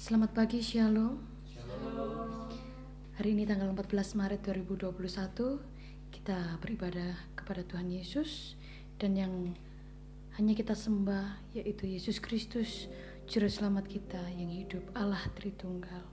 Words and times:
Selamat 0.00 0.32
pagi 0.32 0.64
Shalom. 0.64 1.20
Hari 3.20 3.36
ini 3.36 3.44
tanggal 3.44 3.68
14 3.68 4.16
Maret 4.16 4.40
2021 4.48 4.96
kita 6.08 6.56
beribadah 6.56 7.20
kepada 7.36 7.60
Tuhan 7.68 7.92
Yesus 7.92 8.56
dan 8.96 9.12
yang 9.12 9.52
hanya 10.40 10.56
kita 10.56 10.72
sembah 10.72 11.52
yaitu 11.52 11.84
Yesus 11.84 12.16
Kristus 12.16 12.88
juru 13.28 13.44
selamat 13.44 13.92
kita 13.92 14.24
yang 14.40 14.48
hidup 14.48 14.88
Allah 14.96 15.20
Tritunggal. 15.36 16.08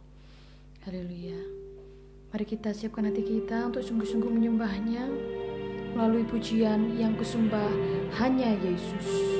Haleluya. 0.83 1.39
Mari 2.35 2.43
kita 2.43 2.75
siapkan 2.75 3.07
hati 3.07 3.23
kita 3.23 3.71
untuk 3.71 3.87
sungguh-sungguh 3.87 4.35
menyembahnya 4.35 5.07
melalui 5.95 6.27
pujian 6.27 6.91
yang 6.99 7.15
kusembah 7.15 7.71
hanya 8.19 8.51
Yesus. 8.51 9.36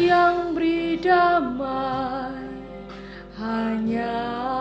Yang 0.00 0.56
beri 0.56 0.96
damai 0.96 2.48
hanya 3.36 4.59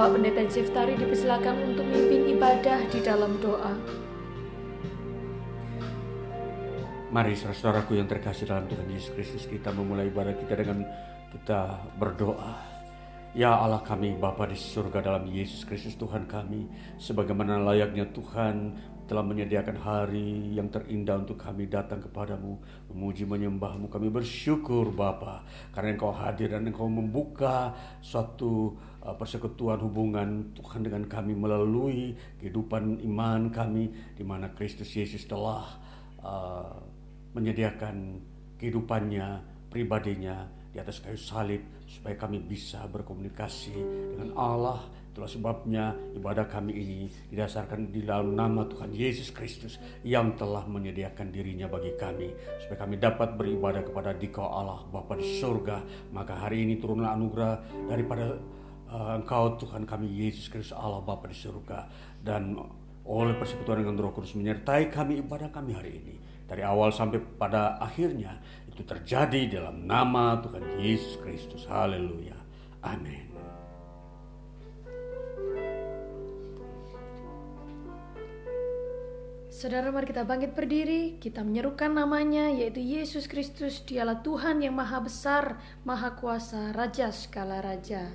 Bapak 0.00 0.16
Pendeta 0.16 0.40
Jeftari 0.48 0.96
dipersilakan 0.96 1.76
untuk 1.76 1.84
memimpin 1.84 2.32
ibadah 2.32 2.88
di 2.88 3.04
dalam 3.04 3.36
doa. 3.36 3.76
Mari 7.12 7.36
saudaraku 7.36 8.00
yang 8.00 8.08
terkasih 8.08 8.48
dalam 8.48 8.64
Tuhan 8.64 8.88
Yesus 8.88 9.12
Kristus 9.12 9.44
kita 9.44 9.76
memulai 9.76 10.08
ibadah 10.08 10.32
kita 10.40 10.56
dengan 10.56 10.88
kita 11.28 11.84
berdoa. 12.00 12.56
Ya 13.36 13.52
Allah 13.52 13.84
kami 13.84 14.16
Bapa 14.16 14.48
di 14.48 14.56
surga 14.56 15.04
dalam 15.04 15.28
Yesus 15.28 15.68
Kristus 15.68 16.00
Tuhan 16.00 16.24
kami 16.24 16.64
Sebagaimana 16.96 17.60
layaknya 17.60 18.08
Tuhan 18.08 18.72
telah 19.10 19.26
menyediakan 19.26 19.74
hari 19.82 20.54
yang 20.54 20.70
terindah 20.70 21.18
untuk 21.18 21.34
kami 21.34 21.66
datang 21.66 21.98
kepadamu, 21.98 22.62
memuji 22.94 23.26
menyembahmu. 23.26 23.90
Kami 23.90 24.06
bersyukur 24.06 24.94
Bapa 24.94 25.42
karena 25.74 25.98
Engkau 25.98 26.14
hadir 26.14 26.54
dan 26.54 26.70
Engkau 26.70 26.86
membuka 26.86 27.74
suatu 27.98 28.78
uh, 29.02 29.18
persekutuan 29.18 29.82
hubungan 29.82 30.54
Tuhan 30.54 30.86
dengan 30.86 31.10
kami 31.10 31.34
melalui 31.34 32.14
kehidupan 32.38 33.02
iman 33.10 33.50
kami 33.50 33.90
di 34.14 34.22
mana 34.22 34.54
Kristus 34.54 34.94
Yesus 34.94 35.26
telah 35.26 35.66
uh, 36.22 36.78
menyediakan 37.34 38.14
kehidupannya, 38.62 39.42
pribadinya 39.74 40.46
di 40.70 40.78
atas 40.78 41.02
kayu 41.02 41.18
salib 41.18 41.82
supaya 41.90 42.14
kami 42.14 42.38
bisa 42.46 42.86
berkomunikasi 42.86 43.74
dengan 44.14 44.38
Allah 44.38 44.99
Itulah 45.10 45.26
sebabnya 45.26 45.90
ibadah 46.14 46.46
kami 46.46 46.70
ini 46.70 47.00
didasarkan 47.34 47.90
di 47.90 48.06
dalam 48.06 48.38
nama 48.38 48.62
Tuhan 48.70 48.94
Yesus 48.94 49.34
Kristus 49.34 49.82
yang 50.06 50.38
telah 50.38 50.62
menyediakan 50.70 51.34
dirinya 51.34 51.66
bagi 51.66 51.98
kami. 51.98 52.30
Supaya 52.62 52.86
kami 52.86 52.94
dapat 53.02 53.34
beribadah 53.34 53.82
kepada 53.82 54.14
dikau 54.14 54.46
Allah 54.46 54.86
Bapa 54.86 55.18
di 55.18 55.42
surga. 55.42 55.82
Maka 56.14 56.46
hari 56.46 56.62
ini 56.62 56.78
turunlah 56.78 57.10
anugerah 57.18 57.54
daripada 57.90 58.38
uh, 58.90 59.18
Engkau 59.18 59.58
Tuhan 59.58 59.82
kami 59.82 60.06
Yesus 60.06 60.46
Kristus 60.46 60.78
Allah 60.78 61.02
Bapa 61.02 61.26
di 61.26 61.34
surga 61.34 61.90
dan 62.22 62.58
oleh 63.06 63.34
persekutuan 63.34 63.82
dengan 63.82 63.98
Roh 63.98 64.12
Kudus 64.14 64.36
menyertai 64.36 64.92
kami 64.92 65.18
ibadah 65.24 65.50
kami 65.50 65.74
hari 65.74 65.98
ini 65.98 66.14
dari 66.46 66.62
awal 66.66 66.94
sampai 66.94 67.18
pada 67.18 67.78
akhirnya 67.78 68.38
itu 68.66 68.82
terjadi 68.82 69.58
dalam 69.58 69.86
nama 69.86 70.38
Tuhan 70.42 70.82
Yesus 70.82 71.18
Kristus. 71.22 71.66
Haleluya. 71.66 72.38
Amin. 72.82 73.29
Saudara 79.60 79.92
mari 79.92 80.08
kita 80.08 80.24
bangkit 80.24 80.56
berdiri, 80.56 81.20
kita 81.20 81.44
menyerukan 81.44 81.92
namanya 81.92 82.48
yaitu 82.48 82.80
Yesus 82.80 83.28
Kristus, 83.28 83.84
dialah 83.84 84.24
Tuhan 84.24 84.64
yang 84.64 84.72
maha 84.72 85.04
besar, 85.04 85.60
maha 85.84 86.16
kuasa, 86.16 86.72
Raja 86.72 87.12
segala 87.12 87.60
Raja. 87.60 88.08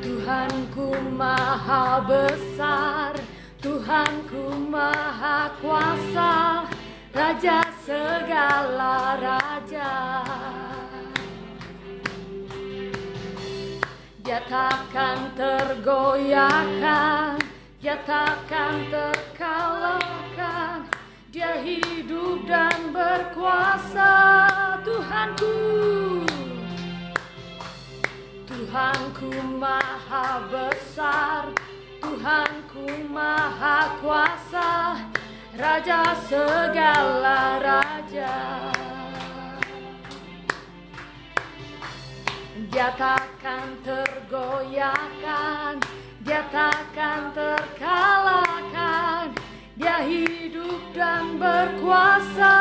Tuhanku 0.00 0.96
maha 1.12 2.00
besar, 2.08 2.49
Tuhanku 2.60 4.52
maha 4.68 5.48
kuasa, 5.64 6.68
Raja 7.08 7.64
segala 7.80 9.16
raja. 9.16 10.20
Dia 14.20 14.44
takkan 14.44 15.32
tergoyahkan, 15.40 17.40
dia 17.80 17.96
takkan 18.04 18.92
terkalahkan, 18.92 20.84
dia 21.32 21.64
hidup 21.64 22.44
dan 22.44 22.92
berkuasa, 22.92 24.12
Tuhanku. 24.84 25.56
Tuhanku 28.44 29.32
maha 29.56 30.44
besar, 30.52 31.48
Tuhanku 32.00 33.12
maha 33.12 34.00
kuasa, 34.00 34.96
Raja 35.52 36.16
segala 36.24 37.60
raja. 37.60 38.40
Dia 42.72 42.88
takkan 42.96 43.76
tergoyahkan, 43.84 45.76
dia 46.24 46.40
takkan 46.48 47.36
terkalahkan, 47.36 49.36
dia 49.76 50.00
hidup 50.00 50.80
dan 50.96 51.36
berkuasa. 51.36 52.56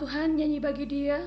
Tuhan, 0.00 0.40
nyanyi 0.40 0.64
bagi 0.64 0.88
dia. 0.88 1.20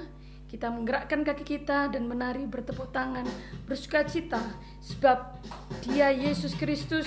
Kita 0.49 0.73
menggerakkan 0.73 1.21
kaki 1.21 1.45
kita 1.45 1.93
dan 1.93 2.09
menari 2.09 2.49
bertepuk 2.49 2.89
tangan, 2.89 3.21
bersuka 3.69 4.01
cita. 4.01 4.41
Sebab 4.81 5.45
dia 5.85 6.09
Yesus 6.09 6.57
Kristus 6.57 7.05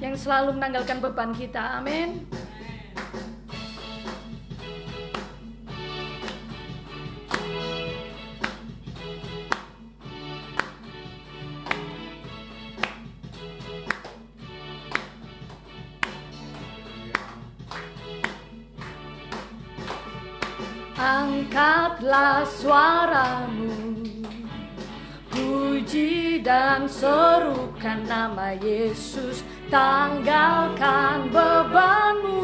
yang 0.00 0.16
selalu 0.16 0.56
menanggalkan 0.56 1.04
beban 1.04 1.36
kita. 1.36 1.76
Amin. 1.76 2.24
Angkatlah 22.00 22.48
suaramu. 22.48 23.76
Puji 25.28 26.40
dan 26.40 26.88
serukan 26.88 28.08
nama 28.08 28.56
Yesus. 28.56 29.44
Tanggalkan 29.68 31.28
bebanmu. 31.28 32.40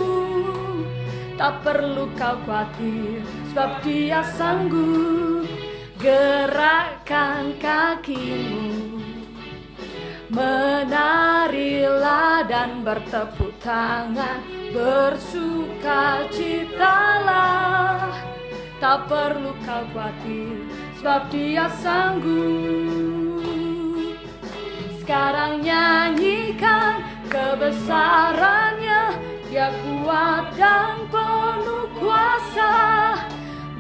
Tak 1.41 1.65
perlu 1.65 2.05
kau 2.21 2.37
khawatir 2.45 3.25
Sebab 3.49 3.81
dia 3.81 4.21
sanggup. 4.37 5.49
Gerakkan 6.05 7.57
kakimu. 7.57 9.01
Menarilah 10.37 12.45
dan 12.45 12.85
bertepuk 12.85 13.57
tangan. 13.65 14.45
Bersuka 14.69 16.29
citalah 16.29 18.36
Tak 18.77 19.09
perlu 19.09 19.57
kau 19.65 19.89
khawatir 19.89 20.69
sebab 21.01 21.33
dia 21.33 21.65
sanggup. 21.81 23.41
Sekarang 25.01 25.63
nyanyikan 25.63 27.01
kebesarannya 27.31 29.17
Dia 29.49 29.73
kuat 29.81 30.53
dan 30.61 31.09
penuh 31.09 31.89
kuasa. 31.97 32.75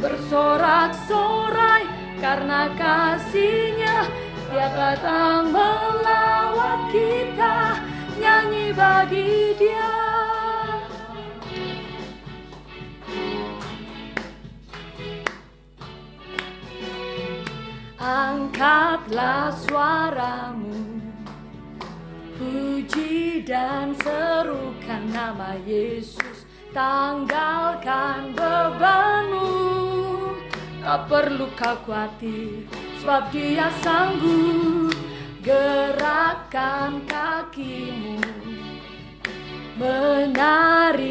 Bersorak-sorai 0.00 1.85
karena 2.23 2.73
kasihnya 2.79 4.09
Dia 4.49 4.69
datang 4.73 5.53
melawat 5.53 6.88
kita. 6.88 7.85
Nyanyi 8.17 8.73
bagi 8.73 9.53
dia 9.61 10.05
Angkatlah 18.06 19.50
suaramu. 19.66 21.02
Puji 22.38 23.42
dan 23.42 23.98
serukan 23.98 25.10
nama 25.10 25.58
Yesus. 25.66 26.46
Tanggalkan 26.70 28.30
bebanmu. 28.30 29.58
Tak 30.86 31.10
perlu 31.10 31.50
kau 31.58 31.75
khawatir 31.82 32.70
Sebab 33.02 33.26
dia 33.34 33.75
sanggup. 33.82 34.94
Gerakkan 35.42 37.02
kakimu. 37.10 38.22
Menarilah 39.82 41.10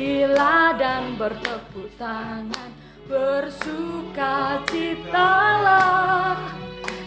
dan 0.80 1.20
bertepuk 1.20 1.92
tangan. 2.00 2.72
Bersuka 3.04 4.64
citalah 4.72 6.56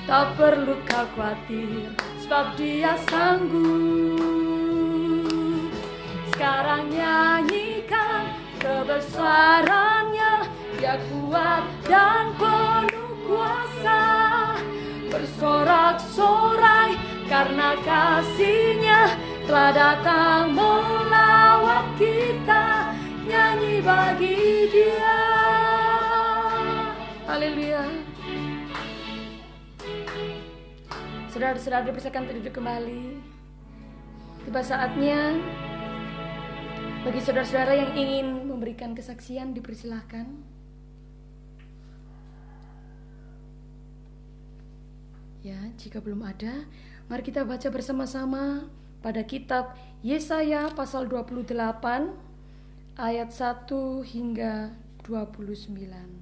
Tak 0.08 0.40
perlu 0.40 0.80
kau 0.88 1.04
khawatir 1.12 1.92
Sebab 2.24 2.56
dia 2.56 2.96
sanggup. 3.12 4.16
Sekarang 6.32 6.88
nyanyikan 6.88 8.32
kebesarannya. 8.56 10.48
Dia 10.80 10.96
kuat 11.12 11.60
dan 11.84 12.32
penuh 12.40 13.20
kuasa. 13.28 14.00
Bersorak-sorai 15.12 16.96
karena 17.28 17.76
kasihnya 17.84 19.12
Telah 19.44 19.70
datang 19.76 20.56
melawat 20.56 21.84
kita. 22.00 22.96
Nyanyi 23.28 23.84
bagi 23.84 24.72
dia. 24.72 25.20
Haleluya 27.28 28.07
Saudara-saudara 31.38 31.86
dipersilakan 31.86 32.34
duduk 32.34 32.50
kembali. 32.50 33.22
Tiba 34.42 34.58
saatnya 34.58 35.38
bagi 37.06 37.22
saudara-saudara 37.22 37.78
yang 37.78 37.94
ingin 37.94 38.26
memberikan 38.50 38.90
kesaksian 38.90 39.54
dipersilahkan. 39.54 40.26
Ya, 45.46 45.62
jika 45.78 46.02
belum 46.02 46.26
ada, 46.26 46.66
mari 47.06 47.22
kita 47.22 47.46
baca 47.46 47.70
bersama-sama 47.70 48.66
pada 48.98 49.22
kitab 49.22 49.78
Yesaya 50.02 50.74
pasal 50.74 51.06
28 51.06 51.54
ayat 52.98 53.30
1 53.30 53.70
hingga 54.10 54.74
29. 55.06 56.17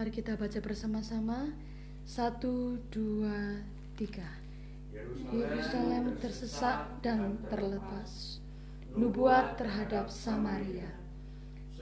Mari 0.00 0.16
kita 0.16 0.32
baca 0.32 0.56
bersama-sama. 0.64 1.52
Satu, 2.08 2.80
dua, 2.88 3.60
tiga. 4.00 4.24
Yerusalem 5.28 6.16
tersesak 6.16 7.04
dan 7.04 7.36
terlepas. 7.52 8.40
Nubuat 8.96 9.60
terhadap 9.60 10.08
Samaria. 10.08 10.88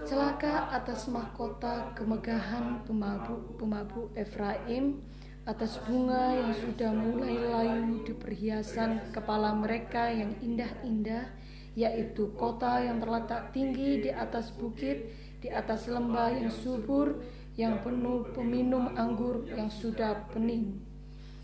Celaka 0.02 0.66
atas 0.66 1.06
mahkota 1.06 1.94
kemegahan 1.94 2.82
pemabuk-pemabuk 2.90 4.10
Efraim 4.18 4.98
atas 5.46 5.78
bunga 5.86 6.42
yang 6.42 6.50
sudah 6.58 6.90
mulai 6.90 7.38
layu 7.38 8.02
di 8.02 8.18
perhiasan 8.18 9.14
kepala 9.14 9.54
mereka 9.54 10.10
yang 10.10 10.34
indah-indah, 10.42 11.22
yaitu 11.78 12.34
kota 12.34 12.82
yang 12.82 12.98
terletak 12.98 13.54
tinggi 13.54 14.02
di 14.02 14.10
atas 14.10 14.50
bukit, 14.50 15.06
di 15.38 15.54
atas 15.54 15.86
lembah 15.86 16.34
yang 16.34 16.50
subur, 16.50 17.22
yang 17.58 17.82
penuh 17.82 18.22
peminum 18.30 18.94
anggur 18.94 19.42
yang 19.50 19.66
sudah 19.66 20.30
pening. 20.30 20.78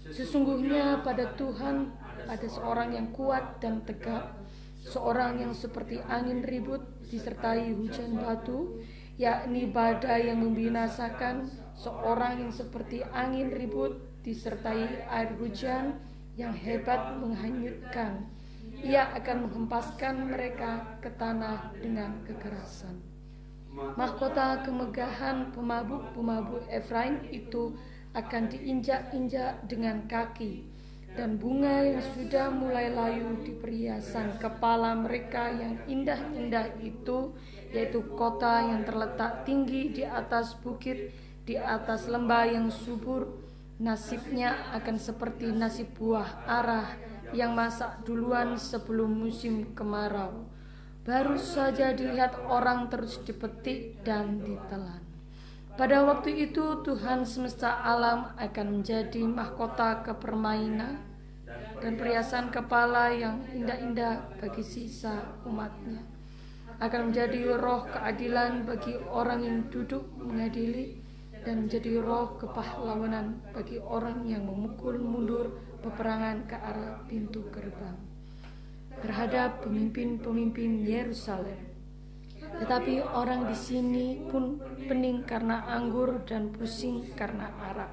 Sesungguhnya 0.06 1.02
pada 1.02 1.34
Tuhan 1.34 1.90
ada 2.30 2.46
seorang 2.46 2.94
yang 2.94 3.10
kuat 3.10 3.58
dan 3.58 3.82
tegak, 3.82 4.30
seorang 4.86 5.42
yang 5.42 5.50
seperti 5.50 5.98
angin 6.06 6.46
ribut 6.46 6.86
disertai 7.10 7.74
hujan 7.74 8.14
batu, 8.14 8.78
yakni 9.18 9.66
badai 9.66 10.30
yang 10.30 10.38
membinasakan, 10.38 11.50
seorang 11.74 12.46
yang 12.46 12.52
seperti 12.54 13.02
angin 13.10 13.50
ribut 13.50 13.98
disertai 14.22 15.02
air 15.10 15.34
hujan 15.34 15.98
yang 16.38 16.54
hebat 16.54 17.18
menghanyutkan. 17.18 18.30
Ia 18.86 19.10
akan 19.18 19.50
menghempaskan 19.50 20.30
mereka 20.30 20.98
ke 21.02 21.10
tanah 21.18 21.74
dengan 21.82 22.22
kekerasan 22.22 23.13
mahkota 23.74 24.62
kemegahan 24.62 25.50
pemabuk-pemabuk 25.50 26.62
Efraim 26.70 27.18
itu 27.34 27.74
akan 28.14 28.46
diinjak-injak 28.46 29.66
dengan 29.66 30.06
kaki 30.06 30.62
dan 31.14 31.38
bunga 31.38 31.82
yang 31.82 32.02
sudah 32.14 32.50
mulai 32.50 32.90
layu 32.90 33.38
di 33.42 33.54
perhiasan 33.54 34.38
kepala 34.38 34.98
mereka 34.98 35.50
yang 35.50 35.78
indah-indah 35.86 36.78
itu 36.82 37.34
yaitu 37.74 38.02
kota 38.14 38.62
yang 38.62 38.86
terletak 38.86 39.46
tinggi 39.46 39.90
di 39.94 40.02
atas 40.06 40.54
bukit 40.58 41.14
di 41.46 41.58
atas 41.58 42.06
lembah 42.06 42.46
yang 42.50 42.70
subur. 42.70 43.42
Nasibnya 43.74 44.70
akan 44.70 45.02
seperti 45.02 45.50
nasib 45.50 45.98
buah 45.98 46.46
arah 46.46 46.94
yang 47.34 47.58
masak 47.58 48.06
duluan 48.06 48.54
sebelum 48.54 49.10
musim 49.10 49.74
kemarau 49.74 50.53
baru 51.04 51.36
saja 51.36 51.92
dilihat 51.92 52.48
orang 52.48 52.88
terus 52.88 53.20
dipetik 53.20 54.00
dan 54.08 54.40
ditelan. 54.40 55.04
Pada 55.76 56.00
waktu 56.00 56.48
itu 56.48 56.80
Tuhan 56.80 57.28
semesta 57.28 57.84
alam 57.84 58.32
akan 58.40 58.80
menjadi 58.80 59.20
mahkota 59.28 60.00
kepermainan 60.00 60.96
dan 61.84 61.92
perhiasan 62.00 62.48
kepala 62.48 63.12
yang 63.12 63.44
indah-indah 63.52 64.40
bagi 64.40 64.64
sisa 64.64 65.36
umatnya. 65.44 66.00
Akan 66.80 67.12
menjadi 67.12 67.52
roh 67.60 67.84
keadilan 67.84 68.64
bagi 68.64 68.96
orang 68.96 69.44
yang 69.44 69.58
duduk 69.68 70.08
mengadili 70.16 71.04
dan 71.44 71.68
menjadi 71.68 72.00
roh 72.00 72.40
kepahlawanan 72.40 73.44
bagi 73.52 73.76
orang 73.76 74.24
yang 74.24 74.48
memukul 74.48 74.96
mundur 74.96 75.52
peperangan 75.84 76.48
ke 76.48 76.56
arah 76.56 77.04
pintu 77.04 77.44
gerbang 77.52 78.13
terhadap 79.04 79.60
pemimpin-pemimpin 79.60 80.80
Yerusalem. 80.80 81.60
Tetapi 82.40 83.04
orang 83.04 83.52
di 83.52 83.56
sini 83.56 84.24
pun 84.32 84.56
pening 84.88 85.28
karena 85.28 85.68
anggur 85.68 86.24
dan 86.24 86.48
pusing 86.56 87.04
karena 87.12 87.52
arak. 87.60 87.92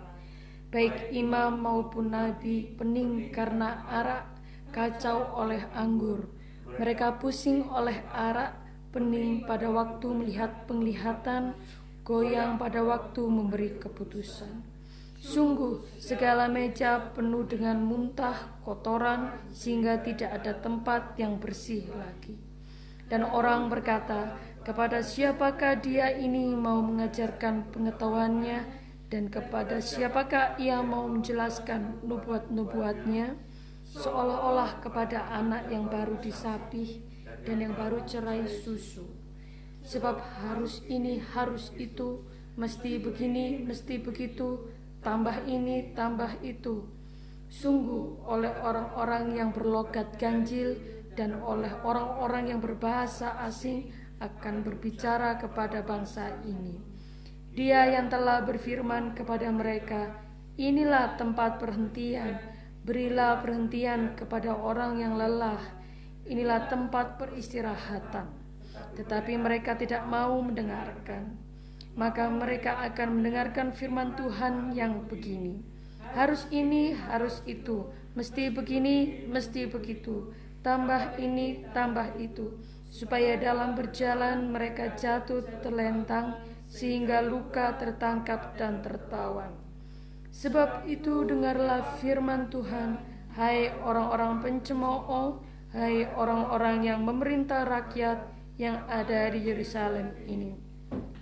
Baik 0.71 1.11
imam 1.11 1.59
maupun 1.59 2.15
nabi 2.15 2.71
pening 2.79 3.27
karena 3.35 3.83
arak, 3.91 4.23
kacau 4.71 5.35
oleh 5.35 5.67
anggur. 5.75 6.31
Mereka 6.79 7.19
pusing 7.19 7.67
oleh 7.67 8.07
arak, 8.15 8.55
pening 8.95 9.43
pada 9.43 9.67
waktu 9.67 10.07
melihat 10.15 10.63
penglihatan, 10.71 11.59
goyang 12.07 12.55
pada 12.55 12.79
waktu 12.79 13.19
memberi 13.27 13.75
keputusan. 13.83 14.70
Sungguh, 15.21 15.85
segala 16.01 16.49
meja 16.49 17.13
penuh 17.13 17.45
dengan 17.45 17.77
muntah, 17.77 18.57
kotoran, 18.65 19.29
sehingga 19.53 20.01
tidak 20.01 20.41
ada 20.41 20.57
tempat 20.57 21.13
yang 21.21 21.37
bersih 21.37 21.85
lagi. 21.93 22.41
Dan 23.05 23.29
orang 23.29 23.69
berkata, 23.69 24.33
kepada 24.65 25.05
siapakah 25.05 25.77
dia 25.77 26.09
ini 26.09 26.57
mau 26.57 26.81
mengajarkan 26.81 27.69
pengetahuannya, 27.69 28.65
dan 29.13 29.29
kepada 29.29 29.77
siapakah 29.77 30.57
ia 30.57 30.81
mau 30.81 31.05
menjelaskan 31.05 32.01
nubuat-nubuatnya, 32.01 33.37
seolah-olah 33.93 34.81
kepada 34.81 35.37
anak 35.37 35.69
yang 35.69 35.85
baru 35.85 36.17
disapih 36.17 37.05
dan 37.45 37.61
yang 37.61 37.77
baru 37.77 38.01
cerai 38.09 38.49
susu. 38.49 39.05
sebab 39.81 40.21
harus 40.45 40.85
ini, 40.85 41.17
harus 41.33 41.73
itu, 41.77 42.21
mesti 42.53 43.01
begini, 43.01 43.65
mesti 43.65 43.97
begitu, 43.97 44.69
tambah 45.01 45.45
ini, 45.49 45.93
tambah 45.97 46.41
itu. 46.45 46.85
Sungguh 47.51 48.23
oleh 48.23 48.53
orang-orang 48.63 49.35
yang 49.35 49.49
berlogat 49.51 50.15
ganjil 50.15 50.79
dan 51.17 51.43
oleh 51.43 51.69
orang-orang 51.83 52.55
yang 52.55 52.59
berbahasa 52.63 53.35
asing 53.43 53.91
akan 54.23 54.63
berbicara 54.63 55.35
kepada 55.41 55.83
bangsa 55.83 56.39
ini. 56.47 56.79
Dia 57.51 57.91
yang 57.91 58.07
telah 58.07 58.47
berfirman 58.47 59.11
kepada 59.11 59.51
mereka, 59.51 60.15
inilah 60.55 61.19
tempat 61.19 61.59
perhentian, 61.59 62.39
berilah 62.87 63.43
perhentian 63.43 64.15
kepada 64.15 64.55
orang 64.55 65.03
yang 65.03 65.19
lelah, 65.19 65.59
inilah 66.23 66.71
tempat 66.71 67.19
peristirahatan. 67.19 68.31
Tetapi 68.95 69.35
mereka 69.35 69.75
tidak 69.75 70.07
mau 70.07 70.39
mendengarkan. 70.39 71.50
Maka 72.01 72.33
mereka 72.33 72.81
akan 72.81 73.21
mendengarkan 73.21 73.69
firman 73.69 74.17
Tuhan 74.17 74.73
yang 74.73 75.05
begini. 75.05 75.61
Harus 76.17 76.49
ini, 76.49 76.97
harus 76.97 77.45
itu, 77.45 77.93
mesti 78.17 78.49
begini, 78.49 79.29
mesti 79.29 79.69
begitu, 79.69 80.33
tambah 80.65 81.21
ini, 81.21 81.61
tambah 81.77 82.17
itu, 82.17 82.57
supaya 82.89 83.37
dalam 83.37 83.77
berjalan 83.77 84.49
mereka 84.49 84.97
jatuh 84.97 85.45
terlentang, 85.61 86.41
sehingga 86.65 87.21
luka 87.21 87.77
tertangkap 87.77 88.57
dan 88.57 88.81
tertawan. 88.81 89.53
Sebab 90.33 90.89
itu 90.89 91.21
dengarlah 91.21 92.01
firman 92.01 92.49
Tuhan, 92.49 92.97
hai 93.37 93.69
orang-orang 93.85 94.41
pencemooh, 94.41 95.37
hai 95.77 96.09
orang-orang 96.17 96.81
yang 96.81 97.05
memerintah 97.05 97.61
rakyat 97.61 98.25
yang 98.57 98.83
ada 98.89 99.29
di 99.29 99.39
Yerusalem 99.45 100.17
ini. 100.25 100.70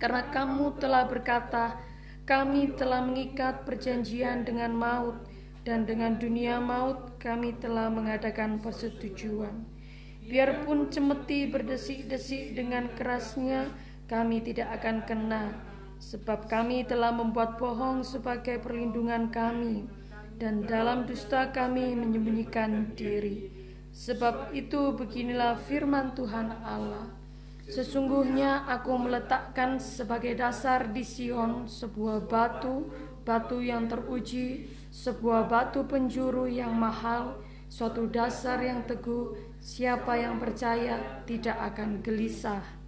Karena 0.00 0.26
kamu 0.32 0.80
telah 0.80 1.04
berkata, 1.06 1.76
kami 2.24 2.72
telah 2.78 3.02
mengikat 3.02 3.66
perjanjian 3.66 4.46
dengan 4.46 4.72
maut, 4.72 5.18
dan 5.66 5.84
dengan 5.84 6.16
dunia 6.16 6.56
maut 6.56 7.20
kami 7.20 7.52
telah 7.60 7.92
mengadakan 7.92 8.62
persetujuan. 8.62 9.66
Biarpun 10.24 10.88
cemeti 10.88 11.50
berdesik-desik 11.50 12.54
dengan 12.54 12.88
kerasnya, 12.96 13.68
kami 14.06 14.40
tidak 14.40 14.80
akan 14.80 15.04
kena, 15.04 15.44
sebab 16.00 16.48
kami 16.48 16.86
telah 16.88 17.12
membuat 17.12 17.60
bohong 17.60 18.00
sebagai 18.06 18.62
perlindungan 18.62 19.28
kami, 19.28 19.84
dan 20.40 20.64
dalam 20.64 21.04
dusta 21.04 21.52
kami 21.52 21.92
menyembunyikan 21.92 22.96
diri. 22.96 23.52
Sebab 23.90 24.54
itu 24.54 24.96
beginilah 24.96 25.58
firman 25.66 26.14
Tuhan 26.16 26.56
Allah. 26.62 27.19
Sesungguhnya 27.70 28.66
aku 28.66 28.98
meletakkan 28.98 29.78
sebagai 29.78 30.34
dasar 30.34 30.90
di 30.90 31.06
Sion 31.06 31.70
sebuah 31.70 32.26
batu, 32.26 32.90
batu 33.22 33.62
yang 33.62 33.86
teruji, 33.86 34.66
sebuah 34.90 35.46
batu 35.46 35.86
penjuru 35.86 36.50
yang 36.50 36.74
mahal, 36.74 37.38
suatu 37.70 38.10
dasar 38.10 38.58
yang 38.58 38.82
teguh, 38.90 39.38
siapa 39.62 40.18
yang 40.18 40.42
percaya 40.42 41.22
tidak 41.30 41.54
akan 41.72 42.02
gelisah 42.02 42.80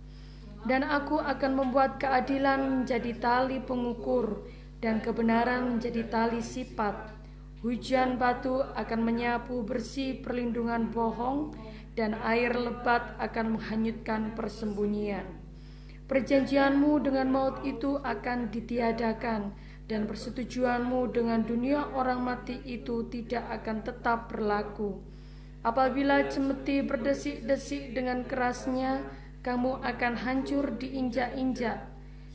dan 0.63 0.87
aku 0.87 1.19
akan 1.19 1.59
membuat 1.59 1.99
keadilan 1.99 2.83
menjadi 2.83 3.19
tali 3.19 3.59
pengukur 3.59 4.47
dan 4.79 5.03
kebenaran 5.03 5.79
menjadi 5.79 6.07
tali 6.07 6.43
sifat. 6.43 7.15
Hujan 7.63 8.19
batu 8.19 8.59
akan 8.59 9.01
menyapu 9.07 9.63
bersih 9.63 10.19
perlindungan 10.19 10.91
bohong 10.91 11.55
dan 11.93 12.17
air 12.25 12.57
lebat 12.57 13.17
akan 13.21 13.59
menghanyutkan 13.59 14.33
persembunyian. 14.33 15.29
Perjanjianmu 16.09 17.01
dengan 17.01 17.29
maut 17.33 17.65
itu 17.65 17.97
akan 18.01 18.53
ditiadakan 18.53 19.57
dan 19.89 20.09
persetujuanmu 20.09 21.13
dengan 21.13 21.45
dunia 21.45 21.89
orang 21.93 22.21
mati 22.21 22.61
itu 22.65 23.09
tidak 23.09 23.45
akan 23.61 23.85
tetap 23.85 24.29
berlaku. 24.29 25.01
Apabila 25.63 26.27
cemeti 26.27 26.83
berdesik-desik 26.83 27.95
dengan 27.95 28.27
kerasnya, 28.27 29.05
kamu 29.47 29.79
akan 29.79 30.15
hancur 30.19 30.75
diinjak-injak. 30.75 31.87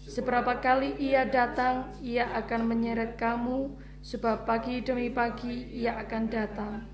Seberapa 0.07 0.63
kali 0.63 0.95
ia 0.95 1.27
datang, 1.27 1.91
ia 1.99 2.31
akan 2.39 2.71
menyeret 2.71 3.19
kamu, 3.19 3.75
sebab 3.99 4.47
pagi 4.47 4.79
demi 4.79 5.11
pagi 5.11 5.67
ia 5.75 5.99
akan 5.99 6.23
datang, 6.31 6.87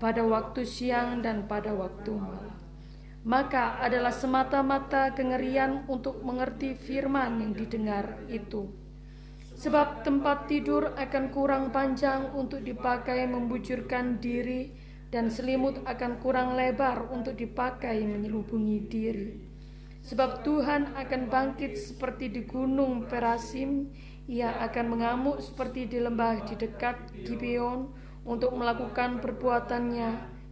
pada 0.00 0.24
waktu 0.24 0.64
siang 0.64 1.20
dan 1.20 1.44
pada 1.44 1.76
waktu 1.76 2.10
malam. 2.16 2.56
Maka 3.20 3.76
adalah 3.84 4.16
semata-mata 4.16 5.12
kengerian 5.12 5.84
untuk 5.92 6.24
mengerti 6.24 6.72
firman 6.72 7.36
yang 7.44 7.52
didengar 7.52 8.16
itu. 8.32 8.72
Sebab 9.60 10.08
tempat 10.08 10.48
tidur 10.48 10.96
akan 10.96 11.28
kurang 11.28 11.68
panjang 11.68 12.32
untuk 12.32 12.64
dipakai 12.64 13.28
membujurkan 13.28 14.16
diri, 14.16 14.72
dan 15.10 15.28
selimut 15.28 15.82
akan 15.84 16.22
kurang 16.22 16.54
lebar 16.54 17.10
untuk 17.12 17.36
dipakai 17.36 18.00
menyelubungi 18.06 18.78
diri. 18.88 19.30
Sebab 20.00 20.46
Tuhan 20.46 20.96
akan 20.96 21.28
bangkit 21.28 21.76
seperti 21.76 22.32
di 22.32 22.48
gunung 22.48 23.04
Perasim, 23.04 23.92
ia 24.30 24.54
akan 24.64 24.96
mengamuk 24.96 25.44
seperti 25.44 25.90
di 25.90 25.98
lembah 26.00 26.46
di 26.46 26.54
dekat 26.56 26.96
Gibeon 27.26 27.99
untuk 28.24 28.52
melakukan 28.56 29.20
perbuatannya, 29.24 30.10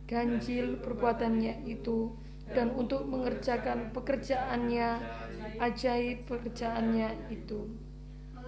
ganjil 0.09 0.81
perbuatannya 0.81 1.68
itu, 1.68 2.16
dan 2.52 2.72
untuk 2.72 3.04
mengerjakan 3.04 3.92
pekerjaannya, 3.92 5.00
ajaib 5.61 6.24
pekerjaannya 6.24 7.28
itu. 7.28 7.68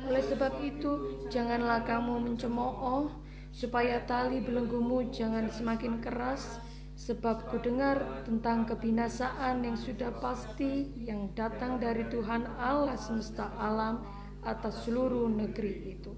Oleh 0.08 0.24
sebab 0.24 0.64
itu, 0.64 1.24
janganlah 1.28 1.84
kamu 1.84 2.24
mencemooh, 2.24 3.12
supaya 3.52 4.00
tali 4.08 4.40
belenggumu 4.40 5.12
jangan 5.12 5.52
semakin 5.52 6.00
keras, 6.00 6.62
Sebab 7.00 7.48
ku 7.48 7.56
dengar 7.56 8.28
tentang 8.28 8.68
kebinasaan 8.68 9.64
yang 9.64 9.72
sudah 9.72 10.12
pasti 10.20 10.92
yang 11.00 11.32
datang 11.32 11.80
dari 11.80 12.04
Tuhan 12.12 12.44
Allah 12.60 12.92
semesta 13.00 13.48
alam 13.56 14.04
atas 14.44 14.84
seluruh 14.84 15.32
negeri 15.32 15.96
itu. 15.96 16.12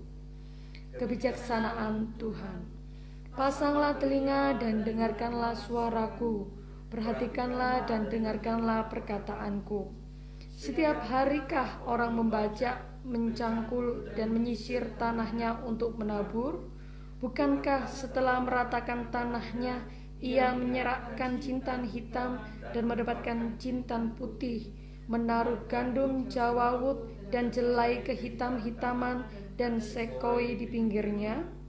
Kebijaksanaan 0.98 2.18
Tuhan. 2.18 2.81
Pasanglah 3.32 3.96
telinga 3.96 4.60
dan 4.60 4.84
dengarkanlah 4.84 5.56
suaraku. 5.56 6.52
Perhatikanlah 6.92 7.88
dan 7.88 8.12
dengarkanlah 8.12 8.92
perkataanku. 8.92 9.88
Setiap 10.52 11.00
harikah 11.08 11.80
orang 11.88 12.12
membajak, 12.12 13.00
mencangkul, 13.08 14.12
dan 14.12 14.36
menyisir 14.36 14.84
tanahnya 15.00 15.64
untuk 15.64 15.96
menabur? 15.96 16.60
Bukankah 17.24 17.88
setelah 17.88 18.36
meratakan 18.44 19.08
tanahnya, 19.08 19.80
ia 20.20 20.52
menyerahkan 20.52 21.40
jintan 21.40 21.88
hitam 21.88 22.36
dan 22.76 22.84
mendapatkan 22.84 23.56
jintan 23.56 24.12
putih, 24.12 24.76
menaruh 25.08 25.64
gandum 25.72 26.28
jawawut 26.28 27.08
dan 27.32 27.48
jelai 27.48 28.04
kehitam-hitaman 28.04 29.24
dan 29.56 29.80
sekoi 29.80 30.60
di 30.60 30.68
pinggirnya. 30.68 31.61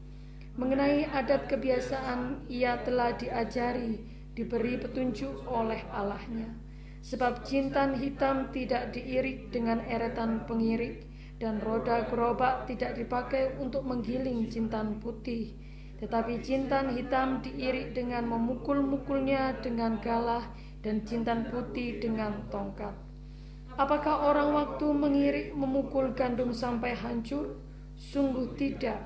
Mengenai 0.53 1.09
adat 1.09 1.49
kebiasaan, 1.49 2.45
ia 2.45 2.77
telah 2.85 3.17
diajari, 3.17 4.01
diberi 4.37 4.77
petunjuk 4.77 5.49
oleh 5.49 5.81
Allahnya. 5.89 6.53
Sebab 7.01 7.43
jintan 7.43 7.97
hitam 7.97 8.53
tidak 8.53 8.93
diirik 8.93 9.49
dengan 9.49 9.81
eretan 9.89 10.45
pengirik, 10.45 11.09
dan 11.41 11.59
roda 11.59 12.05
gerobak 12.07 12.69
tidak 12.69 12.95
dipakai 12.95 13.57
untuk 13.59 13.83
menggiling 13.83 14.47
jintan 14.47 15.01
putih 15.03 15.57
tetapi 16.03 16.43
jintan 16.43 16.99
hitam 16.99 17.39
diirik 17.39 17.95
dengan 17.95 18.27
memukul-mukulnya 18.27 19.63
dengan 19.63 20.03
galah 20.03 20.43
dan 20.83 20.99
jintan 21.07 21.47
putih 21.47 22.03
dengan 22.03 22.43
tongkat. 22.51 22.91
Apakah 23.79 24.27
orang 24.27 24.51
waktu 24.51 24.83
mengirik 24.91 25.47
memukul 25.55 26.11
gandum 26.11 26.51
sampai 26.51 26.91
hancur? 26.91 27.55
Sungguh 27.95 28.51
tidak. 28.59 28.99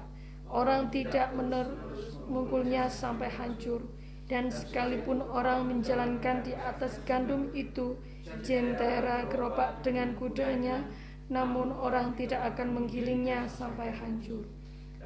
Orang 0.48 0.90
tidak 0.90 1.36
memukulnya 1.36 2.88
sampai 2.88 3.28
hancur. 3.32 3.84
Dan 4.28 4.52
sekalipun 4.52 5.24
orang 5.24 5.72
menjalankan 5.72 6.44
di 6.44 6.52
atas 6.52 7.00
gandum 7.08 7.48
itu 7.56 7.96
jentera 8.44 9.24
gerobak 9.32 9.80
dengan 9.80 10.20
kudanya, 10.20 10.84
namun 11.32 11.72
orang 11.72 12.12
tidak 12.20 12.44
akan 12.56 12.76
menggilingnya 12.76 13.48
sampai 13.48 13.88
hancur. 13.96 14.44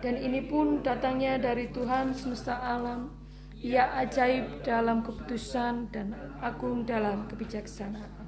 Dan 0.02 0.18
ini 0.18 0.42
pun 0.50 0.82
datangnya 0.82 1.38
dari 1.38 1.70
Tuhan 1.70 2.18
semesta 2.18 2.58
alam. 2.58 3.14
Ia 3.62 3.94
ajaib 4.02 4.66
dalam 4.66 5.06
keputusan 5.06 5.94
dan 5.94 6.18
agung 6.42 6.82
dalam 6.82 7.30
kebijaksanaan. 7.30 8.26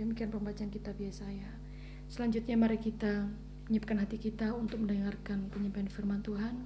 Demikian 0.00 0.32
pembacaan 0.32 0.72
kita 0.72 0.96
biasa 0.96 1.28
ya. 1.28 1.52
Selanjutnya 2.08 2.56
mari 2.56 2.80
kita 2.80 3.28
menyiapkan 3.68 4.00
hati 4.00 4.16
kita 4.16 4.56
untuk 4.56 4.80
mendengarkan 4.80 5.52
penyampaian 5.52 5.92
firman 5.92 6.24
Tuhan 6.24 6.64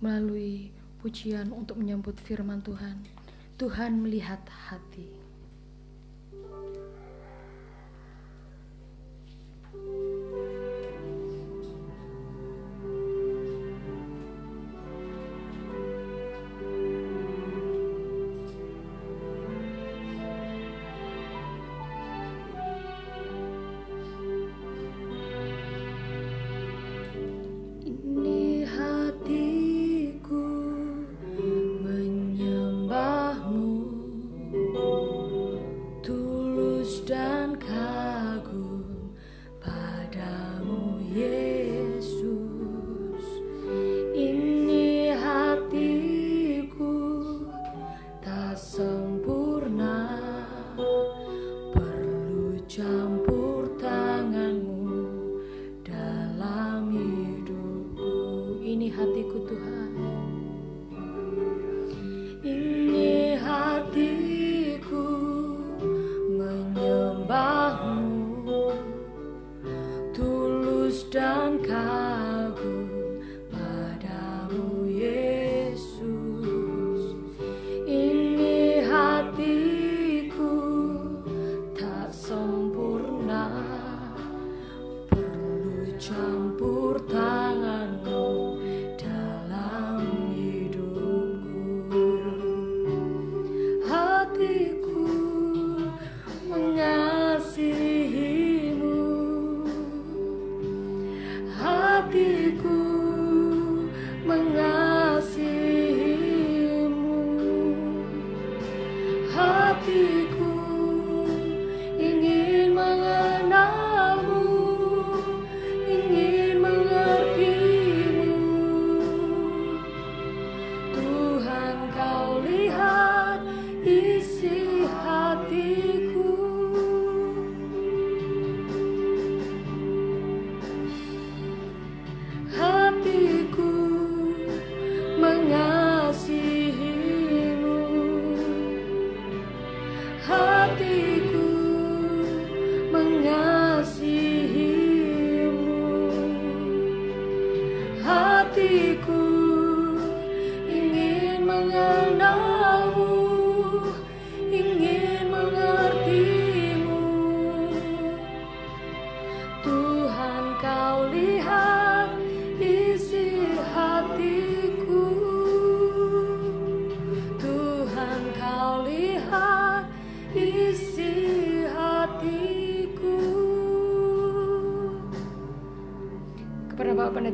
melalui 0.00 0.72
pujian 1.04 1.52
untuk 1.52 1.76
menyambut 1.76 2.16
firman 2.16 2.64
Tuhan. 2.64 2.96
Tuhan 3.60 4.00
melihat 4.00 4.40
hati. 4.48 5.19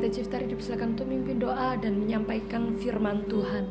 Pendeta 0.07 0.23
Ciftari 0.23 0.47
dipersilakan 0.47 0.95
untuk 0.95 1.03
memimpin 1.11 1.35
doa 1.43 1.75
dan 1.75 1.99
menyampaikan 1.99 2.79
firman 2.79 3.27
Tuhan. 3.27 3.63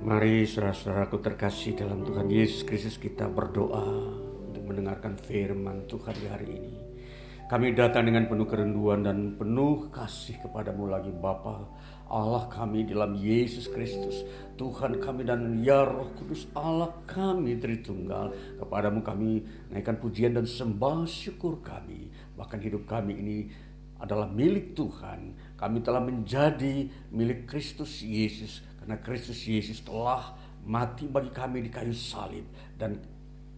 Mari 0.00 0.48
saudara-saudaraku 0.48 1.20
terkasih 1.20 1.76
dalam 1.76 2.00
Tuhan 2.00 2.32
Yesus 2.32 2.64
Kristus 2.64 2.96
kita 2.96 3.28
berdoa 3.28 3.84
untuk 4.48 4.72
mendengarkan 4.72 5.20
firman 5.20 5.84
Tuhan 5.84 6.16
di 6.16 6.26
hari 6.32 6.48
ini. 6.48 6.74
Kami 7.46 7.76
datang 7.76 8.08
dengan 8.08 8.24
penuh 8.24 8.48
kerinduan 8.48 9.04
dan 9.04 9.36
penuh 9.36 9.92
kasih 9.92 10.40
kepadamu 10.42 10.88
lagi 10.88 11.12
Bapa. 11.12 11.62
Allah 12.10 12.48
kami 12.50 12.82
dalam 12.88 13.14
Yesus 13.14 13.70
Kristus. 13.70 14.26
Tuhan 14.58 14.98
kami 14.98 15.22
dan 15.22 15.62
ya 15.62 15.86
Roh 15.86 16.10
Kudus 16.18 16.50
Allah 16.58 16.90
kami 17.06 17.60
Tritunggal. 17.60 18.58
Kepadamu 18.58 19.04
kami 19.04 19.46
naikkan 19.70 19.94
pujian 20.00 20.34
dan 20.34 20.42
sembah 20.42 21.06
syukur 21.06 21.62
kami 21.62 22.10
bahkan 22.36 22.60
hidup 22.60 22.84
kami 22.84 23.16
ini 23.16 23.38
adalah 23.96 24.28
milik 24.28 24.76
Tuhan. 24.76 25.32
Kami 25.56 25.80
telah 25.80 26.04
menjadi 26.04 26.88
milik 27.08 27.48
Kristus 27.48 28.04
Yesus. 28.04 28.60
Karena 28.80 29.00
Kristus 29.00 29.40
Yesus 29.48 29.80
telah 29.80 30.36
mati 30.68 31.08
bagi 31.08 31.32
kami 31.32 31.64
di 31.64 31.70
kayu 31.72 31.96
salib. 31.96 32.44
Dan 32.76 33.00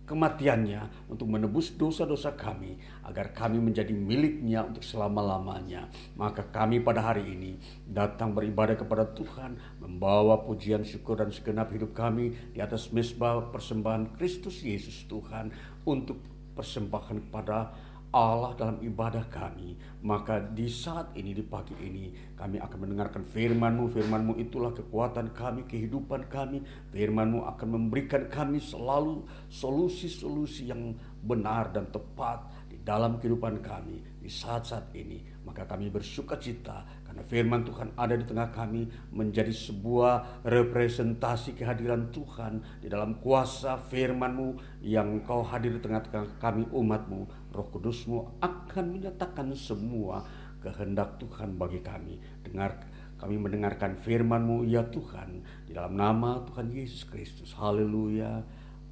kematiannya 0.06 1.10
untuk 1.10 1.26
menebus 1.26 1.74
dosa-dosa 1.74 2.38
kami. 2.38 2.78
Agar 3.02 3.34
kami 3.34 3.58
menjadi 3.58 3.90
miliknya 3.90 4.62
untuk 4.62 4.86
selama-lamanya. 4.86 5.90
Maka 6.14 6.46
kami 6.46 6.78
pada 6.78 7.02
hari 7.02 7.26
ini 7.26 7.58
datang 7.82 8.30
beribadah 8.30 8.78
kepada 8.78 9.10
Tuhan, 9.10 9.58
membawa 9.82 10.46
pujian 10.46 10.86
syukur 10.86 11.18
dan 11.18 11.34
segenap 11.34 11.74
hidup 11.74 11.98
kami 11.98 12.54
di 12.54 12.62
atas 12.62 12.94
mesbah 12.94 13.50
persembahan 13.50 14.14
Kristus 14.14 14.62
Yesus 14.62 15.02
Tuhan. 15.10 15.50
Untuk 15.82 16.22
persembahan 16.54 17.30
kepada 17.30 17.70
Allah 18.08 18.56
dalam 18.56 18.80
ibadah 18.80 19.28
kami. 19.28 19.76
Maka 20.00 20.40
di 20.40 20.64
saat 20.64 21.12
ini, 21.12 21.36
di 21.36 21.44
pagi 21.44 21.76
ini, 21.76 22.08
kami 22.32 22.56
akan 22.56 22.78
mendengarkan 22.88 23.24
firman-Mu. 23.26 23.92
Firman-Mu 23.92 24.40
itulah 24.40 24.72
kekuatan 24.72 25.36
kami, 25.36 25.68
kehidupan 25.68 26.32
kami. 26.32 26.64
Firman-Mu 26.88 27.44
akan 27.44 27.68
memberikan 27.68 28.32
kami 28.32 28.64
selalu 28.64 29.28
solusi-solusi 29.52 30.72
yang 30.72 30.96
benar 31.20 31.68
dan 31.74 31.90
tepat 31.92 32.48
di 32.70 32.80
dalam 32.80 33.20
kehidupan 33.20 33.60
kami 33.60 34.00
di 34.22 34.30
saat-saat 34.30 34.88
ini. 34.96 35.20
Maka 35.44 35.64
kami 35.64 35.88
bersuka 35.88 36.36
cita 36.36 36.84
karena 37.08 37.24
firman 37.24 37.64
Tuhan 37.64 37.96
ada 37.96 38.12
di 38.12 38.28
tengah 38.28 38.52
kami 38.52 38.84
menjadi 39.16 39.48
sebuah 39.48 40.44
representasi 40.44 41.56
kehadiran 41.56 42.12
Tuhan 42.12 42.84
di 42.84 42.92
dalam 42.92 43.16
kuasa 43.16 43.80
firman-Mu 43.80 44.80
yang 44.84 45.24
Kau 45.24 45.40
hadir 45.40 45.76
di 45.76 45.80
tengah-tengah 45.80 46.36
kami 46.36 46.68
umat-Mu. 46.68 47.37
Roh 47.52 47.68
Kudus-Mu 47.72 48.42
akan 48.44 48.84
menyatakan 48.92 49.52
semua 49.56 50.24
kehendak 50.60 51.16
Tuhan 51.22 51.56
bagi 51.56 51.80
kami. 51.80 52.18
Dengar 52.44 52.82
kami 53.18 53.34
mendengarkan 53.34 53.98
firman-Mu 53.98 54.62
ya 54.68 54.86
Tuhan 54.86 55.42
di 55.66 55.74
dalam 55.74 55.98
nama 55.98 56.42
Tuhan 56.46 56.70
Yesus 56.70 57.02
Kristus. 57.08 57.50
Haleluya. 57.56 58.42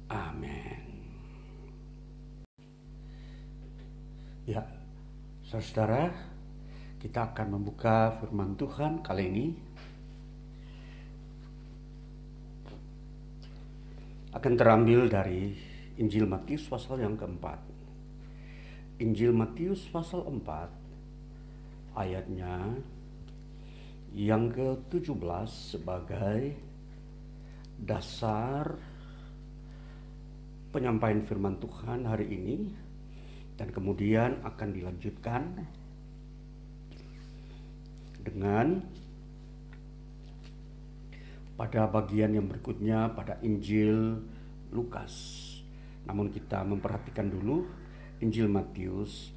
Amin. 0.07 0.83
Ya, 4.47 4.63
saudara, 5.43 6.07
kita 7.03 7.35
akan 7.35 7.59
membuka 7.59 8.15
firman 8.19 8.55
Tuhan 8.55 9.03
kali 9.03 9.23
ini. 9.27 9.47
Akan 14.31 14.55
terambil 14.55 15.11
dari 15.11 15.51
Injil 15.99 16.23
Matius 16.23 16.63
pasal 16.71 17.03
yang 17.03 17.19
keempat. 17.19 17.66
Injil 18.97 19.29
Matius 19.29 19.85
pasal 19.93 20.25
4 20.25 21.93
ayatnya 21.93 22.81
yang 24.09 24.49
ke-17 24.49 25.45
sebagai 25.45 26.57
dasar 27.77 28.73
penyampaian 30.73 31.21
firman 31.21 31.61
Tuhan 31.61 32.09
hari 32.09 32.25
ini 32.25 32.73
dan 33.53 33.69
kemudian 33.69 34.41
akan 34.41 34.69
dilanjutkan 34.73 35.43
dengan 38.25 38.81
pada 41.53 41.85
bagian 41.85 42.33
yang 42.33 42.49
berikutnya 42.49 43.13
pada 43.13 43.37
Injil 43.45 44.25
Lukas. 44.73 45.13
Namun 46.09 46.33
kita 46.33 46.65
memperhatikan 46.65 47.29
dulu 47.29 47.85
Injil 48.17 48.49
Matius. 48.49 49.29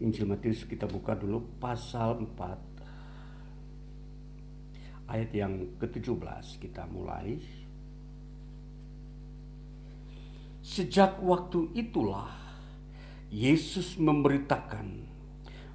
Injil 0.00 0.24
Matius 0.24 0.64
kita 0.64 0.88
buka 0.88 1.12
dulu 1.12 1.42
pasal 1.60 2.22
4 2.22 2.68
ayat 5.08 5.30
yang 5.32 5.76
ke-17 5.80 6.60
kita 6.60 6.88
mulai. 6.88 7.36
Sejak 10.64 11.20
waktu 11.24 11.72
itulah 11.72 12.28
Yesus 13.28 13.96
memberitakan, 14.00 15.04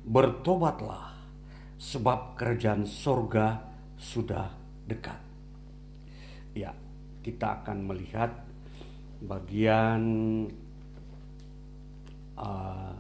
"Bertobatlah, 0.06 1.14
sebab 1.78 2.38
kerajaan 2.38 2.86
sorga 2.86 3.70
sudah 3.98 4.54
dekat." 4.86 5.18
Ya, 6.54 6.74
kita 7.26 7.62
akan 7.62 7.90
melihat 7.90 8.53
bagian 9.24 10.04
uh, 12.36 12.92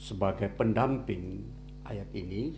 sebagai 0.00 0.48
pendamping 0.56 1.44
ayat 1.84 2.08
ini 2.16 2.56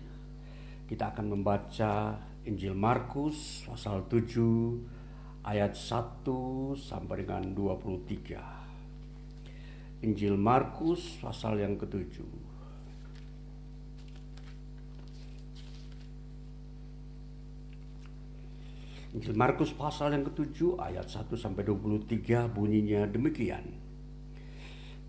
kita 0.86 1.10
akan 1.14 1.38
membaca 1.38 2.18
Injil 2.46 2.74
Markus 2.74 3.62
pasal 3.66 4.06
7 4.10 5.46
ayat 5.46 5.74
1 5.74 6.26
sampai 6.74 7.22
dengan 7.22 7.54
23. 7.54 10.02
Injil 10.02 10.34
Markus 10.34 11.20
pasal 11.20 11.60
yang 11.60 11.76
ketujuh. 11.76 12.49
Injil 19.10 19.34
Markus 19.34 19.74
pasal 19.74 20.14
yang 20.14 20.22
ketujuh 20.22 20.78
ayat 20.78 21.10
1 21.10 21.34
sampai 21.34 21.66
23 21.66 22.46
bunyinya 22.46 23.10
demikian. 23.10 23.66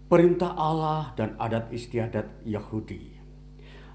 Perintah 0.10 0.58
Allah 0.58 1.14
dan 1.14 1.38
adat 1.38 1.70
istiadat 1.70 2.42
Yahudi. 2.42 3.14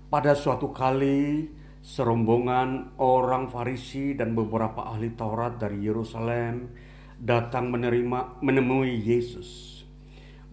Pada 0.06 0.38
suatu 0.38 0.70
kali 0.70 1.50
serombongan 1.82 2.94
orang 3.02 3.50
Farisi 3.50 4.14
dan 4.14 4.38
beberapa 4.38 4.86
ahli 4.86 5.10
Taurat 5.18 5.58
dari 5.58 5.82
Yerusalem 5.82 6.70
datang 7.18 7.74
menerima 7.74 8.38
menemui 8.46 9.02
Yesus. 9.02 9.82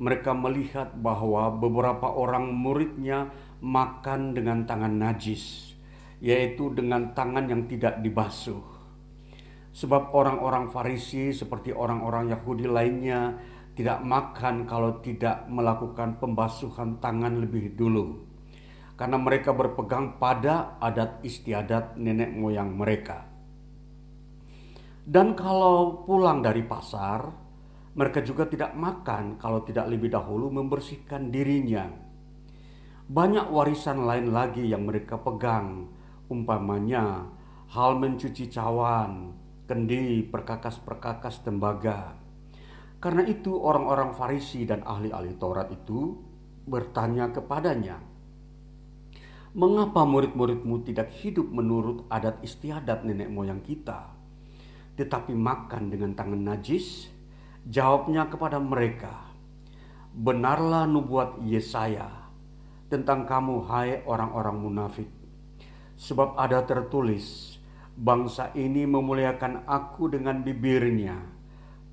Mereka 0.02 0.34
melihat 0.34 0.98
bahwa 0.98 1.54
beberapa 1.54 2.10
orang 2.10 2.50
muridnya 2.50 3.30
makan 3.62 4.34
dengan 4.34 4.66
tangan 4.66 4.98
najis, 4.98 5.78
yaitu 6.18 6.74
dengan 6.74 7.14
tangan 7.14 7.46
yang 7.46 7.70
tidak 7.70 8.02
dibasuh. 8.02 8.73
Sebab 9.74 10.14
orang-orang 10.14 10.70
Farisi 10.70 11.34
seperti 11.34 11.74
orang-orang 11.74 12.30
Yahudi 12.30 12.70
lainnya 12.70 13.34
tidak 13.74 14.06
makan 14.06 14.70
kalau 14.70 15.02
tidak 15.02 15.50
melakukan 15.50 16.22
pembasuhan 16.22 17.02
tangan 17.02 17.42
lebih 17.42 17.74
dulu. 17.74 18.22
Karena 18.94 19.18
mereka 19.18 19.50
berpegang 19.50 20.22
pada 20.22 20.78
adat 20.78 21.26
istiadat 21.26 21.98
nenek 21.98 22.30
moyang 22.38 22.70
mereka. 22.78 23.26
Dan 25.04 25.34
kalau 25.34 26.06
pulang 26.06 26.46
dari 26.46 26.62
pasar, 26.62 27.26
mereka 27.98 28.22
juga 28.22 28.46
tidak 28.46 28.78
makan 28.78 29.42
kalau 29.42 29.66
tidak 29.66 29.90
lebih 29.90 30.14
dahulu 30.14 30.54
membersihkan 30.54 31.34
dirinya. 31.34 31.90
Banyak 33.10 33.50
warisan 33.50 34.06
lain 34.06 34.32
lagi 34.32 34.64
yang 34.70 34.86
mereka 34.88 35.20
pegang, 35.20 35.90
umpamanya 36.30 37.26
hal 37.74 38.00
mencuci 38.00 38.48
cawan, 38.48 39.43
kendi, 39.66 40.26
perkakas-perkakas 40.28 41.44
tembaga. 41.44 42.20
Karena 43.00 43.28
itu 43.28 43.56
orang-orang 43.60 44.16
Farisi 44.16 44.64
dan 44.64 44.84
ahli-ahli 44.88 45.36
Taurat 45.36 45.68
itu 45.72 46.16
bertanya 46.64 47.32
kepadanya, 47.36 48.00
Mengapa 49.54 50.02
murid-muridmu 50.02 50.82
tidak 50.82 51.14
hidup 51.22 51.46
menurut 51.46 52.10
adat 52.10 52.42
istiadat 52.42 53.06
nenek 53.06 53.30
moyang 53.30 53.62
kita, 53.62 54.10
tetapi 54.98 55.38
makan 55.38 55.94
dengan 55.94 56.18
tangan 56.18 56.42
najis? 56.42 57.06
Jawabnya 57.70 58.34
kepada 58.34 58.58
mereka, 58.58 59.30
Benarlah 60.10 60.90
nubuat 60.90 61.38
Yesaya 61.46 62.10
tentang 62.90 63.30
kamu 63.30 63.66
hai 63.70 64.02
orang-orang 64.10 64.58
munafik. 64.58 65.10
Sebab 66.02 66.34
ada 66.34 66.66
tertulis, 66.66 67.53
Bangsa 67.94 68.50
ini 68.58 68.90
memuliakan 68.90 69.70
aku 69.70 70.10
dengan 70.10 70.42
bibirnya, 70.42 71.14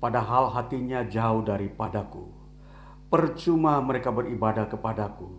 padahal 0.01 0.49
hatinya 0.49 1.05
jauh 1.05 1.45
daripadaku. 1.45 2.25
Percuma 3.05 3.77
mereka 3.85 4.09
beribadah 4.09 4.65
kepadaku, 4.65 5.29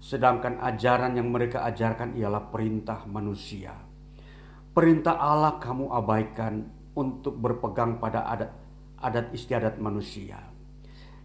sedangkan 0.00 0.56
ajaran 0.64 1.20
yang 1.20 1.28
mereka 1.28 1.68
ajarkan 1.68 2.16
ialah 2.16 2.48
perintah 2.48 3.04
manusia. 3.04 3.76
Perintah 4.72 5.20
Allah 5.20 5.60
kamu 5.60 5.92
abaikan 5.92 6.64
untuk 6.96 7.36
berpegang 7.36 8.00
pada 8.00 8.24
adat, 8.24 8.56
adat 8.96 9.36
istiadat 9.36 9.76
manusia. 9.76 10.40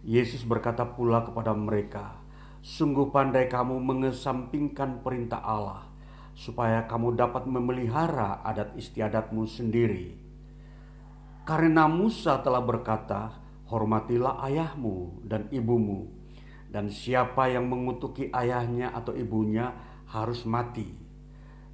Yesus 0.04 0.44
berkata 0.44 0.84
pula 0.84 1.24
kepada 1.24 1.56
mereka, 1.56 2.20
Sungguh 2.60 3.08
pandai 3.08 3.48
kamu 3.48 3.80
mengesampingkan 3.80 5.00
perintah 5.00 5.40
Allah 5.40 5.91
supaya 6.32 6.88
kamu 6.88 7.14
dapat 7.14 7.44
memelihara 7.44 8.40
adat 8.42 8.72
istiadatmu 8.76 9.44
sendiri. 9.44 10.16
Karena 11.42 11.90
Musa 11.90 12.38
telah 12.40 12.62
berkata, 12.62 13.36
hormatilah 13.66 14.44
ayahmu 14.46 15.26
dan 15.26 15.50
ibumu, 15.50 16.06
dan 16.70 16.88
siapa 16.88 17.50
yang 17.50 17.66
mengutuki 17.66 18.30
ayahnya 18.30 18.94
atau 18.94 19.12
ibunya 19.12 19.74
harus 20.08 20.46
mati. 20.46 20.86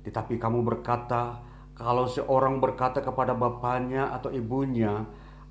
Tetapi 0.06 0.40
kamu 0.40 0.64
berkata, 0.64 1.44
kalau 1.76 2.08
seorang 2.08 2.58
berkata 2.58 3.04
kepada 3.04 3.36
bapaknya 3.36 4.10
atau 4.10 4.32
ibunya, 4.32 5.06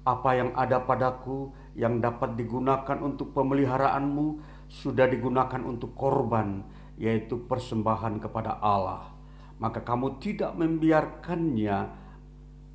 apa 0.07 0.29
yang 0.39 0.55
ada 0.55 0.81
padaku 0.87 1.51
yang 1.75 1.99
dapat 1.99 2.39
digunakan 2.39 2.97
untuk 3.03 3.35
pemeliharaanmu 3.35 4.39
sudah 4.71 5.03
digunakan 5.07 5.59
untuk 5.67 5.95
korban 5.99 6.63
yaitu 6.97 7.45
persembahan 7.45 8.17
kepada 8.17 8.57
Allah, 8.57 9.13
maka 9.61 9.81
kamu 9.85 10.17
tidak 10.17 10.53
membiarkannya 10.57 12.05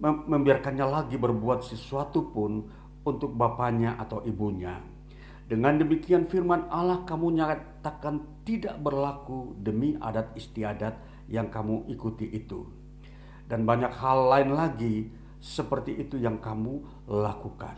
membiarkannya 0.03 0.83
lagi 0.83 1.15
berbuat 1.15 1.63
sesuatu 1.63 2.35
pun 2.35 2.67
untuk 3.07 3.35
bapaknya 3.39 3.95
atau 3.99 4.19
ibunya. 4.27 4.83
Dengan 5.47 5.79
demikian 5.79 6.27
firman 6.27 6.67
Allah 6.71 7.07
kamu 7.07 7.39
nyatakan 7.39 8.43
tidak 8.43 8.83
berlaku 8.83 9.55
demi 9.63 9.95
adat 9.99 10.35
istiadat 10.35 10.99
yang 11.31 11.51
kamu 11.55 11.87
ikuti 11.93 12.27
itu. 12.31 12.67
Dan 13.47 13.63
banyak 13.63 13.95
hal 13.95 14.33
lain 14.33 14.51
lagi 14.55 15.13
seperti 15.43 15.99
itu 15.99 16.19
yang 16.19 16.39
kamu 16.39 17.07
lakukan. 17.11 17.75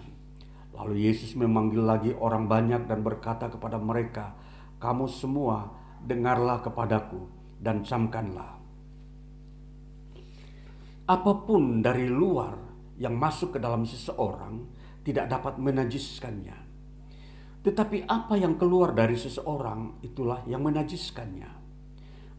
Lalu 0.77 1.09
Yesus 1.09 1.35
memanggil 1.35 1.83
lagi 1.83 2.11
orang 2.15 2.47
banyak 2.47 2.87
dan 2.89 3.01
berkata 3.01 3.49
kepada 3.49 3.81
mereka, 3.81 4.37
"Kamu 4.79 5.09
semua 5.09 5.84
dengarlah 6.05 6.61
kepadaku 6.61 7.25
dan 7.59 7.81
camkanlah. 7.81 8.61
Apa 11.05 11.33
pun 11.45 11.85
dari 11.85 12.09
luar 12.09 12.57
yang 12.97 13.17
masuk 13.17 13.57
ke 13.57 13.59
dalam 13.61 13.85
seseorang 13.85 14.65
tidak 15.05 15.29
dapat 15.29 15.61
menajiskannya. 15.61 16.57
Tetapi 17.65 18.05
apa 18.09 18.37
yang 18.37 18.61
keluar 18.61 18.93
dari 18.93 19.17
seseorang 19.17 20.05
itulah 20.05 20.45
yang 20.45 20.65
menajiskannya. 20.65 21.49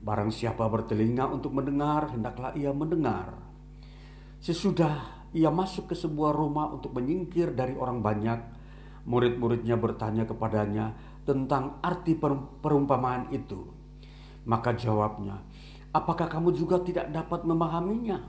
Barang 0.06 0.30
siapa 0.30 0.70
bertelinga 0.70 1.26
untuk 1.30 1.58
mendengar, 1.58 2.14
hendaklah 2.14 2.54
ia 2.54 2.70
mendengar. 2.70 3.34
Sesudah 4.38 5.26
ia 5.34 5.50
masuk 5.50 5.90
ke 5.90 5.96
sebuah 5.98 6.30
rumah 6.30 6.70
untuk 6.70 6.94
menyingkir 6.94 7.58
dari 7.58 7.74
orang 7.74 8.06
banyak, 8.06 8.40
murid-muridnya 9.10 9.78
bertanya 9.78 10.30
kepadanya, 10.30 10.94
tentang 11.26 11.82
arti 11.82 12.14
perumpamaan 12.62 13.34
itu. 13.34 13.66
Maka 14.46 14.78
jawabnya, 14.78 15.42
apakah 15.90 16.30
kamu 16.30 16.54
juga 16.54 16.80
tidak 16.86 17.10
dapat 17.10 17.44
memahaminya? 17.44 18.22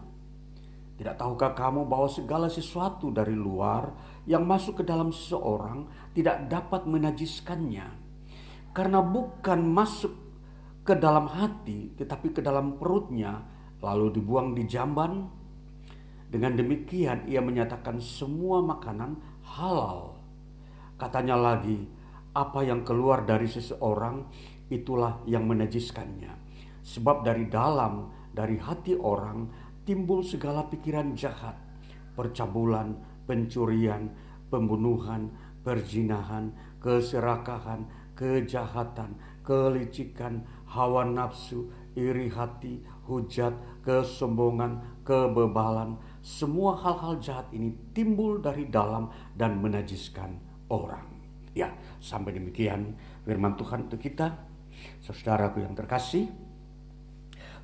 Tidak 0.97 1.13
tahukah 1.21 1.53
kamu 1.53 1.85
bahwa 1.85 2.09
segala 2.09 2.49
sesuatu 2.49 3.13
dari 3.13 3.37
luar 3.37 3.93
yang 4.25 4.49
masuk 4.49 4.81
ke 4.81 4.85
dalam 4.89 5.13
seseorang 5.13 5.85
tidak 6.17 6.49
dapat 6.49 6.89
menajiskannya? 6.89 7.85
Karena 8.73 9.05
bukan 9.05 9.61
masuk 9.61 10.17
ke 10.89 10.97
dalam 10.97 11.29
hati 11.29 11.93
tetapi 12.01 12.33
ke 12.33 12.41
dalam 12.41 12.81
perutnya 12.81 13.45
lalu 13.85 14.17
dibuang 14.17 14.57
di 14.57 14.65
jamban. 14.65 15.29
Dengan 16.33 16.57
demikian 16.57 17.29
ia 17.29 17.45
menyatakan 17.45 18.01
semua 18.01 18.65
makanan 18.65 19.21
halal. 19.45 20.17
Katanya 20.97 21.37
lagi, 21.37 21.85
apa 22.37 22.61
yang 22.61 22.85
keluar 22.85 23.25
dari 23.25 23.49
seseorang 23.49 24.29
itulah 24.69 25.25
yang 25.25 25.49
menajiskannya. 25.49 26.37
Sebab 26.85 27.25
dari 27.25 27.49
dalam, 27.49 28.13
dari 28.37 28.61
hati 28.61 28.93
orang 28.93 29.49
timbul 29.89 30.21
segala 30.21 30.69
pikiran 30.69 31.17
jahat, 31.17 31.57
percabulan, 32.13 32.93
pencurian, 33.25 34.13
pembunuhan, 34.53 35.33
perzinahan, 35.65 36.53
keserakahan, 36.79 37.89
kejahatan, 38.13 39.17
kelicikan, 39.43 40.45
hawa 40.69 41.09
nafsu, 41.09 41.73
iri 41.97 42.29
hati, 42.29 42.85
hujat, 43.09 43.55
kesombongan, 43.83 45.03
kebebalan. 45.07 45.97
Semua 46.21 46.75
hal-hal 46.75 47.23
jahat 47.23 47.49
ini 47.55 47.73
timbul 47.95 48.43
dari 48.43 48.67
dalam 48.67 49.09
dan 49.39 49.63
menajiskan 49.63 50.39
orang. 50.71 51.07
Ya, 51.57 51.73
sampai 52.07 52.39
demikian 52.39 52.95
firman 53.27 53.59
Tuhan 53.59 53.91
untuk 53.91 53.99
kita. 53.99 54.31
Saudaraku 55.03 55.67
yang 55.67 55.75
terkasih, 55.75 56.31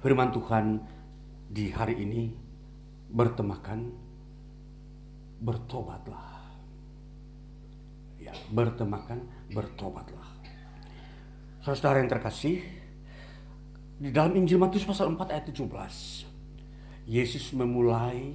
firman 0.02 0.34
Tuhan 0.34 0.82
di 1.46 1.70
hari 1.70 2.02
ini 2.02 2.34
bertemakan 3.12 3.94
bertobatlah. 5.38 6.42
Ya, 8.18 8.34
bertemakan 8.50 9.22
bertobatlah. 9.54 10.26
Saudara 11.62 12.02
yang 12.02 12.10
terkasih, 12.10 12.58
di 14.02 14.10
dalam 14.10 14.34
Injil 14.34 14.58
Matius 14.58 14.82
pasal 14.82 15.14
4 15.14 15.30
ayat 15.30 15.46
17, 15.46 16.26
Yesus 17.06 17.54
memulai 17.54 18.34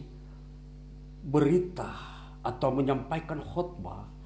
berita 1.28 1.92
atau 2.40 2.72
menyampaikan 2.72 3.44
khotbah 3.44 4.17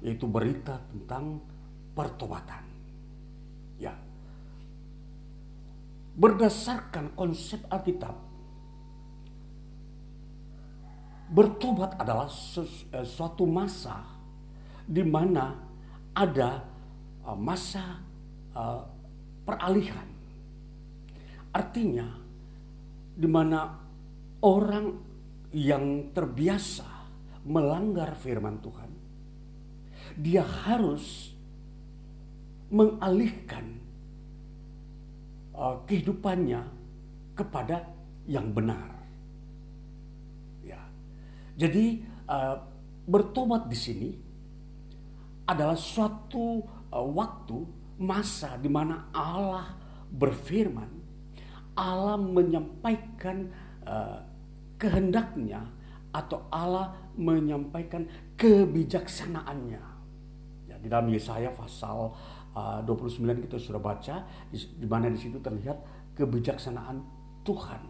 yaitu 0.00 0.24
berita 0.28 0.80
tentang 0.92 1.40
pertobatan. 1.92 2.64
Ya. 3.76 3.96
Berdasarkan 6.16 7.16
konsep 7.16 7.64
Alkitab, 7.68 8.16
bertobat 11.30 11.96
adalah 11.96 12.28
eh, 12.28 13.06
suatu 13.06 13.46
masa 13.46 14.02
di 14.84 15.06
mana 15.06 15.54
ada 16.10 16.66
eh, 17.24 17.38
masa 17.38 18.02
uh, 18.54 18.82
peralihan. 19.46 20.08
Artinya 21.50 22.06
di 23.14 23.26
mana 23.26 23.66
orang 24.42 24.86
yang 25.50 26.14
terbiasa 26.14 26.86
melanggar 27.42 28.14
firman 28.14 28.62
Tuhan, 28.62 28.89
dia 30.20 30.44
harus 30.44 31.32
mengalihkan 32.68 33.80
uh, 35.56 35.80
kehidupannya 35.88 36.60
kepada 37.34 37.88
yang 38.28 38.52
benar. 38.52 39.00
Ya, 40.62 40.78
jadi 41.56 42.04
uh, 42.28 42.60
bertobat 43.08 43.66
di 43.66 43.78
sini 43.80 44.10
adalah 45.48 45.74
suatu 45.74 46.62
uh, 46.92 47.06
waktu 47.10 47.64
masa 47.98 48.54
di 48.60 48.70
mana 48.70 49.10
Allah 49.10 49.74
berfirman, 50.14 50.90
Allah 51.74 52.20
menyampaikan 52.20 53.50
uh, 53.82 54.20
kehendaknya 54.78 55.64
atau 56.14 56.46
Allah 56.54 56.94
menyampaikan 57.18 58.06
kebijaksanaannya. 58.38 59.89
Di 60.80 60.88
dalam 60.88 61.12
Yesaya 61.12 61.52
pasal 61.52 62.10
uh, 62.56 62.80
29 62.82 63.44
kita 63.46 63.56
sudah 63.60 63.80
baca 63.80 64.24
di, 64.48 64.56
di 64.56 64.86
mana 64.88 65.12
di 65.12 65.20
situ 65.20 65.38
terlihat 65.38 65.76
kebijaksanaan 66.16 66.96
Tuhan. 67.44 67.82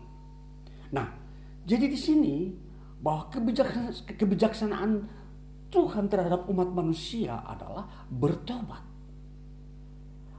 Nah, 0.90 1.09
jadi 1.64 1.87
di 1.87 1.98
sini 1.98 2.37
bahwa 3.00 3.31
kebijaksanaan, 3.33 3.94
kebijaksanaan 4.18 4.90
Tuhan 5.70 6.11
terhadap 6.11 6.50
umat 6.50 6.68
manusia 6.74 7.40
adalah 7.46 7.87
bertobat. 8.11 8.83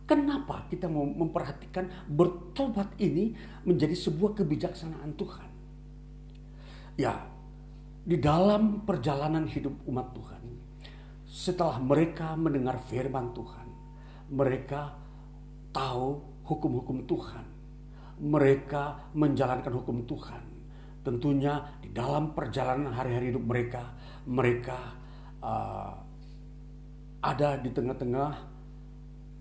Kenapa 0.04 0.68
kita 0.68 0.92
mau 0.92 1.08
memperhatikan 1.08 1.88
bertobat 2.12 3.00
ini 3.00 3.32
menjadi 3.64 3.96
sebuah 3.96 4.44
kebijaksanaan 4.44 5.16
Tuhan? 5.16 5.50
Ya, 7.00 7.16
di 8.04 8.20
dalam 8.20 8.84
perjalanan 8.84 9.48
hidup 9.48 9.72
umat 9.88 10.12
Tuhan, 10.12 10.41
setelah 11.32 11.80
mereka 11.80 12.36
mendengar 12.36 12.76
firman 12.92 13.32
Tuhan, 13.32 13.68
mereka 14.36 14.92
tahu 15.72 16.20
hukum-hukum 16.44 17.08
Tuhan, 17.08 17.48
mereka 18.20 19.08
menjalankan 19.16 19.72
hukum 19.80 20.04
Tuhan. 20.04 20.44
Tentunya 21.08 21.80
di 21.80 21.90
dalam 21.96 22.36
perjalanan 22.36 22.92
hari-hari 22.92 23.32
hidup 23.32 23.48
mereka, 23.48 23.96
mereka 24.28 24.78
uh, 25.40 25.96
ada 27.24 27.56
di 27.64 27.72
tengah-tengah 27.72 28.32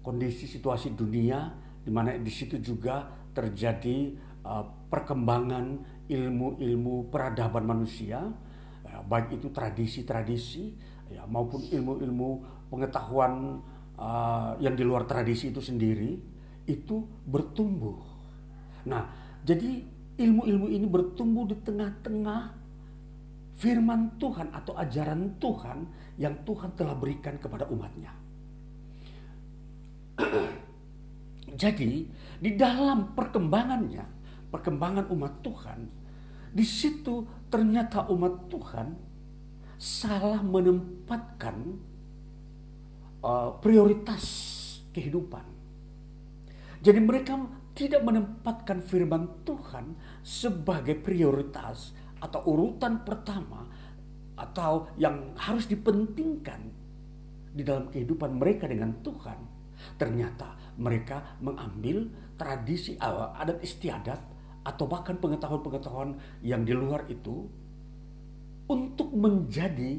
kondisi 0.06 0.46
situasi 0.46 0.94
dunia 0.94 1.50
di 1.82 1.90
mana 1.90 2.14
di 2.14 2.32
situ 2.32 2.62
juga 2.62 3.02
terjadi 3.34 4.14
uh, 4.46 4.64
perkembangan 4.88 5.66
ilmu-ilmu 6.06 7.10
peradaban 7.10 7.66
manusia 7.66 8.24
ya, 8.86 8.96
baik 9.04 9.42
itu 9.42 9.52
tradisi-tradisi 9.52 10.89
ya, 11.10 11.26
maupun 11.26 11.60
ilmu-ilmu 11.66 12.30
pengetahuan 12.70 13.58
uh, 13.98 14.54
yang 14.62 14.78
di 14.78 14.86
luar 14.86 15.04
tradisi 15.04 15.50
itu 15.50 15.60
sendiri 15.60 16.16
itu 16.70 17.02
bertumbuh. 17.26 17.98
Nah, 18.86 19.10
jadi 19.42 19.82
ilmu-ilmu 20.20 20.66
ini 20.70 20.86
bertumbuh 20.86 21.50
di 21.50 21.56
tengah-tengah 21.58 22.40
firman 23.60 24.16
Tuhan 24.16 24.48
atau 24.54 24.72
ajaran 24.78 25.36
Tuhan 25.36 25.78
yang 26.16 26.32
Tuhan 26.48 26.72
telah 26.78 26.96
berikan 26.96 27.36
kepada 27.36 27.68
umatnya. 27.68 28.12
Jadi 31.60 32.08
di 32.40 32.50
dalam 32.56 33.12
perkembangannya, 33.12 34.04
perkembangan 34.48 35.12
umat 35.12 35.44
Tuhan, 35.44 35.80
di 36.50 36.64
situ 36.64 37.28
ternyata 37.52 38.08
umat 38.08 38.48
Tuhan 38.48 39.09
salah 39.80 40.44
menempatkan 40.44 41.56
uh, 43.24 43.56
prioritas 43.64 44.24
kehidupan. 44.92 45.42
Jadi 46.84 47.00
mereka 47.00 47.40
tidak 47.72 48.04
menempatkan 48.04 48.84
firman 48.84 49.44
Tuhan 49.48 49.96
sebagai 50.20 51.00
prioritas 51.00 51.96
atau 52.20 52.44
urutan 52.44 53.00
pertama 53.08 53.64
atau 54.36 54.88
yang 55.00 55.32
harus 55.40 55.64
dipentingkan 55.64 56.60
di 57.56 57.64
dalam 57.64 57.88
kehidupan 57.88 58.36
mereka 58.36 58.68
dengan 58.68 59.00
Tuhan 59.00 59.60
Ternyata 59.96 60.76
mereka 60.80 61.36
mengambil 61.40 62.08
tradisi 62.36 62.96
awal 63.00 63.36
adat 63.36 63.60
istiadat 63.60 64.20
atau 64.64 64.84
bahkan 64.84 65.16
pengetahuan-pengetahuan 65.16 66.20
yang 66.44 66.64
di 66.64 66.76
luar 66.76 67.08
itu 67.08 67.48
untuk 68.70 69.10
menjadi 69.10 69.98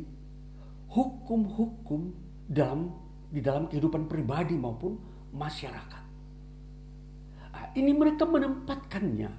hukum-hukum 0.87 2.15
dalam 2.47 2.95
di 3.27 3.43
dalam 3.43 3.67
kehidupan 3.67 4.07
pribadi 4.07 4.55
maupun 4.55 4.95
masyarakat. 5.35 6.03
Nah, 7.51 7.65
ini 7.75 7.91
mereka 7.91 8.23
menempatkannya. 8.23 9.31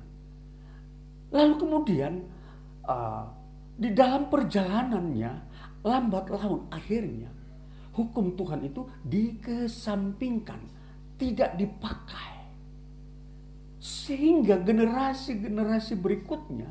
Lalu 1.32 1.54
kemudian 1.56 2.24
uh, 2.84 3.24
di 3.76 3.88
dalam 3.96 4.28
perjalanannya 4.28 5.32
lambat 5.80 6.28
laun 6.28 6.68
akhirnya 6.68 7.32
hukum 7.92 8.36
Tuhan 8.36 8.64
itu 8.64 8.84
dikesampingkan, 9.04 10.60
tidak 11.20 11.56
dipakai. 11.56 12.32
Sehingga 13.82 14.60
generasi-generasi 14.62 15.98
berikutnya 16.00 16.70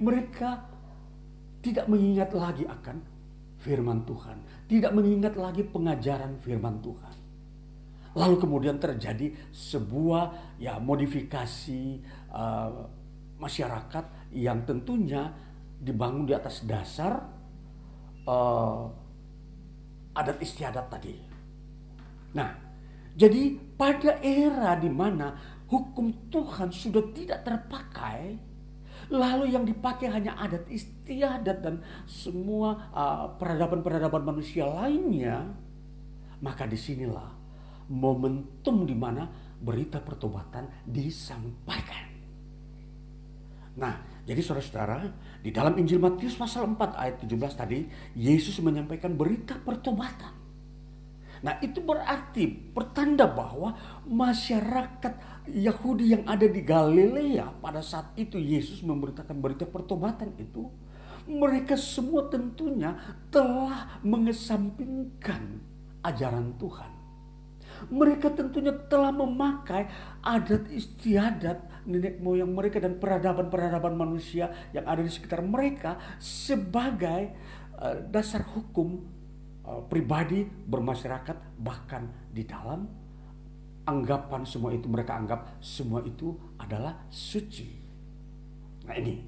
mereka 0.00 0.75
tidak 1.66 1.90
mengingat 1.90 2.30
lagi 2.30 2.62
akan 2.62 3.02
firman 3.58 4.06
Tuhan, 4.06 4.38
tidak 4.70 4.94
mengingat 4.94 5.34
lagi 5.34 5.66
pengajaran 5.66 6.38
firman 6.38 6.78
Tuhan. 6.78 7.14
Lalu 8.14 8.36
kemudian 8.38 8.78
terjadi 8.78 9.34
sebuah 9.50 10.56
ya 10.62 10.78
modifikasi 10.78 11.82
uh, 12.30 12.86
masyarakat 13.36 14.32
yang 14.32 14.62
tentunya 14.62 15.34
dibangun 15.76 16.24
di 16.24 16.32
atas 16.32 16.64
dasar 16.64 17.20
uh, 18.24 18.86
adat 20.16 20.38
istiadat 20.40 20.86
tadi. 20.88 21.16
Nah, 22.32 22.50
jadi 23.12 23.58
pada 23.76 24.22
era 24.24 24.78
di 24.80 24.88
mana 24.88 25.36
hukum 25.68 26.30
Tuhan 26.32 26.72
sudah 26.72 27.04
tidak 27.12 27.44
terpakai, 27.44 28.38
lalu 29.12 29.54
yang 29.54 29.62
dipakai 29.62 30.10
hanya 30.10 30.34
adat 30.38 30.66
istiadat 30.66 31.58
dan 31.62 31.82
semua 32.06 32.90
uh, 32.90 33.24
peradaban-peradaban 33.38 34.22
manusia 34.26 34.66
lainnya, 34.66 35.46
maka 36.42 36.66
di 36.66 36.78
sinilah 36.78 37.30
momentum 37.90 38.82
di 38.82 38.96
mana 38.98 39.30
berita 39.62 40.02
pertobatan 40.02 40.66
disampaikan. 40.84 42.06
Nah, 43.76 44.24
jadi 44.24 44.40
saudara-saudara, 44.40 45.06
di 45.44 45.52
dalam 45.52 45.76
Injil 45.76 46.00
Matius 46.00 46.34
pasal 46.34 46.66
4 46.66 46.96
ayat 46.96 47.16
17 47.22 47.60
tadi, 47.60 47.78
Yesus 48.16 48.58
menyampaikan 48.64 49.14
berita 49.14 49.54
pertobatan. 49.60 50.46
Nah 51.44 51.60
itu 51.60 51.84
berarti 51.84 52.48
pertanda 52.48 53.28
bahwa 53.28 53.76
masyarakat 54.08 55.35
Yahudi 55.46 56.14
yang 56.14 56.24
ada 56.26 56.46
di 56.50 56.62
Galilea 56.62 57.62
pada 57.62 57.78
saat 57.78 58.10
itu 58.18 58.38
Yesus 58.38 58.82
memberitakan 58.82 59.38
berita 59.38 59.62
pertobatan 59.66 60.34
itu. 60.38 60.66
Mereka 61.26 61.74
semua 61.74 62.30
tentunya 62.30 62.94
telah 63.34 63.98
mengesampingkan 64.06 65.58
ajaran 66.02 66.54
Tuhan. 66.58 66.92
Mereka 67.90 68.32
tentunya 68.32 68.72
telah 68.86 69.12
memakai 69.12 69.90
adat 70.22 70.70
istiadat 70.70 71.84
nenek 71.84 72.18
moyang 72.22 72.50
mereka 72.50 72.82
dan 72.82 72.96
peradaban-peradaban 72.96 73.94
manusia 73.94 74.70
yang 74.72 74.86
ada 74.88 75.02
di 75.04 75.10
sekitar 75.12 75.44
mereka 75.44 75.98
sebagai 76.18 77.36
uh, 77.78 78.00
dasar 78.08 78.42
hukum 78.56 79.04
uh, 79.66 79.82
pribadi 79.86 80.46
bermasyarakat 80.46 81.60
bahkan 81.60 82.08
di 82.32 82.48
dalam 82.48 83.05
anggapan 83.86 84.42
semua 84.42 84.74
itu 84.74 84.90
mereka 84.90 85.14
anggap 85.14 85.62
semua 85.62 86.02
itu 86.02 86.34
adalah 86.58 87.06
suci. 87.08 87.66
Nah 88.86 88.94
ini 88.98 89.22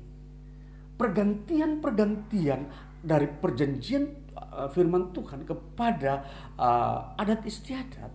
pergantian-pergantian 0.98 2.60
dari 2.98 3.30
perjanjian 3.30 4.34
uh, 4.34 4.66
firman 4.66 5.14
Tuhan 5.14 5.46
kepada 5.46 6.26
uh, 6.58 7.14
adat 7.14 7.46
istiadat 7.46 8.10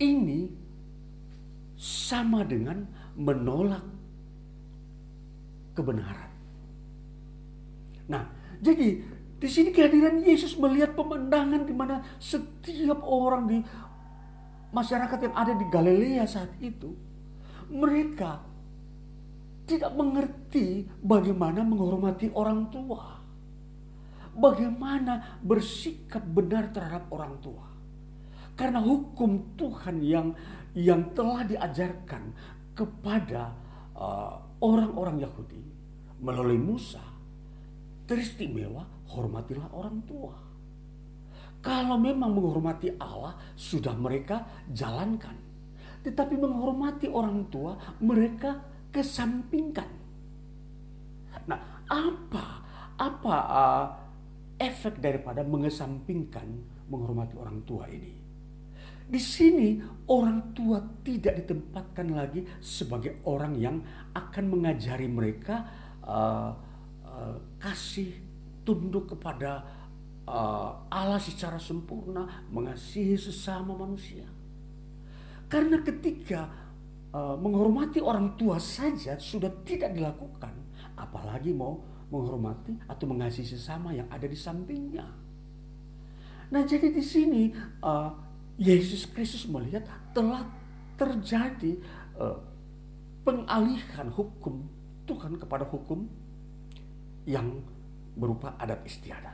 ini 0.00 0.48
sama 1.76 2.42
dengan 2.42 2.88
menolak 3.14 3.84
kebenaran. 5.76 6.32
Nah, 8.08 8.24
jadi 8.62 9.02
di 9.34 9.48
sini 9.50 9.74
kehadiran 9.74 10.22
Yesus 10.24 10.56
melihat 10.56 10.96
pemandangan 10.96 11.68
di 11.68 11.74
mana 11.74 12.00
setiap 12.16 13.04
orang 13.04 13.44
di 13.50 13.58
masyarakat 14.74 15.18
yang 15.30 15.34
ada 15.38 15.54
di 15.54 15.66
Galilea 15.70 16.26
saat 16.26 16.50
itu 16.58 16.90
mereka 17.70 18.42
tidak 19.64 19.96
mengerti 19.96 20.84
bagaimana 21.00 21.64
menghormati 21.64 22.28
orang 22.36 22.68
tua. 22.68 23.16
Bagaimana 24.34 25.40
bersikap 25.40 26.26
benar 26.26 26.74
terhadap 26.74 27.06
orang 27.14 27.38
tua. 27.38 27.64
Karena 28.58 28.82
hukum 28.82 29.54
Tuhan 29.54 30.02
yang 30.02 30.34
yang 30.74 31.14
telah 31.14 31.46
diajarkan 31.46 32.34
kepada 32.74 33.54
uh, 33.94 34.42
orang-orang 34.58 35.22
Yahudi 35.22 35.62
melalui 36.18 36.58
Musa 36.58 37.02
teristimewa 38.04 38.84
hormatilah 39.14 39.70
orang 39.70 40.02
tua. 40.04 40.43
Kalau 41.64 41.96
memang 41.96 42.36
menghormati 42.36 42.92
Allah 43.00 43.40
sudah 43.56 43.96
mereka 43.96 44.44
jalankan. 44.68 45.32
Tetapi 46.04 46.36
menghormati 46.36 47.08
orang 47.08 47.48
tua 47.48 47.72
mereka 48.04 48.60
kesampingkan. 48.92 49.88
Nah, 51.48 51.60
apa 51.88 52.46
apa 53.00 53.34
uh, 53.48 53.86
efek 54.60 55.00
daripada 55.00 55.40
mengesampingkan 55.40 56.46
menghormati 56.92 57.32
orang 57.40 57.64
tua 57.64 57.88
ini? 57.88 58.12
Di 59.04 59.20
sini 59.20 59.80
orang 60.12 60.52
tua 60.52 60.84
tidak 61.00 61.44
ditempatkan 61.44 62.08
lagi 62.12 62.44
sebagai 62.60 63.24
orang 63.24 63.56
yang 63.56 63.80
akan 64.12 64.44
mengajari 64.52 65.08
mereka 65.08 65.64
uh, 66.04 66.52
uh, 67.08 67.36
kasih 67.56 68.12
tunduk 68.64 69.16
kepada 69.16 69.60
uh, 70.28 70.88
Allah 70.88 71.20
secara 71.20 71.56
sempurna, 71.60 72.46
mengasihi 72.48 73.16
sesama 73.16 73.76
manusia. 73.76 74.26
Karena 75.48 75.80
ketika 75.84 76.48
uh, 77.14 77.36
menghormati 77.38 78.00
orang 78.00 78.34
tua 78.34 78.58
saja 78.58 79.20
sudah 79.20 79.52
tidak 79.62 79.92
dilakukan, 79.94 80.52
apalagi 80.96 81.52
mau 81.52 81.80
menghormati 82.08 82.76
atau 82.86 83.04
mengasihi 83.10 83.56
sesama 83.56 83.92
yang 83.92 84.08
ada 84.08 84.24
di 84.24 84.36
sampingnya. 84.36 85.06
Nah, 86.52 86.62
jadi 86.62 86.92
di 86.92 87.02
sini 87.02 87.50
uh, 87.82 88.10
Yesus 88.60 89.10
Kristus 89.10 89.48
melihat 89.50 89.82
telah 90.14 90.46
terjadi 90.94 91.74
uh, 92.14 92.38
pengalihan 93.26 94.06
hukum 94.12 94.62
Tuhan 95.04 95.36
kepada 95.40 95.66
hukum 95.66 96.06
yang 97.26 97.60
berupa 98.14 98.54
adat 98.60 98.84
istiadat. 98.86 99.33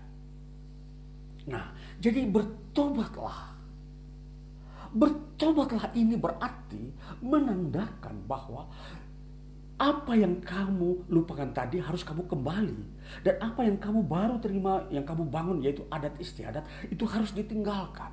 Nah, 1.50 1.74
jadi 1.98 2.24
bertobatlah. 2.30 3.58
Bertobatlah 4.90 5.90
ini 5.98 6.14
berarti 6.14 6.94
menandakan 7.22 8.14
bahwa 8.26 8.70
apa 9.80 10.12
yang 10.12 10.44
kamu 10.44 11.08
lupakan 11.08 11.56
tadi 11.56 11.80
harus 11.80 12.04
kamu 12.04 12.28
kembali 12.28 12.80
dan 13.24 13.40
apa 13.40 13.64
yang 13.64 13.80
kamu 13.80 14.04
baru 14.04 14.36
terima 14.36 14.84
yang 14.92 15.08
kamu 15.08 15.24
bangun 15.32 15.64
yaitu 15.64 15.88
adat 15.88 16.12
istiadat 16.20 16.68
itu 16.92 17.08
harus 17.08 17.32
ditinggalkan 17.32 18.12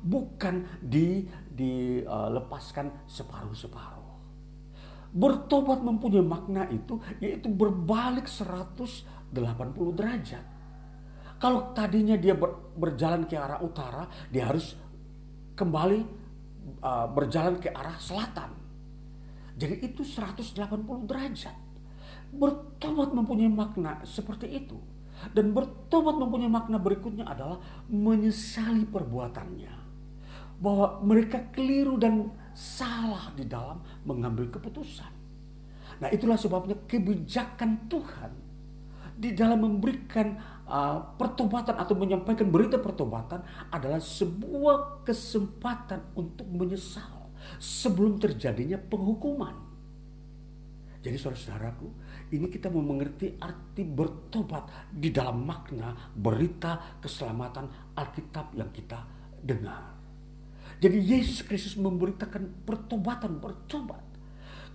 bukan 0.00 0.64
di 0.80 1.28
dilepaskan 1.52 2.86
uh, 2.88 2.96
separuh-separuh. 3.04 4.08
Bertobat 5.10 5.84
mempunyai 5.84 6.24
makna 6.24 6.64
itu 6.72 6.96
yaitu 7.20 7.52
berbalik 7.52 8.24
180 8.24 9.04
derajat. 9.92 10.44
Kalau 11.40 11.72
tadinya 11.72 12.20
dia 12.20 12.36
ber, 12.36 12.76
berjalan 12.76 13.24
ke 13.24 13.32
arah 13.32 13.64
utara, 13.64 14.04
dia 14.28 14.44
harus 14.44 14.76
kembali 15.56 16.00
uh, 16.84 17.08
berjalan 17.08 17.56
ke 17.56 17.72
arah 17.72 17.96
selatan. 17.96 18.52
Jadi 19.56 19.80
itu 19.88 20.04
180 20.04 20.52
derajat. 21.08 21.56
Bertobat 22.30 23.16
mempunyai 23.16 23.48
makna 23.48 24.04
seperti 24.04 24.52
itu. 24.52 24.76
Dan 25.32 25.52
bertobat 25.52 26.16
mempunyai 26.16 26.48
makna 26.48 26.80
berikutnya 26.80 27.28
adalah 27.28 27.60
menyesali 27.88 28.88
perbuatannya 28.88 29.80
bahwa 30.60 31.00
mereka 31.04 31.48
keliru 31.52 31.96
dan 31.96 32.28
salah 32.52 33.32
di 33.32 33.48
dalam 33.48 33.80
mengambil 34.04 34.52
keputusan. 34.52 35.12
Nah, 36.00 36.08
itulah 36.08 36.36
sebabnya 36.36 36.76
kebijakan 36.88 37.88
Tuhan 37.88 38.32
di 39.20 39.36
dalam 39.36 39.60
memberikan 39.60 40.36
uh, 40.70 41.18
pertobatan 41.18 41.74
atau 41.74 41.98
menyampaikan 41.98 42.46
berita 42.46 42.78
pertobatan 42.78 43.42
adalah 43.74 43.98
sebuah 43.98 45.02
kesempatan 45.02 46.14
untuk 46.14 46.46
menyesal 46.46 47.28
sebelum 47.58 48.22
terjadinya 48.22 48.78
penghukuman. 48.78 49.68
Jadi 51.00 51.16
saudara-saudaraku, 51.16 51.88
ini 52.36 52.46
kita 52.52 52.68
mau 52.68 52.84
mengerti 52.84 53.32
arti 53.40 53.82
bertobat 53.88 54.92
di 54.92 55.08
dalam 55.08 55.48
makna 55.48 55.96
berita 56.12 57.00
keselamatan 57.00 57.96
Alkitab 57.96 58.52
yang 58.52 58.68
kita 58.68 59.00
dengar. 59.40 59.96
Jadi 60.76 61.00
Yesus 61.00 61.40
Kristus 61.44 61.76
memberitakan 61.80 62.68
pertobatan, 62.68 63.40
bertobat. 63.40 64.00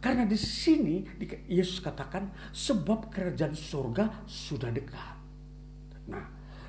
Karena 0.02 0.26
di 0.26 0.38
sini 0.38 1.02
Yesus 1.50 1.82
katakan 1.82 2.30
sebab 2.54 3.10
kerajaan 3.10 3.58
surga 3.58 4.26
sudah 4.26 4.70
dekat. 4.70 5.15
Nah, 6.10 6.26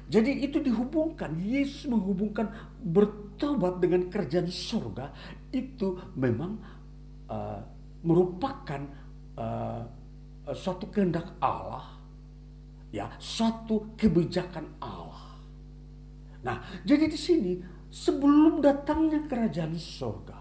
jadi 0.07 0.33
itu 0.47 0.63
dihubungkan. 0.63 1.35
Yesus 1.41 1.91
menghubungkan 1.91 2.49
bertobat 2.81 3.83
dengan 3.83 4.07
kerajaan 4.07 4.47
surga 4.47 5.11
itu 5.51 5.99
memang 6.15 6.57
uh, 7.27 7.61
merupakan 8.07 8.87
uh, 9.35 9.83
suatu 10.55 10.87
kehendak 10.95 11.35
Allah, 11.43 11.99
ya, 12.95 13.11
suatu 13.19 13.99
kebijakan 13.99 14.79
Allah. 14.79 15.35
Nah, 16.47 16.63
jadi 16.87 17.11
di 17.11 17.19
sini 17.19 17.53
sebelum 17.91 18.63
datangnya 18.63 19.27
kerajaan 19.27 19.75
surga. 19.75 20.39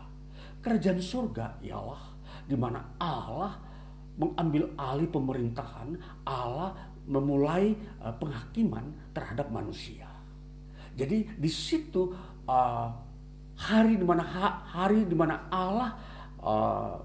Kerajaan 0.62 1.02
surga 1.02 1.62
ialah 1.66 2.04
di 2.46 2.54
mana 2.54 2.82
Allah 3.02 3.58
mengambil 4.16 4.72
alih 4.78 5.10
pemerintahan, 5.10 5.98
Allah 6.26 6.78
memulai 7.06 7.78
uh, 8.02 8.14
penghakiman 8.18 9.14
terhadap 9.14 9.50
manusia. 9.54 10.10
Jadi 10.96 11.28
di 11.36 11.52
situ 11.52 12.12
uh, 12.48 12.88
hari 13.56 13.96
di 14.00 14.06
mana 14.06 14.24
hari 14.68 15.08
di 15.08 15.16
mana 15.16 15.48
Allah 15.52 15.92
uh, 16.40 16.96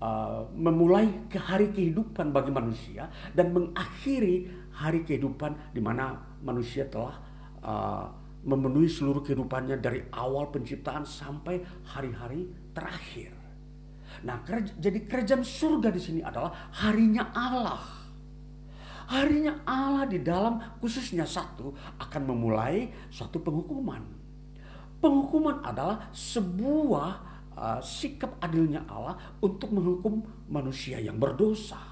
uh, 0.00 0.40
memulai 0.56 1.28
ke 1.28 1.36
hari 1.36 1.72
kehidupan 1.72 2.32
bagi 2.32 2.52
manusia 2.52 3.08
dan 3.36 3.52
mengakhiri 3.52 4.48
hari 4.72 5.04
kehidupan 5.04 5.76
di 5.76 5.80
mana 5.84 6.16
manusia 6.40 6.88
telah 6.88 7.20
uh, 7.60 8.08
memenuhi 8.40 8.88
seluruh 8.88 9.20
kehidupannya 9.20 9.76
dari 9.84 10.00
awal 10.16 10.48
penciptaan 10.48 11.04
sampai 11.04 11.60
hari-hari 11.84 12.48
terakhir. 12.72 13.36
Nah, 14.24 14.40
jadi 14.80 15.04
kerajaan 15.04 15.44
surga 15.44 15.92
di 15.92 16.00
sini 16.00 16.20
adalah 16.24 16.72
harinya 16.80 17.28
Allah. 17.36 17.99
Harinya 19.10 19.58
Allah 19.66 20.06
di 20.06 20.22
dalam 20.22 20.62
khususnya 20.78 21.26
satu 21.26 21.74
akan 21.98 22.22
memulai 22.30 22.86
suatu 23.10 23.42
penghukuman. 23.42 23.98
Penghukuman 25.02 25.66
adalah 25.66 26.14
sebuah 26.14 27.10
uh, 27.58 27.80
sikap 27.82 28.38
adilnya 28.38 28.86
Allah 28.86 29.18
untuk 29.42 29.74
menghukum 29.74 30.22
manusia 30.46 31.02
yang 31.02 31.18
berdosa 31.18 31.90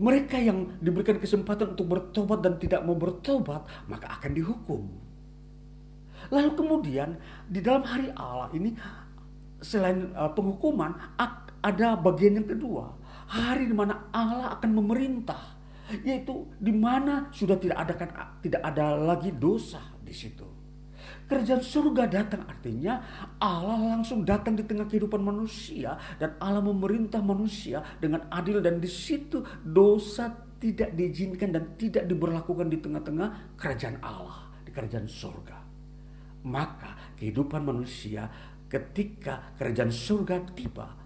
mereka 0.00 0.40
yang 0.40 0.80
diberikan 0.80 1.20
kesempatan 1.20 1.76
untuk 1.76 1.92
bertobat 1.92 2.40
dan 2.40 2.56
tidak 2.56 2.80
mau 2.88 2.96
bertobat, 2.96 3.68
maka 3.84 4.16
akan 4.16 4.32
dihukum. 4.32 4.88
Lalu 6.32 6.56
kemudian 6.56 7.20
di 7.44 7.60
dalam 7.60 7.84
hari 7.84 8.08
Allah 8.16 8.48
ini 8.56 8.72
selain 9.60 10.08
uh, 10.16 10.32
penghukuman 10.32 10.96
ada 11.60 12.00
bagian 12.00 12.40
yang 12.40 12.48
kedua, 12.48 12.96
hari 13.30 13.70
di 13.70 13.74
mana 13.74 14.10
Allah 14.10 14.58
akan 14.58 14.70
memerintah, 14.82 15.38
yaitu 16.02 16.50
di 16.58 16.74
mana 16.74 17.30
sudah 17.30 17.54
tidak 17.54 17.78
ada 17.78 17.94
kan 17.94 18.10
tidak 18.42 18.62
ada 18.66 18.98
lagi 18.98 19.30
dosa 19.30 19.78
di 20.02 20.10
situ. 20.10 20.46
Kerajaan 21.30 21.62
surga 21.62 22.10
datang 22.10 22.42
artinya 22.50 22.98
Allah 23.38 23.78
langsung 23.78 24.26
datang 24.26 24.58
di 24.58 24.66
tengah 24.66 24.90
kehidupan 24.90 25.22
manusia 25.22 25.94
dan 26.18 26.34
Allah 26.42 26.58
memerintah 26.58 27.22
manusia 27.22 27.86
dengan 28.02 28.26
adil 28.34 28.58
dan 28.58 28.82
di 28.82 28.90
situ 28.90 29.38
dosa 29.62 30.26
tidak 30.58 30.90
diizinkan 30.92 31.54
dan 31.54 31.64
tidak 31.78 32.10
diberlakukan 32.10 32.66
di 32.66 32.82
tengah-tengah 32.82 33.54
kerajaan 33.54 34.02
Allah, 34.02 34.50
di 34.66 34.74
kerajaan 34.74 35.06
surga. 35.06 35.58
Maka 36.50 37.14
kehidupan 37.14 37.62
manusia 37.62 38.26
ketika 38.66 39.54
kerajaan 39.54 39.94
surga 39.94 40.50
tiba, 40.52 40.98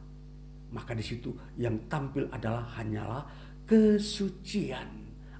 maka 0.74 0.90
di 0.92 1.06
situ 1.06 1.30
yang 1.54 1.86
tampil 1.86 2.26
adalah 2.34 2.66
hanyalah 2.74 3.22
kesucian 3.62 4.90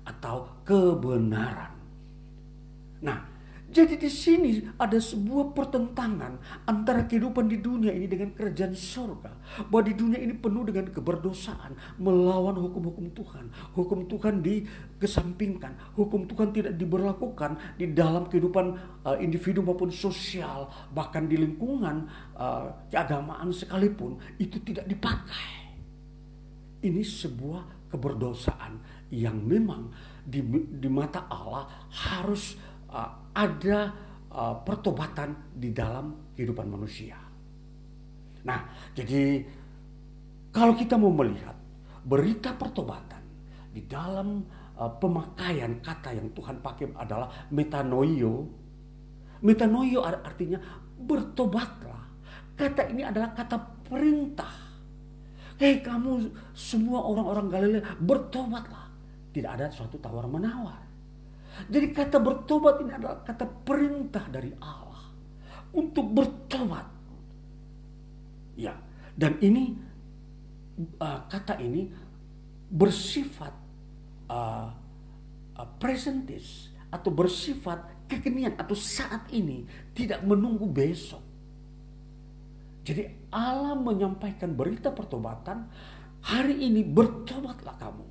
atau 0.07 0.63
kebenaran. 0.63 1.75
Nah, 3.03 3.34
jadi 3.75 3.99
di 3.99 4.07
sini 4.07 4.63
ada 4.79 4.95
sebuah 5.03 5.51
pertentangan 5.51 6.39
antara 6.63 7.11
kehidupan 7.11 7.51
di 7.51 7.59
dunia 7.59 7.91
ini 7.91 8.07
dengan 8.07 8.31
kerajaan 8.31 8.71
surga. 8.71 9.35
Bahwa 9.67 9.83
di 9.83 9.99
dunia 9.99 10.23
ini 10.23 10.31
penuh 10.31 10.63
dengan 10.63 10.95
keberdosaan, 10.95 11.99
melawan 11.99 12.55
hukum-hukum 12.55 13.11
Tuhan. 13.11 13.51
Hukum 13.75 14.07
Tuhan 14.07 14.47
dikesampingkan, 14.47 15.99
hukum 15.99 16.31
Tuhan 16.31 16.55
tidak 16.55 16.79
diberlakukan 16.79 17.75
di 17.75 17.91
dalam 17.91 18.31
kehidupan 18.31 18.67
uh, 19.03 19.19
individu 19.19 19.67
maupun 19.67 19.91
sosial, 19.91 20.71
bahkan 20.95 21.27
di 21.27 21.35
lingkungan 21.35 22.07
uh, 22.39 22.71
keagamaan 22.95 23.51
sekalipun 23.51 24.23
itu 24.39 24.63
tidak 24.63 24.87
dipakai. 24.87 25.67
Ini 26.79 27.03
sebuah 27.03 27.91
keberdosaan 27.91 28.79
yang 29.11 29.43
memang 29.43 29.91
di, 30.23 30.39
di 30.79 30.87
mata 30.87 31.27
Allah 31.27 31.67
harus 31.91 32.55
uh, 32.95 33.24
ada 33.35 33.91
uh, 34.31 34.55
pertobatan 34.63 35.35
di 35.53 35.75
dalam 35.75 36.33
kehidupan 36.39 36.67
manusia. 36.71 37.19
Nah, 38.47 38.61
jadi 38.95 39.43
kalau 40.55 40.79
kita 40.79 40.95
mau 40.95 41.11
melihat 41.11 41.59
berita 42.07 42.55
pertobatan 42.55 43.23
di 43.75 43.83
dalam 43.91 44.47
uh, 44.79 44.93
pemakaian 45.03 45.83
kata 45.83 46.15
yang 46.15 46.31
Tuhan 46.31 46.63
pakai 46.63 46.95
adalah 46.95 47.51
metanoio. 47.51 48.47
Metanoio 49.43 50.07
artinya 50.07 50.63
bertobatlah. 50.95 52.07
Kata 52.55 52.87
ini 52.87 53.03
adalah 53.03 53.35
kata 53.35 53.59
perintah. 53.83 54.55
Hei 55.59 55.83
kamu 55.83 56.31
semua 56.55 57.03
orang-orang 57.03 57.47
Galilea 57.51 57.83
bertobatlah. 57.99 58.87
Tidak 59.35 59.51
ada 59.51 59.67
suatu 59.75 59.99
tawar 59.99 60.31
menawar. 60.31 60.84
Jadi 61.71 61.87
kata 61.95 62.19
bertobat 62.19 62.83
ini 62.83 62.93
adalah 62.93 63.23
kata 63.23 63.47
perintah 63.47 64.27
dari 64.29 64.51
Allah 64.59 65.07
untuk 65.75 66.11
bertobat. 66.11 66.87
Ya, 68.55 68.79
dan 69.19 69.39
ini 69.43 69.75
uh, 71.03 71.21
kata 71.27 71.59
ini 71.59 71.91
bersifat 72.71 73.55
uh, 74.31 74.71
uh, 75.59 75.69
presentis 75.79 76.71
atau 76.91 77.11
bersifat 77.11 78.07
kekinian 78.07 78.55
atau 78.55 78.79
saat 78.79 79.27
ini 79.35 79.67
tidak 79.95 80.23
menunggu 80.23 80.67
besok. 80.71 81.23
Jadi 82.85 83.33
Allah 83.33 83.75
menyampaikan 83.75 84.53
berita 84.53 84.93
pertobatan 84.93 85.67
hari 86.21 86.69
ini 86.69 86.85
bertobatlah 86.85 87.75
kamu. 87.81 88.07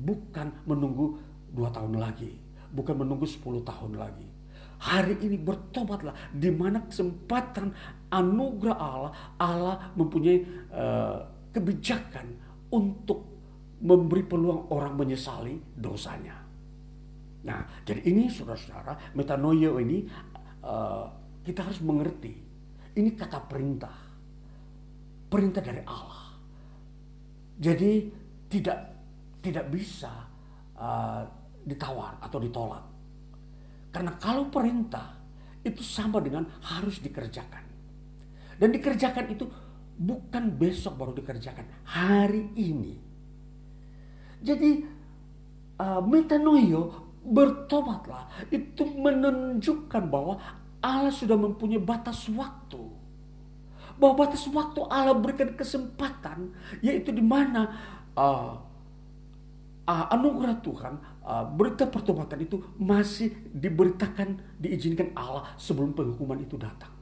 Bukan 0.00 0.64
menunggu 0.64 1.18
dua 1.50 1.68
tahun 1.74 1.98
lagi, 1.98 2.30
bukan 2.70 3.02
menunggu 3.04 3.26
sepuluh 3.26 3.60
tahun 3.66 3.98
lagi. 3.98 4.28
Hari 4.80 5.20
ini 5.28 5.36
bertobatlah 5.36 6.16
di 6.32 6.48
mana 6.48 6.80
kesempatan 6.88 7.68
anugerah 8.08 8.76
Allah, 8.80 9.12
Allah 9.36 9.76
mempunyai 9.92 10.40
uh, 10.72 11.20
kebijakan 11.52 12.32
untuk 12.72 13.28
memberi 13.84 14.24
peluang 14.24 14.72
orang 14.72 14.96
menyesali 14.96 15.60
dosanya. 15.76 16.40
Nah, 17.40 17.60
jadi 17.84 18.04
ini 18.08 18.28
saudara-saudara, 18.32 19.16
metanoia 19.16 19.72
ini 19.80 20.04
uh, 20.64 21.04
kita 21.44 21.64
harus 21.64 21.80
mengerti. 21.84 22.32
Ini 22.96 23.10
kata 23.16 23.38
perintah. 23.48 23.96
Perintah 25.28 25.62
dari 25.64 25.80
Allah. 25.84 26.36
Jadi 27.60 27.92
tidak 28.48 28.78
tidak 29.40 29.68
bisa 29.72 30.12
uh, 30.76 31.22
ditawar 31.64 32.20
atau 32.22 32.38
ditolak. 32.40 32.84
Karena 33.90 34.14
kalau 34.16 34.48
perintah 34.48 35.18
itu 35.60 35.82
sama 35.84 36.22
dengan 36.22 36.46
harus 36.62 37.02
dikerjakan. 37.02 37.64
Dan 38.60 38.72
dikerjakan 38.76 39.26
itu 39.32 39.44
bukan 40.00 40.56
besok 40.56 40.96
baru 40.96 41.12
dikerjakan, 41.12 41.64
hari 41.84 42.48
ini. 42.56 42.96
Jadi 44.40 44.84
uh, 45.76 46.00
metanoio 46.00 47.12
bertobatlah 47.20 48.48
itu 48.48 48.88
menunjukkan 48.88 50.08
bahwa 50.08 50.40
Allah 50.80 51.12
sudah 51.12 51.36
mempunyai 51.36 51.80
batas 51.80 52.24
waktu. 52.32 52.80
Bahwa 54.00 54.24
batas 54.24 54.48
waktu 54.48 54.80
Allah 54.88 55.16
berikan 55.20 55.52
kesempatan 55.52 56.56
yaitu 56.80 57.12
di 57.12 57.20
mana 57.20 57.68
uh, 58.16 58.56
uh, 59.84 60.06
anugerah 60.16 60.56
Tuhan 60.64 60.94
uh, 61.24 61.44
berita 61.48 61.88
pertobatan 61.88 62.40
itu 62.44 62.60
masih 62.80 63.32
diberitakan, 63.52 64.60
diizinkan 64.60 65.12
Allah 65.16 65.52
sebelum 65.56 65.92
penghukuman 65.92 66.40
itu 66.40 66.56
datang. 66.56 66.92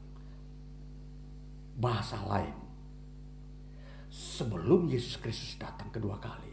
Bahasa 1.79 2.19
lain, 2.27 2.55
sebelum 4.11 4.91
Yesus 4.91 5.19
Kristus 5.23 5.55
datang 5.59 5.95
kedua 5.95 6.19
kali, 6.19 6.51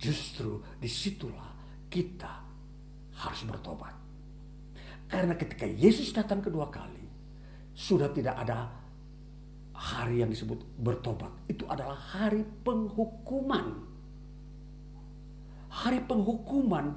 justru 0.00 0.64
di 0.80 0.88
situlah 0.88 1.52
kita 1.92 2.40
harus 3.20 3.42
bertobat. 3.44 3.94
Karena 5.04 5.36
ketika 5.36 5.68
Yesus 5.68 6.10
datang 6.16 6.40
kedua 6.40 6.72
kali, 6.72 7.04
sudah 7.76 8.08
tidak 8.10 8.40
ada 8.40 8.72
hari 9.74 10.24
yang 10.24 10.30
disebut 10.32 10.64
bertobat. 10.80 11.30
Itu 11.50 11.68
adalah 11.68 11.94
hari 11.94 12.42
penghukuman 12.64 13.93
hari 15.74 15.98
penghukuman 16.06 16.94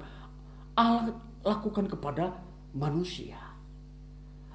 Allah 0.78 1.10
lakukan 1.42 1.90
kepada 1.90 2.38
manusia. 2.70 3.38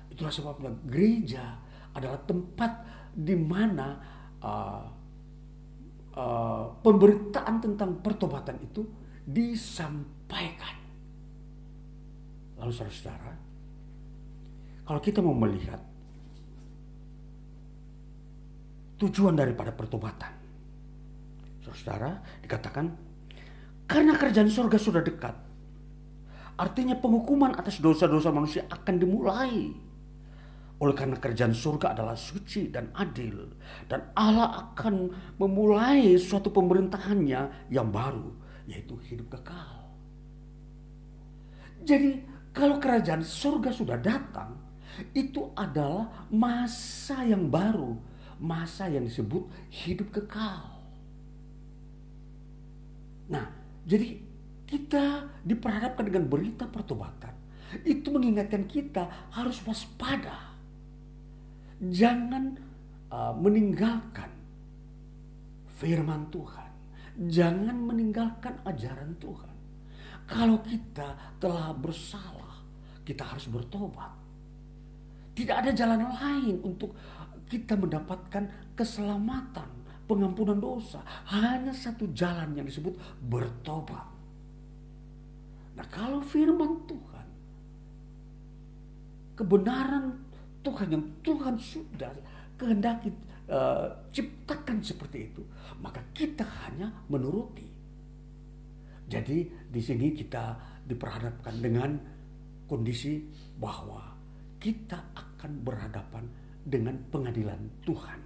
Itulah 0.08 0.32
sebabnya 0.32 0.72
gereja 0.88 1.60
adalah 1.92 2.24
tempat 2.24 2.72
di 3.12 3.36
mana 3.36 4.00
uh, 4.40 4.86
uh, 6.16 6.66
pemberitaan 6.80 7.60
tentang 7.60 8.00
pertobatan 8.00 8.56
itu 8.64 8.88
disampaikan. 9.28 10.80
Lalu 12.58 12.72
saudara-saudara, 12.72 13.34
kalau 14.88 15.00
kita 15.04 15.20
mau 15.20 15.36
melihat 15.36 15.82
tujuan 19.04 19.36
daripada 19.36 19.76
pertobatan, 19.76 20.32
saudara-saudara 21.60 22.24
dikatakan 22.40 23.03
karena 23.86 24.16
kerjaan 24.16 24.50
surga 24.50 24.78
sudah 24.80 25.04
dekat. 25.04 25.36
Artinya 26.54 26.94
penghukuman 27.02 27.58
atas 27.58 27.82
dosa-dosa 27.82 28.30
manusia 28.30 28.64
akan 28.70 28.96
dimulai. 29.02 29.74
Oleh 30.78 30.96
karena 30.96 31.18
kerjaan 31.18 31.56
surga 31.56 31.98
adalah 31.98 32.14
suci 32.14 32.70
dan 32.70 32.94
adil. 32.94 33.56
Dan 33.90 34.14
Allah 34.14 34.72
akan 34.72 35.10
memulai 35.40 36.14
suatu 36.20 36.54
pemerintahannya 36.54 37.72
yang 37.74 37.90
baru. 37.90 38.30
Yaitu 38.70 39.00
hidup 39.10 39.34
kekal. 39.34 39.82
Jadi 41.84 42.24
kalau 42.54 42.78
kerajaan 42.78 43.26
surga 43.26 43.70
sudah 43.74 43.98
datang. 43.98 44.60
Itu 45.10 45.50
adalah 45.58 46.30
masa 46.30 47.26
yang 47.26 47.50
baru. 47.50 47.98
Masa 48.38 48.86
yang 48.94 49.10
disebut 49.10 49.50
hidup 49.74 50.14
kekal. 50.14 50.70
Nah 53.34 53.63
jadi 53.84 54.16
kita 54.64 55.28
diperhadapkan 55.44 56.08
dengan 56.08 56.26
berita 56.32 56.66
pertobatan. 56.66 57.36
Itu 57.84 58.16
mengingatkan 58.16 58.64
kita 58.70 59.34
harus 59.34 59.60
waspada. 59.68 60.56
Jangan 61.84 62.56
uh, 63.12 63.34
meninggalkan 63.36 64.32
firman 65.78 66.32
Tuhan. 66.32 66.72
Jangan 67.28 67.76
meninggalkan 67.76 68.64
ajaran 68.64 69.14
Tuhan. 69.20 69.52
Kalau 70.24 70.64
kita 70.64 71.38
telah 71.38 71.76
bersalah, 71.76 72.64
kita 73.04 73.28
harus 73.28 73.52
bertobat. 73.52 74.16
Tidak 75.36 75.54
ada 75.54 75.76
jalan 75.76 76.08
lain 76.08 76.62
untuk 76.64 76.96
kita 77.52 77.76
mendapatkan 77.76 78.74
keselamatan 78.78 79.73
pengampunan 80.10 80.60
dosa. 80.60 81.02
Hanya 81.32 81.72
satu 81.72 82.10
jalan 82.12 82.56
yang 82.56 82.68
disebut 82.68 82.96
bertobat. 83.24 84.08
Nah 85.74 85.86
kalau 85.90 86.22
firman 86.22 86.86
Tuhan 86.86 87.28
kebenaran 89.34 90.14
Tuhan 90.64 90.88
yang 90.96 91.06
Tuhan 91.20 91.56
sudah 91.60 92.08
kehendaki 92.56 93.12
uh, 93.52 93.92
ciptakan 94.16 94.80
seperti 94.80 95.34
itu, 95.34 95.44
maka 95.84 96.00
kita 96.16 96.48
hanya 96.66 96.88
menuruti. 97.12 97.68
Jadi 99.12 99.44
di 99.68 99.82
sini 99.84 100.16
kita 100.16 100.56
diperhadapkan 100.88 101.60
dengan 101.60 101.92
kondisi 102.72 103.20
bahwa 103.60 104.16
kita 104.64 104.96
akan 105.12 105.52
berhadapan 105.60 106.24
dengan 106.64 106.96
pengadilan 107.12 107.60
Tuhan. 107.84 108.20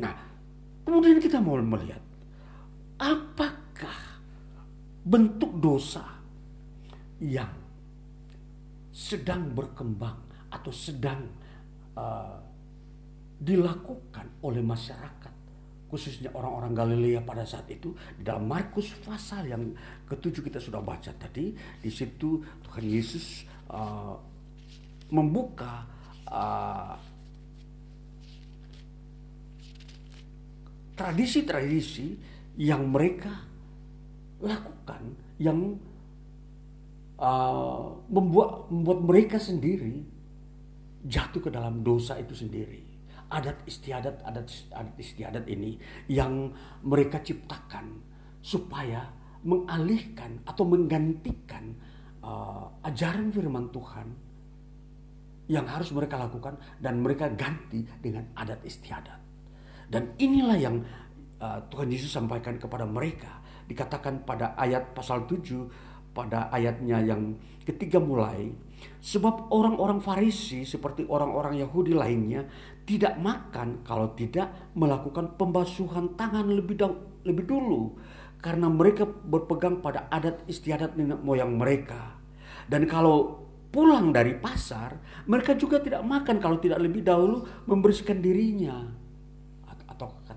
Nah, 0.00 0.14
kemudian 0.88 1.20
kita 1.20 1.36
mau 1.36 1.60
melihat 1.60 2.00
apakah 2.96 4.24
bentuk 5.04 5.52
dosa 5.60 6.00
yang 7.20 7.52
sedang 8.88 9.52
berkembang 9.52 10.16
atau 10.48 10.72
sedang 10.72 11.28
uh, 11.92 12.40
dilakukan 13.36 14.40
oleh 14.40 14.64
masyarakat 14.64 15.34
khususnya 15.92 16.32
orang-orang 16.32 16.72
Galilea 16.72 17.20
pada 17.20 17.44
saat 17.44 17.68
itu 17.68 17.92
dalam 18.16 18.48
Markus 18.48 18.96
pasal 19.04 19.44
yang 19.44 19.76
ketujuh 20.08 20.40
kita 20.40 20.56
sudah 20.56 20.80
baca 20.80 21.12
tadi 21.20 21.52
di 21.84 21.90
situ 21.92 22.40
Tuhan 22.64 22.84
Yesus 22.88 23.44
uh, 23.68 24.16
membuka 25.12 25.84
uh, 26.32 26.96
tradisi-tradisi 30.98 32.18
yang 32.58 32.90
mereka 32.90 33.30
lakukan 34.42 35.14
yang 35.38 35.78
uh, 37.22 37.86
membuat 38.10 38.66
membuat 38.66 39.00
mereka 39.06 39.38
sendiri 39.38 40.02
jatuh 41.06 41.38
ke 41.38 41.50
dalam 41.54 41.86
dosa 41.86 42.18
itu 42.18 42.34
sendiri. 42.34 42.82
Adat 43.30 43.62
istiadat 43.68 44.24
adat 44.26 44.48
adat 44.74 44.96
istiadat 44.98 45.44
ini 45.46 45.78
yang 46.10 46.50
mereka 46.82 47.22
ciptakan 47.22 48.02
supaya 48.42 49.06
mengalihkan 49.46 50.42
atau 50.42 50.66
menggantikan 50.66 51.76
uh, 52.26 52.66
ajaran 52.82 53.30
firman 53.30 53.70
Tuhan 53.70 54.08
yang 55.46 55.64
harus 55.68 55.94
mereka 55.94 56.18
lakukan 56.18 56.58
dan 56.82 56.98
mereka 56.98 57.30
ganti 57.30 57.86
dengan 58.02 58.32
adat 58.34 58.64
istiadat 58.66 59.27
dan 59.88 60.12
inilah 60.20 60.58
yang 60.60 60.76
uh, 61.40 61.58
Tuhan 61.72 61.88
Yesus 61.88 62.12
sampaikan 62.12 62.60
kepada 62.60 62.84
mereka 62.84 63.40
dikatakan 63.68 64.24
pada 64.24 64.56
ayat 64.56 64.92
pasal 64.96 65.28
7 65.28 66.12
pada 66.12 66.48
ayatnya 66.52 67.04
yang 67.04 67.36
ketiga 67.62 68.00
mulai 68.00 68.52
sebab 68.98 69.52
orang-orang 69.52 70.00
Farisi 70.00 70.64
seperti 70.64 71.04
orang-orang 71.06 71.60
Yahudi 71.60 71.92
lainnya 71.92 72.48
tidak 72.88 73.20
makan 73.20 73.84
kalau 73.84 74.16
tidak 74.16 74.72
melakukan 74.72 75.36
pembasuhan 75.36 76.16
tangan 76.16 76.48
lebih 76.48 76.80
lebih 77.28 77.44
dulu 77.44 77.98
karena 78.38 78.70
mereka 78.70 79.04
berpegang 79.04 79.82
pada 79.82 80.06
adat 80.08 80.46
istiadat 80.46 80.94
nenek 80.94 81.20
moyang 81.26 81.58
mereka. 81.58 82.14
Dan 82.70 82.86
kalau 82.86 83.44
pulang 83.74 84.14
dari 84.14 84.38
pasar, 84.38 84.94
mereka 85.26 85.58
juga 85.58 85.82
tidak 85.82 86.06
makan 86.06 86.38
kalau 86.38 86.62
tidak 86.62 86.78
lebih 86.78 87.02
dahulu 87.02 87.44
membersihkan 87.66 88.22
dirinya 88.22 88.97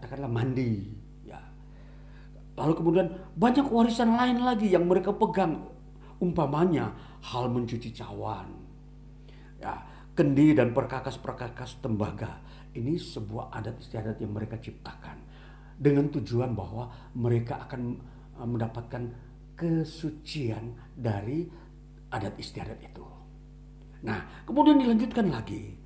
katakanlah 0.01 0.33
mandi. 0.33 0.89
Ya. 1.21 1.37
Lalu 2.57 2.73
kemudian 2.81 3.07
banyak 3.37 3.69
warisan 3.69 4.17
lain 4.17 4.41
lagi 4.41 4.73
yang 4.73 4.89
mereka 4.89 5.13
pegang, 5.13 5.69
umpamanya 6.17 6.91
hal 7.21 7.47
mencuci 7.53 7.93
cawan, 7.93 8.49
ya, 9.61 9.77
kendi 10.17 10.57
dan 10.57 10.73
perkakas-perkakas 10.73 11.79
tembaga. 11.85 12.41
Ini 12.73 12.97
sebuah 12.97 13.53
adat 13.53 13.77
istiadat 13.83 14.17
yang 14.23 14.31
mereka 14.33 14.57
ciptakan 14.57 15.21
dengan 15.77 16.09
tujuan 16.09 16.55
bahwa 16.57 16.89
mereka 17.13 17.67
akan 17.67 17.81
eh, 18.41 18.47
mendapatkan 18.47 19.03
kesucian 19.53 20.73
dari 20.97 21.45
adat 22.09 22.33
istiadat 22.41 22.79
itu. 22.81 23.05
Nah, 24.01 24.41
kemudian 24.49 24.81
dilanjutkan 24.81 25.29
lagi. 25.29 25.77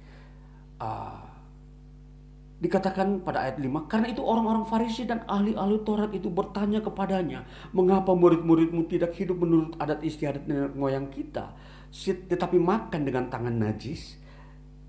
Uh, 0.75 1.34
dikatakan 2.55 3.19
pada 3.21 3.43
ayat 3.43 3.59
5, 3.59 3.91
karena 3.91 4.07
itu 4.09 4.23
orang-orang 4.23 4.63
Farisi 4.63 5.03
dan 5.03 5.27
ahli-ahli 5.27 5.83
Taurat 5.83 6.11
itu 6.15 6.31
bertanya 6.31 6.79
kepadanya, 6.79 7.43
mengapa 7.75 8.15
murid-muridmu 8.15 8.87
tidak 8.87 9.11
hidup 9.19 9.43
menurut 9.43 9.75
adat 9.75 9.99
istiadat 9.99 10.47
nenek 10.47 10.71
moyang 10.71 11.11
kita, 11.11 11.51
tetapi 12.31 12.55
makan 12.55 13.01
dengan 13.03 13.27
tangan 13.27 13.55
najis? 13.59 14.23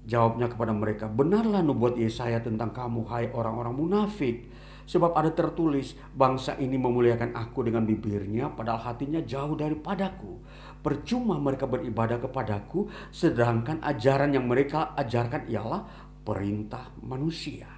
Jawabnya 0.06 0.46
kepada 0.46 0.70
mereka, 0.70 1.10
benarlah 1.10 1.66
nubuat 1.66 1.98
Yesaya 1.98 2.38
tentang 2.38 2.70
kamu, 2.70 3.02
hai 3.10 3.26
orang-orang 3.34 3.74
munafik. 3.74 4.46
Sebab 4.86 5.18
ada 5.18 5.34
tertulis, 5.34 5.98
bangsa 6.14 6.54
ini 6.62 6.78
memuliakan 6.78 7.34
aku 7.34 7.66
dengan 7.66 7.82
bibirnya, 7.82 8.54
padahal 8.54 8.86
hatinya 8.86 9.18
jauh 9.18 9.58
daripadaku. 9.58 10.38
Percuma 10.78 11.42
mereka 11.42 11.66
beribadah 11.66 12.22
kepadaku, 12.22 12.86
sedangkan 13.10 13.82
ajaran 13.82 14.30
yang 14.30 14.46
mereka 14.46 14.94
ajarkan 14.94 15.50
ialah 15.50 16.05
perintah 16.26 16.90
manusia. 17.06 17.70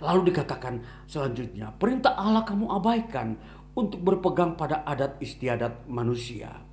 Lalu 0.00 0.32
dikatakan 0.32 0.80
selanjutnya, 1.04 1.68
perintah 1.76 2.16
Allah 2.16 2.48
kamu 2.48 2.72
abaikan 2.72 3.36
untuk 3.76 4.00
berpegang 4.00 4.56
pada 4.56 4.80
adat 4.88 5.20
istiadat 5.20 5.84
manusia. 5.84 6.64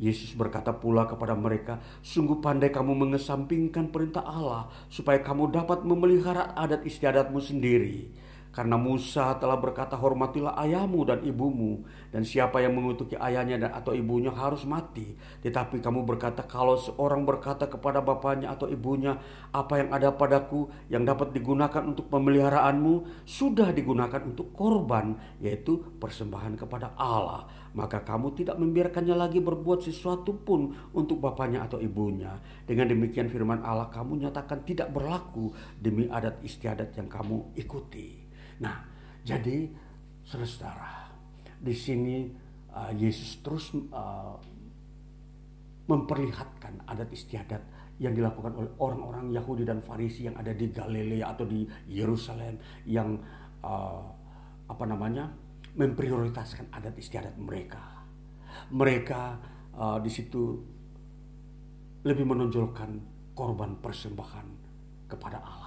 Yesus 0.00 0.32
berkata 0.32 0.72
pula 0.74 1.04
kepada 1.04 1.36
mereka, 1.36 1.78
"Sungguh 2.00 2.40
pandai 2.40 2.72
kamu 2.72 2.96
mengesampingkan 2.96 3.92
perintah 3.92 4.24
Allah, 4.24 4.66
supaya 4.88 5.20
kamu 5.20 5.52
dapat 5.52 5.86
memelihara 5.86 6.56
adat 6.56 6.82
istiadatmu 6.88 7.38
sendiri." 7.38 8.10
Karena 8.50 8.74
Musa 8.74 9.38
telah 9.38 9.54
berkata 9.62 9.94
hormatilah 9.94 10.58
ayahmu 10.58 11.06
dan 11.06 11.22
ibumu 11.22 11.86
dan 12.10 12.26
siapa 12.26 12.58
yang 12.58 12.74
mengutuki 12.74 13.14
ayahnya 13.14 13.62
dan 13.62 13.70
atau 13.70 13.94
ibunya 13.94 14.34
harus 14.34 14.66
mati. 14.66 15.14
Tetapi 15.46 15.78
kamu 15.78 16.02
berkata 16.02 16.42
kalau 16.50 16.74
seorang 16.74 17.22
berkata 17.22 17.70
kepada 17.70 18.02
bapaknya 18.02 18.50
atau 18.50 18.66
ibunya 18.66 19.14
apa 19.54 19.78
yang 19.78 19.94
ada 19.94 20.10
padaku 20.10 20.66
yang 20.90 21.06
dapat 21.06 21.30
digunakan 21.30 21.78
untuk 21.86 22.10
pemeliharaanmu 22.10 23.22
sudah 23.22 23.70
digunakan 23.70 24.18
untuk 24.26 24.50
korban 24.50 25.14
yaitu 25.38 25.78
persembahan 26.02 26.58
kepada 26.58 26.98
Allah. 26.98 27.46
Maka 27.70 28.02
kamu 28.02 28.34
tidak 28.34 28.58
membiarkannya 28.58 29.14
lagi 29.14 29.38
berbuat 29.38 29.86
sesuatu 29.86 30.34
pun 30.34 30.74
untuk 30.90 31.22
bapaknya 31.22 31.70
atau 31.70 31.78
ibunya. 31.78 32.34
Dengan 32.66 32.90
demikian 32.90 33.30
firman 33.30 33.62
Allah 33.62 33.86
kamu 33.94 34.26
nyatakan 34.26 34.66
tidak 34.66 34.90
berlaku 34.90 35.54
demi 35.78 36.10
adat 36.10 36.42
istiadat 36.42 36.98
yang 36.98 37.06
kamu 37.06 37.54
ikuti. 37.54 38.19
Nah, 38.60 38.76
jadi 39.24 39.68
saudara, 40.24 41.08
di 41.60 41.72
sini 41.72 42.28
uh, 42.72 42.92
Yesus 42.92 43.40
terus 43.40 43.72
uh, 43.92 44.36
memperlihatkan 45.90 46.86
adat 46.86 47.10
istiadat 47.10 47.62
yang 48.00 48.16
dilakukan 48.16 48.56
oleh 48.56 48.70
orang-orang 48.80 49.28
Yahudi 49.34 49.68
dan 49.68 49.84
Farisi 49.84 50.24
yang 50.24 50.36
ada 50.40 50.56
di 50.56 50.72
Galilea 50.72 51.36
atau 51.36 51.44
di 51.44 51.68
Yerusalem 51.90 52.56
yang 52.88 53.20
uh, 53.60 54.00
apa 54.70 54.84
namanya 54.88 55.28
memprioritaskan 55.76 56.72
adat 56.72 56.96
istiadat 56.96 57.36
mereka. 57.36 58.00
Mereka 58.72 59.20
uh, 59.76 59.98
di 60.00 60.08
situ 60.08 60.56
lebih 62.00 62.24
menonjolkan 62.24 62.96
korban 63.36 63.76
persembahan 63.84 64.46
kepada 65.04 65.38
Allah. 65.44 65.59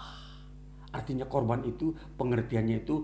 Artinya 0.93 1.25
korban 1.25 1.65
itu 1.65 1.91
pengertiannya 2.15 2.85
itu 2.85 3.01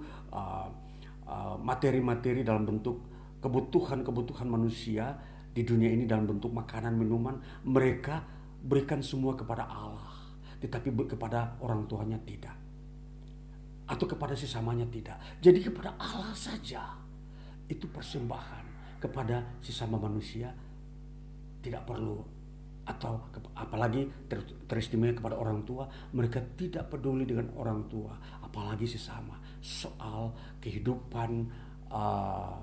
materi-materi 1.59 2.41
uh, 2.41 2.43
uh, 2.45 2.47
dalam 2.47 2.63
bentuk 2.69 2.97
kebutuhan-kebutuhan 3.41 4.45
manusia 4.45 5.17
di 5.49 5.65
dunia 5.65 5.89
ini 5.89 6.05
dalam 6.05 6.29
bentuk 6.29 6.53
makanan, 6.53 6.93
minuman. 6.93 7.41
Mereka 7.65 8.21
berikan 8.61 9.01
semua 9.01 9.33
kepada 9.33 9.65
Allah. 9.65 10.13
Tetapi 10.61 10.93
kepada 11.09 11.57
orang 11.65 11.89
tuanya 11.89 12.19
tidak. 12.21 12.53
Atau 13.89 14.05
kepada 14.05 14.37
sesamanya 14.37 14.85
tidak. 14.85 15.17
Jadi 15.41 15.65
kepada 15.65 15.97
Allah 15.97 16.35
saja. 16.37 16.93
Itu 17.65 17.89
persembahan 17.89 18.97
kepada 19.01 19.59
sesama 19.63 19.97
manusia 19.97 20.51
tidak 21.63 21.87
perlu 21.87 22.38
atau 22.89 23.21
apalagi 23.53 24.09
ter, 24.25 24.41
teristimewa 24.65 25.13
kepada 25.13 25.37
orang 25.37 25.61
tua 25.61 25.85
mereka 26.09 26.41
tidak 26.57 26.89
peduli 26.89 27.29
dengan 27.29 27.53
orang 27.53 27.85
tua. 27.85 28.17
Apalagi 28.41 28.89
sesama 28.89 29.37
soal 29.61 30.33
kehidupan 30.57 31.45
uh, 31.93 32.57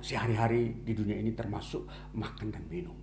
sehari-hari 0.00 0.80
di 0.80 0.92
dunia 0.96 1.20
ini 1.20 1.36
termasuk 1.36 1.84
makan 2.16 2.48
dan 2.48 2.64
minum. 2.66 2.96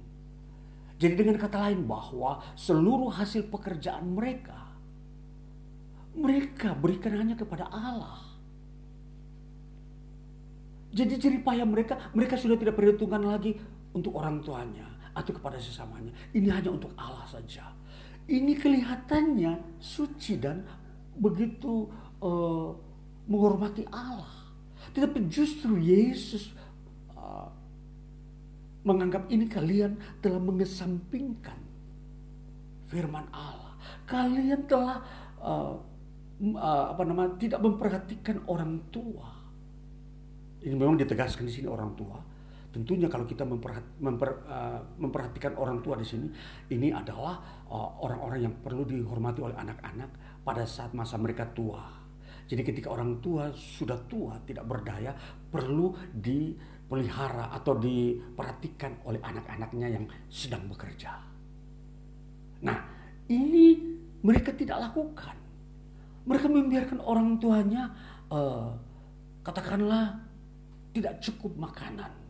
Jadi 0.97 1.13
dengan 1.13 1.38
kata 1.38 1.69
lain 1.69 1.86
bahwa 1.86 2.41
seluruh 2.57 3.13
hasil 3.13 3.53
pekerjaan 3.53 4.17
mereka 4.17 4.65
mereka 6.17 6.73
berikan 6.73 7.13
hanya 7.13 7.38
kepada 7.38 7.69
Allah. 7.69 8.25
Jadi 10.89 11.13
jerih 11.21 11.45
payah 11.45 11.67
mereka 11.69 12.09
mereka 12.17 12.34
sudah 12.34 12.57
tidak 12.57 12.73
perhitungkan 12.73 13.21
lagi 13.21 13.53
untuk 13.93 14.17
orang 14.17 14.41
tuanya 14.41 14.87
atau 15.18 15.34
kepada 15.34 15.57
sesamanya. 15.57 16.13
Ini 16.30 16.53
hanya 16.53 16.70
untuk 16.70 16.93
Allah 16.93 17.26
saja. 17.26 17.74
Ini 18.30 18.53
kelihatannya 18.53 19.82
suci 19.82 20.38
dan 20.38 20.61
begitu 21.18 21.89
uh, 22.22 22.70
menghormati 23.26 23.82
Allah. 23.89 24.53
Tetapi 24.93 25.26
justru 25.26 25.82
Yesus 25.82 26.53
uh, 27.18 27.49
menganggap 28.86 29.26
ini 29.34 29.49
kalian 29.49 29.97
telah 30.22 30.38
mengesampingkan 30.38 31.57
firman 32.86 33.26
Allah. 33.34 33.74
Kalian 34.05 34.70
telah 34.70 35.01
uh, 35.41 35.74
uh, 36.55 36.86
apa 36.93 37.01
nama 37.07 37.32
tidak 37.41 37.63
memperhatikan 37.63 38.45
orang 38.45 38.86
tua. 38.93 39.34
Ini 40.61 40.76
memang 40.76 40.99
ditegaskan 40.99 41.47
di 41.47 41.53
sini 41.63 41.68
orang 41.72 41.95
tua. 41.95 42.26
Tentunya 42.78 43.09
kalau 43.09 43.25
kita 43.25 43.41
uh, 43.41 44.80
memperhatikan 45.01 45.57
orang 45.57 45.82
tua 45.82 45.97
di 45.97 46.05
sini, 46.05 46.30
ini 46.69 46.93
adalah 46.93 47.65
orang-orang 47.73 48.38
uh, 48.38 48.45
yang 48.45 48.53
perlu 48.61 48.86
dihormati 48.86 49.41
oleh 49.41 49.57
anak-anak 49.57 50.45
pada 50.45 50.61
saat 50.61 50.93
masa 50.93 51.17
mereka 51.17 51.49
tua. 51.57 51.82
Jadi 52.45 52.61
ketika 52.61 52.93
orang 52.93 53.17
tua 53.17 53.49
sudah 53.57 53.97
tua, 54.05 54.38
tidak 54.45 54.69
berdaya, 54.69 55.09
perlu 55.49 55.89
dipelihara 56.13 57.49
atau 57.49 57.82
diperhatikan 57.82 59.09
oleh 59.09 59.25
anak-anaknya 59.25 59.88
yang 59.97 60.05
sedang 60.30 60.69
bekerja. 60.69 61.17
Nah, 62.61 62.78
ini 63.25 63.73
mereka 64.21 64.53
tidak 64.53 64.86
lakukan. 64.86 65.34
Mereka 66.30 66.45
membiarkan 66.45 67.01
orang 67.01 67.41
tuanya 67.41 67.89
uh, 68.30 68.69
katakanlah 69.41 70.21
tidak 70.93 71.17
cukup 71.25 71.57
makanan. 71.57 72.26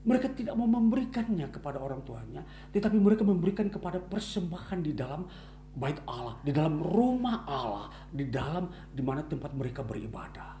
Mereka 0.00 0.32
tidak 0.32 0.56
mau 0.56 0.64
memberikannya 0.64 1.52
kepada 1.52 1.76
orang 1.76 2.00
tuanya, 2.08 2.40
tetapi 2.72 2.96
mereka 2.96 3.20
memberikan 3.20 3.68
kepada 3.68 4.00
persembahan 4.00 4.80
di 4.80 4.96
dalam 4.96 5.28
bait 5.76 6.00
Allah, 6.08 6.40
di 6.40 6.50
dalam 6.50 6.80
rumah 6.80 7.44
Allah, 7.44 7.92
di 8.08 8.26
dalam 8.26 8.72
di 8.90 9.02
mana 9.04 9.20
tempat 9.22 9.52
mereka 9.52 9.84
beribadah. 9.84 10.56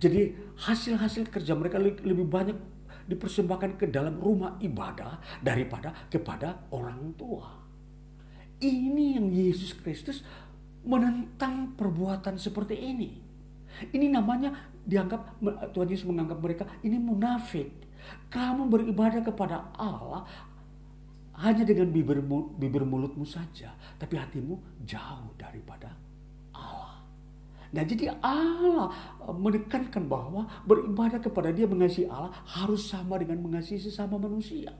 Jadi 0.00 0.34
hasil-hasil 0.58 1.30
kerja 1.30 1.52
mereka 1.54 1.78
lebih 1.78 2.26
banyak 2.26 2.56
dipersembahkan 3.06 3.78
ke 3.78 3.86
dalam 3.90 4.18
rumah 4.18 4.56
ibadah 4.62 5.18
daripada 5.42 5.90
kepada 6.08 6.66
orang 6.74 7.14
tua. 7.18 7.58
Ini 8.60 9.18
yang 9.18 9.32
Yesus 9.32 9.72
Kristus 9.74 10.20
menentang 10.84 11.76
perbuatan 11.76 12.36
seperti 12.36 12.76
ini. 12.76 13.10
Ini 13.92 14.06
namanya 14.12 14.52
dianggap 14.84 15.40
Tuhan 15.72 15.88
Yesus 15.88 16.08
menganggap 16.08 16.38
mereka 16.40 16.64
ini 16.84 16.96
munafik. 16.96 17.89
Kamu 18.30 18.70
beribadah 18.70 19.20
kepada 19.24 19.70
Allah 19.74 20.24
hanya 21.40 21.64
dengan 21.64 21.88
bibir, 21.88 22.20
bibir 22.60 22.84
mulutmu 22.84 23.24
saja, 23.24 23.72
tapi 23.96 24.20
hatimu 24.20 24.84
jauh 24.84 25.32
daripada 25.40 25.88
Allah. 26.52 27.00
Nah 27.70 27.82
jadi 27.86 28.12
Allah 28.20 28.90
e, 29.24 29.30
menekankan 29.30 30.04
bahwa 30.10 30.44
beribadah 30.66 31.22
kepada 31.22 31.54
dia 31.54 31.70
mengasihi 31.70 32.10
Allah 32.10 32.34
harus 32.44 32.90
sama 32.90 33.16
dengan 33.16 33.40
mengasihi 33.40 33.78
sesama 33.78 34.18
manusia. 34.20 34.74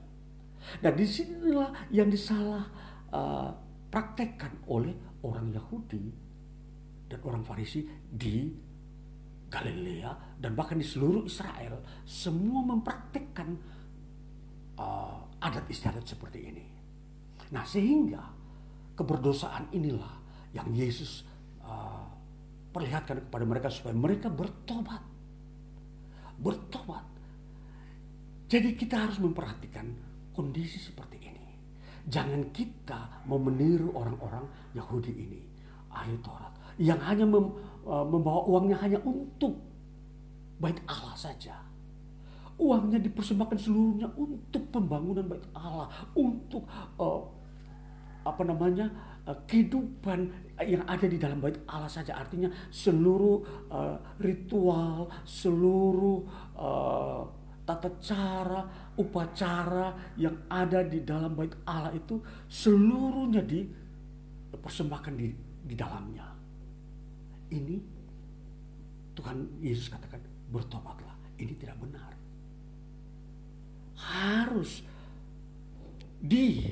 Nah 0.85 0.91
di 0.93 1.05
sinilah 1.07 1.73
yang 1.89 2.05
disalah 2.13 2.69
uh, 3.09 3.49
praktekkan 3.89 4.53
oleh 4.69 4.93
orang 5.25 5.49
Yahudi 5.49 6.05
dan 7.09 7.19
orang 7.25 7.41
Farisi 7.41 7.81
di 8.05 8.53
Galilea 9.51 10.39
dan 10.39 10.55
bahkan 10.55 10.79
di 10.79 10.87
seluruh 10.87 11.27
Israel 11.27 11.83
semua 12.07 12.63
mempraktikkan 12.63 13.51
uh, 14.79 15.19
adat 15.43 15.67
istiadat 15.67 16.07
seperti 16.07 16.39
ini. 16.39 16.65
Nah 17.51 17.67
sehingga 17.67 18.23
keberdosaan 18.95 19.75
inilah 19.75 20.15
yang 20.55 20.71
Yesus 20.71 21.27
uh, 21.67 22.07
perlihatkan 22.71 23.27
kepada 23.27 23.43
mereka 23.43 23.67
supaya 23.67 23.91
mereka 23.91 24.31
bertobat. 24.31 25.03
Bertobat. 26.39 27.05
Jadi 28.47 28.75
kita 28.75 29.03
harus 29.03 29.19
memperhatikan 29.19 29.87
kondisi 30.31 30.79
seperti 30.79 31.17
ini. 31.27 31.47
Jangan 32.07 32.49
kita 32.49 33.27
mau 33.27 33.37
meniru 33.37 33.93
orang-orang 33.93 34.73
Yahudi 34.73 35.13
ini, 35.13 35.41
ahli 35.93 36.17
Taurat, 36.19 36.51
yang 36.81 36.97
hanya 37.05 37.29
mem, 37.29 37.53
membawa 37.85 38.45
uangnya 38.45 38.77
hanya 38.81 38.99
untuk 39.01 39.57
bait 40.61 40.77
Allah 40.85 41.17
saja. 41.17 41.57
Uangnya 42.61 43.01
dipersembahkan 43.01 43.57
seluruhnya 43.57 44.05
untuk 44.13 44.69
pembangunan 44.69 45.25
bait 45.25 45.41
Allah, 45.57 45.89
untuk 46.13 46.61
uh, 47.01 47.25
apa 48.21 48.41
namanya 48.45 48.85
uh, 49.25 49.33
kehidupan 49.49 50.29
yang 50.61 50.85
ada 50.85 51.09
di 51.09 51.17
dalam 51.17 51.41
bait 51.41 51.57
Allah 51.65 51.89
saja. 51.89 52.13
Artinya 52.21 52.53
seluruh 52.69 53.41
uh, 53.73 53.97
ritual, 54.21 55.09
seluruh 55.25 56.21
uh, 56.53 57.25
tata 57.65 57.89
cara, 57.97 58.93
upacara 58.93 60.13
yang 60.21 60.45
ada 60.45 60.85
di 60.85 61.01
dalam 61.01 61.33
bait 61.33 61.57
Allah 61.65 61.97
itu 61.97 62.21
seluruhnya 62.45 63.41
dipersembahkan 63.41 65.13
di, 65.17 65.33
di 65.65 65.73
dalamnya. 65.73 66.30
Ini 67.51 67.75
Tuhan 69.13 69.59
Yesus 69.59 69.91
katakan 69.91 70.23
bertobatlah. 70.49 71.13
Ini 71.35 71.53
tidak 71.59 71.77
benar. 71.83 72.11
Harus 73.99 74.81
di 76.21 76.71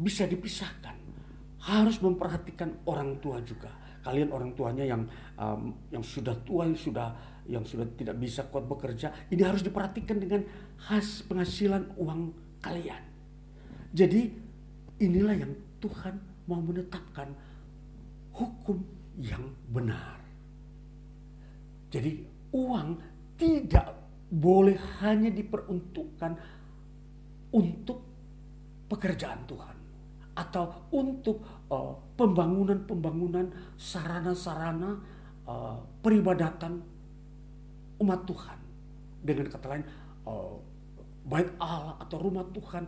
bisa 0.00 0.24
dipisahkan. 0.24 0.96
Harus 1.60 2.00
memperhatikan 2.00 2.88
orang 2.88 3.20
tua 3.20 3.44
juga. 3.44 3.68
Kalian 4.00 4.32
orang 4.32 4.56
tuanya 4.56 4.88
yang 4.88 5.04
um, 5.36 5.76
yang 5.92 6.00
sudah 6.00 6.32
tua 6.40 6.64
yang 6.64 6.78
sudah 6.80 7.12
yang 7.44 7.64
sudah 7.66 7.84
tidak 7.98 8.16
bisa 8.16 8.46
kuat 8.48 8.64
bekerja, 8.64 9.12
ini 9.28 9.42
harus 9.42 9.60
diperhatikan 9.60 10.16
dengan 10.16 10.40
khas 10.80 11.20
penghasilan 11.26 11.98
uang 12.00 12.32
kalian. 12.62 13.02
Jadi 13.90 14.30
inilah 15.02 15.34
yang 15.34 15.52
Tuhan 15.82 16.14
mau 16.46 16.62
menetapkan 16.62 17.34
hukum 18.38 18.99
yang 19.20 19.44
benar. 19.68 20.16
Jadi 21.92 22.24
uang 22.56 22.88
tidak 23.36 23.92
boleh 24.30 24.78
hanya 25.02 25.28
diperuntukkan 25.28 26.32
untuk 27.50 27.98
pekerjaan 28.86 29.42
Tuhan 29.46 29.76
atau 30.38 30.88
untuk 30.94 31.42
uh, 31.68 31.92
pembangunan-pembangunan 32.14 33.50
sarana-sarana 33.74 34.90
uh, 35.44 35.78
peribadatan 36.00 36.80
umat 38.00 38.20
Tuhan. 38.24 38.58
Dengan 39.20 39.46
kata 39.50 39.66
lain, 39.68 39.84
uh, 40.24 40.54
bait 41.26 41.50
Allah 41.60 41.98
atau 42.00 42.16
rumah 42.22 42.46
Tuhan 42.54 42.86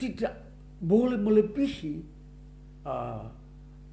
tidak 0.00 0.34
boleh 0.82 1.20
melebihi 1.20 1.94
uh, 2.82 3.24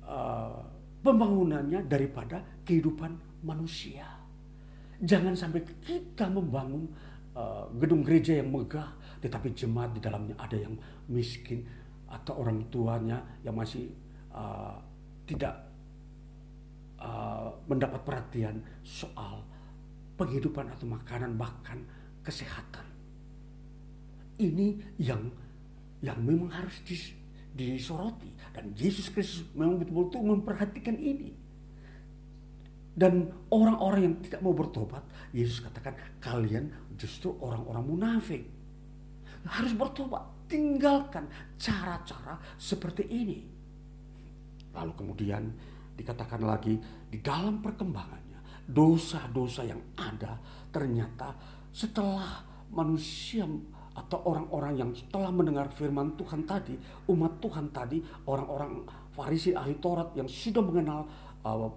uh, 0.07 0.59
pembangunannya 1.01 1.85
daripada 1.89 2.41
kehidupan 2.65 3.43
manusia. 3.45 4.05
Jangan 5.01 5.33
sampai 5.33 5.65
kita 5.81 6.29
membangun 6.29 6.85
uh, 7.33 7.65
gedung 7.77 8.05
gereja 8.05 8.37
yang 8.37 8.53
megah, 8.53 8.93
tetapi 9.17 9.53
jemaat 9.57 9.97
di 9.97 10.01
dalamnya 10.01 10.37
ada 10.37 10.57
yang 10.57 10.77
miskin 11.09 11.65
atau 12.05 12.45
orang 12.45 12.69
tuanya 12.69 13.17
yang 13.41 13.57
masih 13.57 13.89
uh, 14.29 14.77
tidak 15.25 15.57
uh, 17.01 17.49
mendapat 17.65 18.01
perhatian 18.05 18.61
soal 18.85 19.41
penghidupan 20.21 20.69
atau 20.69 20.85
makanan 20.85 21.33
bahkan 21.33 21.81
kesehatan. 22.21 22.85
Ini 24.37 24.97
yang 25.01 25.33
yang 26.01 26.17
memang 26.21 26.49
harus 26.49 26.77
disoroti 27.51 28.31
dan 28.55 28.71
Yesus 28.75 29.11
Kristus 29.11 29.43
memang 29.55 29.79
betul-betul 29.79 30.21
memperhatikan 30.23 30.95
ini. 30.95 31.31
Dan 32.91 33.31
orang-orang 33.47 34.01
yang 34.03 34.15
tidak 34.19 34.43
mau 34.43 34.51
bertobat, 34.51 34.99
Yesus 35.31 35.63
katakan 35.63 35.95
kalian 36.19 36.67
justru 36.99 37.31
orang-orang 37.39 37.83
munafik. 37.87 38.43
Harus 39.47 39.71
bertobat, 39.73 40.27
tinggalkan 40.51 41.25
cara-cara 41.55 42.35
seperti 42.59 43.07
ini. 43.07 43.39
Lalu 44.75 44.91
kemudian 44.91 45.43
dikatakan 45.95 46.43
lagi 46.43 46.75
di 47.07 47.19
dalam 47.23 47.63
perkembangan 47.63 48.21
dosa-dosa 48.67 49.67
yang 49.67 49.81
ada 49.99 50.39
ternyata 50.71 51.35
setelah 51.71 52.43
manusia 52.71 53.43
atau 53.91 54.23
orang-orang 54.23 54.73
yang 54.79 54.91
setelah 54.95 55.27
mendengar 55.31 55.67
firman 55.75 56.15
Tuhan 56.15 56.47
tadi, 56.47 56.79
umat 57.11 57.43
Tuhan 57.43 57.75
tadi, 57.75 57.99
orang-orang 58.27 58.87
Farisi 59.11 59.51
ahli 59.51 59.75
Taurat 59.83 60.15
yang 60.15 60.31
sudah 60.31 60.63
mengenal 60.63 61.03
uh, 61.43 61.67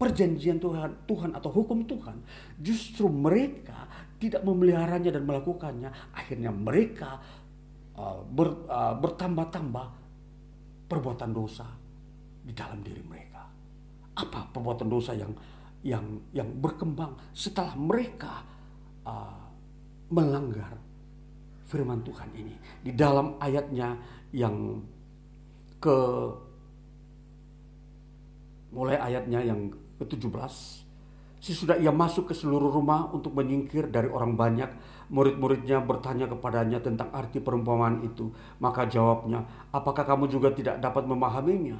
perjanjian 0.00 0.56
Tuhan, 0.56 1.04
Tuhan 1.04 1.30
atau 1.36 1.52
hukum 1.52 1.84
Tuhan, 1.84 2.24
justru 2.56 3.12
mereka 3.12 3.84
tidak 4.16 4.40
memeliharanya 4.48 5.12
dan 5.12 5.28
melakukannya. 5.28 5.92
Akhirnya 6.16 6.48
mereka 6.48 7.20
uh, 8.00 8.24
ber, 8.24 8.64
uh, 8.72 8.96
bertambah-tambah 8.96 9.86
perbuatan 10.88 11.30
dosa 11.36 11.68
di 12.40 12.56
dalam 12.56 12.80
diri 12.80 13.04
mereka. 13.04 13.44
Apa 14.16 14.48
perbuatan 14.48 14.88
dosa 14.88 15.12
yang 15.12 15.32
yang 15.82 16.04
yang 16.30 16.48
berkembang 16.62 17.18
setelah 17.34 17.74
mereka 17.74 18.40
uh, 19.04 19.42
melanggar 20.08 20.91
firman 21.72 22.04
Tuhan 22.04 22.28
ini. 22.36 22.52
Di 22.84 22.92
dalam 22.92 23.40
ayatnya 23.40 23.96
yang 24.36 24.84
ke 25.80 25.98
mulai 28.76 29.00
ayatnya 29.00 29.40
yang 29.40 29.72
ke-17 29.96 30.82
Sesudah 31.42 31.74
ia 31.74 31.90
masuk 31.90 32.30
ke 32.30 32.34
seluruh 32.38 32.70
rumah 32.70 33.10
untuk 33.10 33.34
menyingkir 33.34 33.90
dari 33.90 34.06
orang 34.06 34.38
banyak, 34.38 34.70
murid-muridnya 35.12 35.84
bertanya 35.84 36.24
kepadanya 36.24 36.80
tentang 36.80 37.12
arti 37.12 37.36
perumpamaan 37.36 38.00
itu. 38.00 38.32
Maka 38.64 38.88
jawabnya, 38.88 39.44
apakah 39.68 40.08
kamu 40.08 40.32
juga 40.32 40.48
tidak 40.56 40.80
dapat 40.80 41.04
memahaminya? 41.04 41.76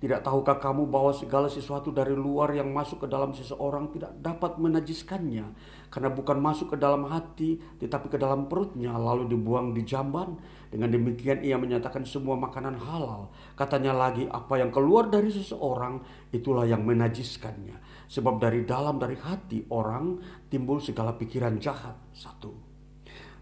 Tidak 0.00 0.24
tahukah 0.24 0.56
kamu 0.56 0.88
bahwa 0.88 1.12
segala 1.12 1.52
sesuatu 1.52 1.92
dari 1.92 2.16
luar 2.16 2.56
yang 2.56 2.72
masuk 2.72 3.04
ke 3.04 3.08
dalam 3.12 3.36
seseorang 3.36 3.92
tidak 3.92 4.16
dapat 4.24 4.56
menajiskannya? 4.56 5.44
Karena 5.92 6.08
bukan 6.08 6.40
masuk 6.40 6.72
ke 6.72 6.76
dalam 6.80 7.04
hati, 7.04 7.60
tetapi 7.76 8.08
ke 8.08 8.16
dalam 8.16 8.48
perutnya, 8.48 8.96
lalu 8.96 9.28
dibuang 9.28 9.76
di 9.76 9.84
jamban. 9.84 10.40
Dengan 10.72 10.88
demikian 10.88 11.44
ia 11.44 11.60
menyatakan 11.60 12.08
semua 12.08 12.40
makanan 12.40 12.80
halal. 12.80 13.28
Katanya 13.60 13.92
lagi, 13.92 14.24
apa 14.24 14.56
yang 14.56 14.72
keluar 14.72 15.12
dari 15.12 15.28
seseorang, 15.28 16.00
itulah 16.32 16.64
yang 16.64 16.86
menajiskannya 16.86 17.76
Sebab 18.10 18.42
dari 18.42 18.66
dalam 18.66 18.98
dari 18.98 19.14
hati 19.14 19.68
orang 19.70 20.18
timbul 20.48 20.80
segala 20.80 21.14
pikiran 21.14 21.60
jahat. 21.62 21.94
Satu. 22.10 22.69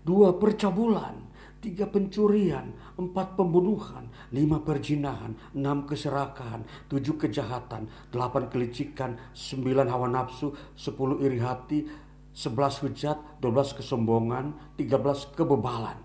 Dua 0.08 0.32
percabulan. 0.32 1.28
Tiga 1.60 1.84
pencurian. 1.84 2.72
Empat 2.96 3.36
pembunuhan. 3.36 4.08
Lima 4.32 4.64
perjinahan. 4.64 5.36
Enam 5.52 5.84
keserakahan. 5.84 6.64
Tujuh 6.88 7.20
kejahatan. 7.20 7.92
Delapan 8.08 8.48
kelicikan. 8.48 9.20
Sembilan 9.36 9.84
hawa 9.92 10.08
nafsu. 10.08 10.56
Sepuluh 10.72 11.20
iri 11.20 11.44
hati. 11.44 11.84
Sebelas 12.32 12.80
hujat. 12.80 13.36
Dua 13.36 13.52
belas 13.52 13.76
kesombongan. 13.76 14.80
Tiga 14.80 14.96
belas 14.96 15.28
kebebalan. 15.36 16.00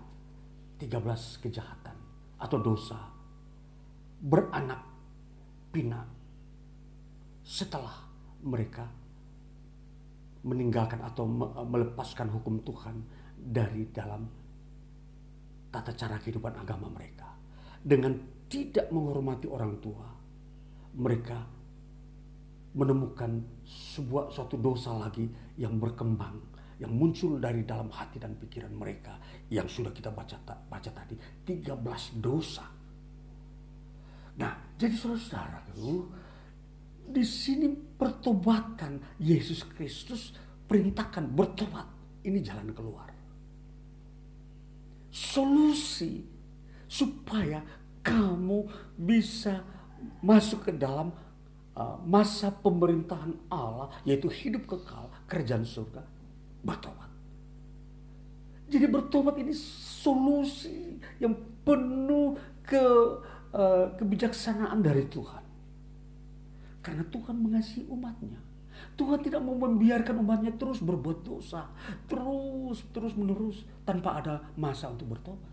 Tiga 0.76 1.00
belas 1.00 1.40
kejahatan. 1.40 1.96
Atau 2.36 2.60
dosa. 2.60 3.00
Beranak 4.20 4.84
pinak 5.72 6.06
setelah 7.40 8.04
mereka 8.44 8.84
meninggalkan 10.44 11.00
atau 11.00 11.24
melepaskan 11.64 12.28
hukum 12.28 12.60
Tuhan 12.64 13.23
dari 13.44 13.92
dalam 13.92 14.24
tata 15.68 15.92
cara 15.92 16.16
kehidupan 16.16 16.56
agama 16.56 16.88
mereka. 16.88 17.28
Dengan 17.84 18.16
tidak 18.48 18.88
menghormati 18.88 19.44
orang 19.44 19.76
tua, 19.84 20.08
mereka 20.96 21.44
menemukan 22.74 23.44
sebuah 23.64 24.32
suatu 24.32 24.56
dosa 24.58 24.96
lagi 24.96 25.28
yang 25.60 25.78
berkembang, 25.78 26.40
yang 26.80 26.90
muncul 26.90 27.38
dari 27.38 27.62
dalam 27.62 27.92
hati 27.92 28.18
dan 28.18 28.34
pikiran 28.34 28.72
mereka 28.74 29.20
yang 29.52 29.70
sudah 29.70 29.94
kita 29.94 30.10
baca 30.10 30.40
baca 30.66 30.90
tadi 30.90 31.14
13 31.46 32.18
dosa. 32.18 32.66
Nah, 34.34 34.74
jadi 34.74 34.94
saudara-saudara, 34.98 35.62
di 37.06 37.22
sini 37.22 37.70
pertobatan 37.70 38.98
Yesus 39.22 39.62
Kristus 39.70 40.34
perintahkan 40.66 41.30
bertobat. 41.30 41.86
Ini 42.26 42.42
jalan 42.42 42.74
keluar. 42.74 43.13
Solusi 45.14 46.26
supaya 46.90 47.62
kamu 48.02 48.66
bisa 48.98 49.62
masuk 50.18 50.66
ke 50.66 50.72
dalam 50.74 51.14
uh, 51.78 51.96
masa 52.02 52.50
pemerintahan 52.50 53.38
Allah 53.46 53.94
yaitu 54.02 54.26
hidup 54.26 54.66
kekal 54.66 55.06
kerajaan 55.30 55.62
surga 55.62 56.02
bertobat. 56.66 57.10
Jadi 58.66 58.90
bertobat 58.90 59.38
ini 59.38 59.54
solusi 60.02 60.98
yang 61.22 61.36
penuh 61.62 62.34
ke 62.64 62.84
uh, 63.54 63.92
kebijaksanaan 63.94 64.80
dari 64.82 65.06
Tuhan. 65.06 65.44
Karena 66.82 67.04
Tuhan 67.06 67.36
mengasihi 67.38 67.86
umatnya. 67.88 68.40
Tuhan 68.94 69.20
tidak 69.26 69.42
mau 69.42 69.58
membiarkan 69.58 70.22
umatnya 70.22 70.54
terus 70.54 70.78
berbuat 70.78 71.26
dosa. 71.26 71.66
Terus, 72.06 72.86
terus 72.94 73.12
menerus 73.18 73.66
tanpa 73.82 74.22
ada 74.22 74.34
masa 74.54 74.90
untuk 74.90 75.18
bertobat. 75.18 75.50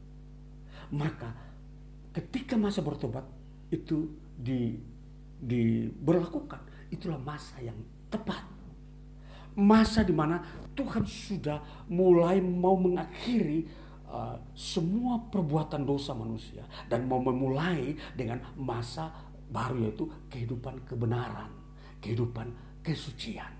Maka 0.94 1.34
ketika 2.14 2.54
masa 2.60 2.86
bertobat 2.86 3.26
itu 3.74 4.14
di, 4.38 4.78
diberlakukan, 5.42 6.92
itulah 6.94 7.18
masa 7.18 7.58
yang 7.64 7.78
tepat. 8.14 8.46
Masa 9.58 10.06
di 10.06 10.16
mana 10.16 10.39
Tuhan 10.78 11.04
sudah 11.04 11.60
mulai 11.92 12.39
mau 12.39 12.80
mengakhiri 12.80 13.68
uh, 14.08 14.38
semua 14.56 15.28
perbuatan 15.28 15.84
dosa 15.84 16.16
manusia 16.16 16.64
dan 16.88 17.04
mau 17.04 17.20
memulai 17.20 17.96
dengan 18.16 18.39
masa 18.56 19.12
baru 19.52 19.92
yaitu 19.92 20.08
kehidupan 20.32 20.88
kebenaran, 20.88 21.52
kehidupan 22.00 22.71
kesucian. 22.84 23.54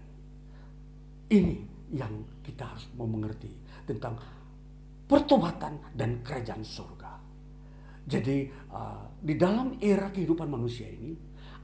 Ini 1.32 1.56
yang 1.96 2.44
kita 2.44 2.68
harus 2.68 2.86
mau 2.98 3.08
mengerti 3.08 3.50
tentang 3.88 4.20
pertobatan 5.08 5.80
dan 5.96 6.20
kerajaan 6.20 6.64
surga. 6.66 7.12
Jadi 8.02 8.50
uh, 8.74 9.06
di 9.22 9.38
dalam 9.38 9.78
era 9.80 10.10
kehidupan 10.10 10.50
manusia 10.50 10.90
ini 10.90 11.14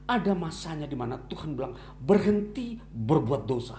ada 0.08 0.32
masanya 0.32 0.88
di 0.88 0.96
mana 0.96 1.20
Tuhan 1.20 1.52
bilang 1.52 1.76
berhenti 2.00 2.80
berbuat 2.80 3.42
dosa 3.44 3.76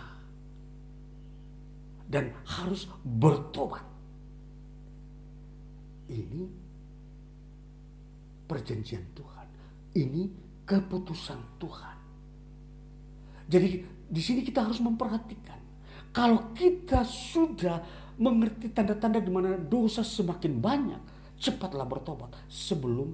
dan 2.10 2.34
harus 2.46 2.90
bertobat. 3.02 3.86
Ini 6.10 6.42
perjanjian 8.50 9.06
Tuhan. 9.14 9.48
Ini 9.94 10.22
keputusan 10.66 11.62
Tuhan. 11.62 11.99
Jadi 13.50 13.82
di 14.10 14.22
sini 14.22 14.46
kita 14.46 14.62
harus 14.62 14.78
memperhatikan 14.78 15.58
kalau 16.14 16.54
kita 16.54 17.02
sudah 17.06 17.82
mengerti 18.22 18.70
tanda-tanda 18.70 19.18
di 19.18 19.32
mana 19.32 19.58
dosa 19.58 20.06
semakin 20.06 20.62
banyak, 20.62 21.02
cepatlah 21.42 21.86
bertobat 21.90 22.30
sebelum 22.46 23.14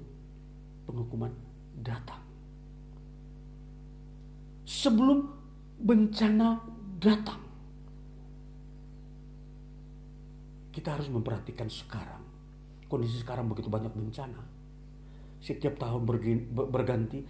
penghukuman 0.84 1.32
datang. 1.80 2.20
Sebelum 4.66 5.24
bencana 5.80 6.60
datang. 7.00 7.40
Kita 10.74 10.92
harus 10.92 11.08
memperhatikan 11.08 11.70
sekarang. 11.72 12.20
Kondisi 12.90 13.22
sekarang 13.24 13.48
begitu 13.48 13.72
banyak 13.72 13.90
bencana 13.94 14.56
setiap 15.46 15.78
tahun 15.78 16.02
berganti 16.50 17.22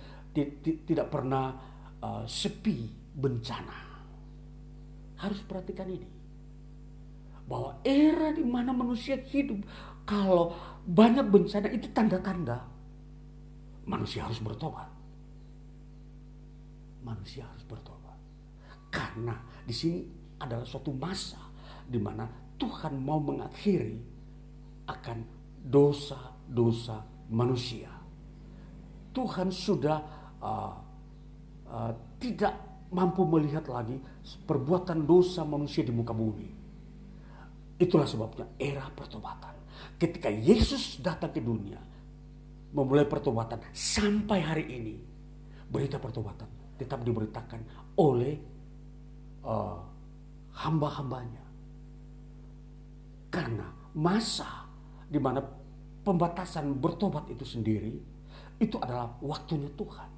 tidak 0.89 1.13
pernah 1.13 1.76
uh, 2.03 2.25
sepi 2.29 2.91
bencana. 3.17 3.79
Harus 5.17 5.41
perhatikan 5.45 5.89
ini. 5.89 6.09
Bahwa 7.47 7.79
era 7.87 8.35
di 8.35 8.43
mana 8.43 8.75
manusia 8.75 9.17
hidup 9.17 9.63
kalau 10.03 10.53
banyak 10.87 11.27
bencana 11.31 11.71
itu 11.71 11.87
tanda-tanda 11.95 12.63
manusia 13.87 14.27
harus 14.27 14.43
bertobat. 14.43 14.91
Manusia 17.07 17.47
harus 17.47 17.63
bertobat. 17.63 18.19
Karena 18.91 19.39
di 19.63 19.75
sini 19.75 20.03
adalah 20.43 20.67
suatu 20.67 20.91
masa 20.91 21.39
di 21.87 22.03
mana 22.03 22.27
Tuhan 22.59 22.99
mau 22.99 23.23
mengakhiri 23.23 23.99
akan 24.91 25.19
dosa-dosa 25.67 27.03
manusia. 27.31 27.91
Tuhan 29.15 29.49
sudah 29.49 29.99
uh, 30.43 30.75
uh, 31.71 31.93
tidak 32.19 32.55
mampu 32.91 33.27
melihat 33.27 33.67
lagi 33.67 33.99
perbuatan 34.47 35.05
dosa 35.05 35.43
manusia 35.43 35.83
di 35.83 35.93
muka 35.93 36.15
bumi. 36.15 36.49
Itulah 37.77 38.09
sebabnya 38.09 38.47
era 38.57 38.89
pertobatan. 38.89 39.53
Ketika 40.01 40.33
Yesus 40.33 41.01
datang 41.01 41.33
ke 41.33 41.41
dunia, 41.45 41.77
memulai 42.73 43.05
pertobatan 43.05 43.61
sampai 43.73 44.41
hari 44.41 44.65
ini, 44.69 44.97
berita 45.69 46.01
pertobatan 46.01 46.49
tetap 46.77 47.01
diberitakan 47.05 47.61
oleh 48.01 48.37
uh, 49.45 49.81
hamba-hambanya. 50.57 51.45
Karena 53.33 53.69
masa 53.97 54.69
di 55.09 55.21
mana 55.21 55.45
pembatasan 56.05 56.77
bertobat 56.77 57.29
itu 57.33 57.45
sendiri 57.45 57.93
itu 58.57 58.77
adalah 58.81 59.17
waktunya 59.21 59.69
Tuhan. 59.77 60.16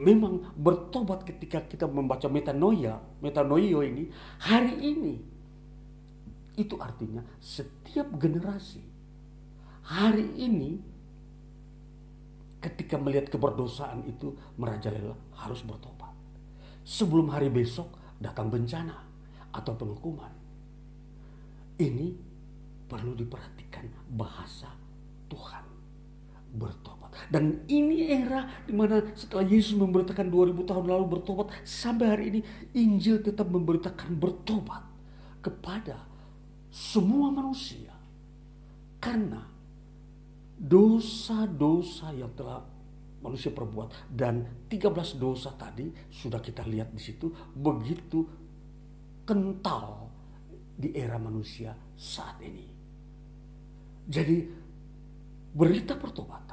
Memang 0.00 0.56
bertobat 0.56 1.28
ketika 1.28 1.60
kita 1.60 1.84
membaca 1.84 2.24
metanoia, 2.32 2.96
metanoio 3.20 3.84
ini, 3.84 4.08
hari 4.40 4.72
ini. 4.80 5.14
Itu 6.56 6.80
artinya 6.80 7.20
setiap 7.36 8.08
generasi 8.16 8.80
hari 9.84 10.24
ini 10.40 10.80
ketika 12.60 13.00
melihat 13.00 13.32
keberdosaan 13.32 14.04
itu 14.04 14.36
merajalela 14.60 15.16
harus 15.36 15.64
bertobat. 15.64 16.12
Sebelum 16.84 17.32
hari 17.32 17.48
besok 17.48 17.96
datang 18.20 18.52
bencana 18.52 18.96
atau 19.50 19.72
penghukuman. 19.74 20.32
Ini 21.80 22.12
perlu 22.84 23.16
diperhatikan 23.16 23.88
bahasa 24.12 24.68
Tuhan 25.32 25.64
bertobat. 26.52 26.99
Dan 27.28 27.66
ini 27.68 28.08
era 28.08 28.48
di 28.64 28.72
mana 28.72 29.02
setelah 29.12 29.44
Yesus 29.44 29.76
memberitakan 29.76 30.32
2000 30.32 30.70
tahun 30.70 30.84
lalu 30.88 31.06
bertobat 31.18 31.52
sampai 31.66 32.06
hari 32.08 32.24
ini 32.32 32.40
Injil 32.78 33.20
tetap 33.20 33.50
memberitakan 33.52 34.16
bertobat 34.16 34.86
kepada 35.44 36.00
semua 36.70 37.28
manusia. 37.28 37.92
Karena 39.00 39.44
dosa-dosa 40.60 42.12
yang 42.12 42.32
telah 42.36 42.60
manusia 43.20 43.52
perbuat 43.52 44.12
dan 44.12 44.64
13 44.68 45.20
dosa 45.20 45.52
tadi 45.52 45.92
sudah 46.08 46.40
kita 46.40 46.64
lihat 46.64 46.92
di 46.92 47.00
situ 47.00 47.28
begitu 47.52 48.24
kental 49.28 50.08
di 50.80 50.96
era 50.96 51.20
manusia 51.20 51.76
saat 51.96 52.40
ini. 52.40 52.66
Jadi 54.10 54.36
berita 55.52 55.94
pertobatan 55.94 56.49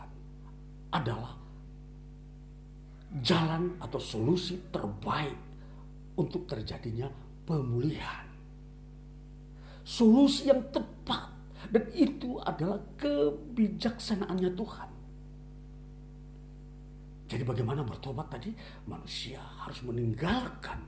adalah 0.97 1.33
jalan 3.23 3.79
atau 3.79 3.99
solusi 4.01 4.59
terbaik 4.73 5.37
untuk 6.17 6.49
terjadinya 6.49 7.07
pemulihan. 7.47 8.27
Solusi 9.87 10.51
yang 10.51 10.67
tepat 10.67 11.31
dan 11.71 11.87
itu 11.95 12.35
adalah 12.43 12.83
kebijaksanaannya 12.99 14.51
Tuhan. 14.51 14.89
Jadi 17.27 17.43
bagaimana 17.43 17.83
bertobat 17.83 18.27
tadi? 18.31 18.51
Manusia 18.87 19.39
harus 19.39 19.83
meninggalkan 19.83 20.79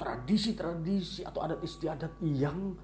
tradisi-tradisi 0.00 1.22
atau 1.22 1.44
adat 1.44 1.60
istiadat 1.60 2.16
yang 2.24 2.74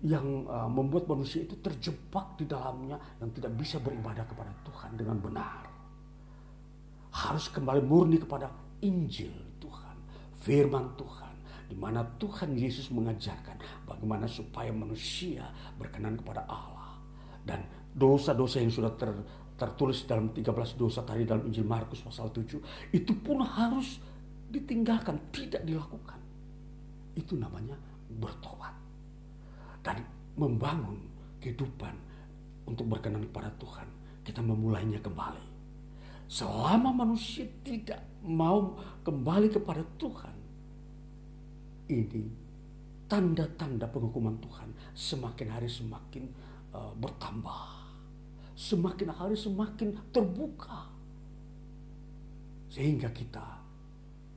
yang 0.00 0.48
uh, 0.48 0.64
membuat 0.64 1.04
manusia 1.04 1.44
itu 1.44 1.60
terjebak 1.60 2.40
di 2.40 2.48
dalamnya 2.48 2.96
dan 3.20 3.28
tidak 3.36 3.52
bisa 3.52 3.76
beribadah 3.84 4.24
kepada 4.24 4.48
Tuhan 4.64 4.96
dengan 4.96 5.20
benar. 5.20 5.64
Harus 7.12 7.52
kembali 7.52 7.84
murni 7.84 8.16
kepada 8.16 8.48
Injil 8.80 9.60
Tuhan, 9.60 9.96
firman 10.40 10.96
Tuhan 10.96 11.34
di 11.68 11.76
mana 11.76 12.00
Tuhan 12.16 12.56
Yesus 12.56 12.88
mengajarkan 12.90 13.84
bagaimana 13.84 14.24
supaya 14.24 14.72
manusia 14.72 15.46
berkenan 15.76 16.16
kepada 16.16 16.48
Allah 16.48 16.96
dan 17.44 17.62
dosa-dosa 17.92 18.58
yang 18.58 18.72
sudah 18.72 18.96
ter, 18.96 19.12
tertulis 19.60 20.02
dalam 20.08 20.32
13 20.32 20.80
dosa 20.80 21.04
tadi 21.04 21.28
dalam 21.28 21.44
Injil 21.44 21.68
Markus 21.68 22.00
pasal 22.00 22.32
7 22.32 22.96
itu 22.96 23.12
pun 23.20 23.44
harus 23.44 24.00
ditinggalkan, 24.50 25.30
tidak 25.30 25.62
dilakukan. 25.62 26.18
Itu 27.14 27.38
namanya 27.38 27.78
bertobat 28.10 28.79
dan 29.80 30.04
membangun 30.36 31.00
kehidupan 31.40 31.92
untuk 32.68 32.86
berkenan 32.86 33.24
kepada 33.32 33.50
Tuhan. 33.58 33.88
Kita 34.22 34.44
memulainya 34.44 35.00
kembali. 35.00 35.48
Selama 36.30 36.94
manusia 36.94 37.48
tidak 37.66 37.98
mau 38.22 38.78
kembali 39.02 39.50
kepada 39.50 39.82
Tuhan, 39.98 40.36
ini 41.90 42.24
tanda-tanda 43.10 43.90
penghukuman 43.90 44.38
Tuhan 44.38 44.70
semakin 44.94 45.48
hari 45.50 45.66
semakin 45.66 46.30
uh, 46.70 46.94
bertambah. 46.94 47.82
Semakin 48.54 49.10
hari 49.10 49.34
semakin 49.34 49.98
terbuka. 50.14 50.86
Sehingga 52.70 53.10
kita 53.10 53.42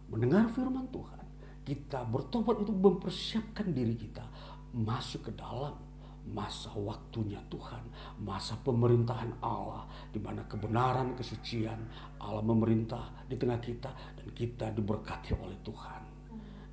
mendengar 0.10 0.50
firman 0.50 0.90
Tuhan, 0.90 1.22
kita 1.62 2.02
bertobat 2.10 2.66
untuk 2.66 2.74
mempersiapkan 2.74 3.70
diri 3.70 3.94
kita 3.94 4.26
masuk 4.74 5.30
ke 5.30 5.32
dalam 5.38 5.78
masa 6.24 6.72
waktunya 6.74 7.40
Tuhan, 7.52 7.84
masa 8.24 8.56
pemerintahan 8.64 9.44
Allah 9.44 9.84
di 10.10 10.18
mana 10.24 10.48
kebenaran 10.48 11.20
kesucian 11.20 11.78
Allah 12.24 12.40
memerintah 12.40 13.28
di 13.28 13.36
tengah 13.36 13.60
kita 13.60 13.92
dan 13.92 14.28
kita 14.32 14.72
diberkati 14.72 15.36
oleh 15.36 15.60
Tuhan. 15.62 16.02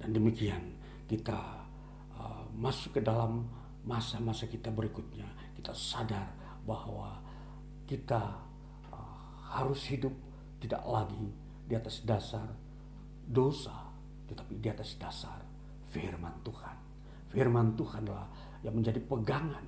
Dan 0.01 0.15
demikian 0.15 0.63
kita 1.11 1.37
uh, 2.15 2.47
masuk 2.55 2.97
ke 2.97 3.01
dalam 3.03 3.45
masa-masa 3.83 4.47
kita 4.47 4.71
berikutnya. 4.71 5.27
Kita 5.59 5.75
sadar 5.75 6.31
bahwa 6.63 7.19
kita 7.91 8.39
uh, 8.95 9.29
harus 9.51 9.83
hidup 9.91 10.15
tidak 10.63 10.81
lagi 10.87 11.27
di 11.67 11.75
atas 11.75 12.07
dasar 12.07 12.47
dosa, 13.27 13.91
tetapi 14.31 14.63
di 14.63 14.69
atas 14.71 14.95
dasar 14.95 15.43
firman 15.91 16.39
Tuhan. 16.47 16.80
Firman 17.31 17.79
Tuhanlah 17.79 18.27
yang 18.67 18.75
menjadi 18.75 18.99
pegangan 18.99 19.63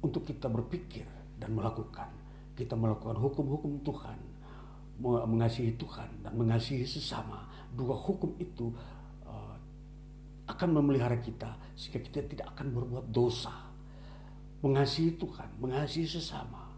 untuk 0.00 0.24
kita 0.24 0.48
berpikir 0.48 1.04
dan 1.36 1.52
melakukan. 1.52 2.08
Kita 2.56 2.76
melakukan 2.76 3.16
hukum-hukum 3.16 3.80
Tuhan, 3.84 4.18
mengasihi 5.00 5.76
Tuhan 5.76 6.24
dan 6.24 6.32
mengasihi 6.36 6.84
sesama. 6.84 7.44
Dua 7.72 7.96
hukum 7.96 8.36
itu 8.40 8.72
akan 10.52 10.68
memelihara 10.78 11.16
kita 11.22 11.48
sehingga 11.72 12.04
kita 12.04 12.20
tidak 12.28 12.46
akan 12.56 12.76
berbuat 12.76 13.08
dosa. 13.08 13.52
Mengasihi 14.62 15.16
Tuhan, 15.18 15.48
mengasihi 15.58 16.06
sesama. 16.06 16.70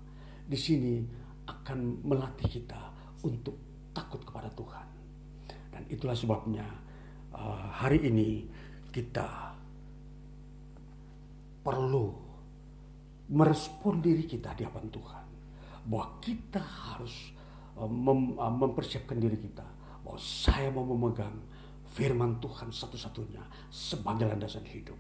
Di 0.44 0.56
sini 0.56 1.04
akan 1.44 2.00
melatih 2.04 2.48
kita 2.48 2.80
untuk 3.24 3.56
takut 3.92 4.22
kepada 4.24 4.48
Tuhan. 4.52 4.86
Dan 5.74 5.82
itulah 5.90 6.16
sebabnya 6.16 6.64
uh, 7.34 7.68
hari 7.74 8.08
ini 8.08 8.46
kita 8.94 9.43
perlu 11.64 12.12
merespon 13.32 14.04
diri 14.04 14.28
kita 14.28 14.52
di 14.52 14.68
hadapan 14.68 14.92
Tuhan. 14.92 15.26
Bahwa 15.88 16.06
kita 16.20 16.60
harus 16.60 17.32
uh, 17.80 17.88
mem, 17.88 18.36
uh, 18.36 18.52
mempersiapkan 18.52 19.16
diri 19.16 19.40
kita. 19.40 19.64
Bahwa 20.04 20.20
saya 20.20 20.68
mau 20.68 20.84
memegang 20.84 21.40
firman 21.96 22.36
Tuhan 22.42 22.68
satu-satunya 22.68 23.70
sebagai 23.72 24.28
landasan 24.28 24.66
hidup 24.68 24.98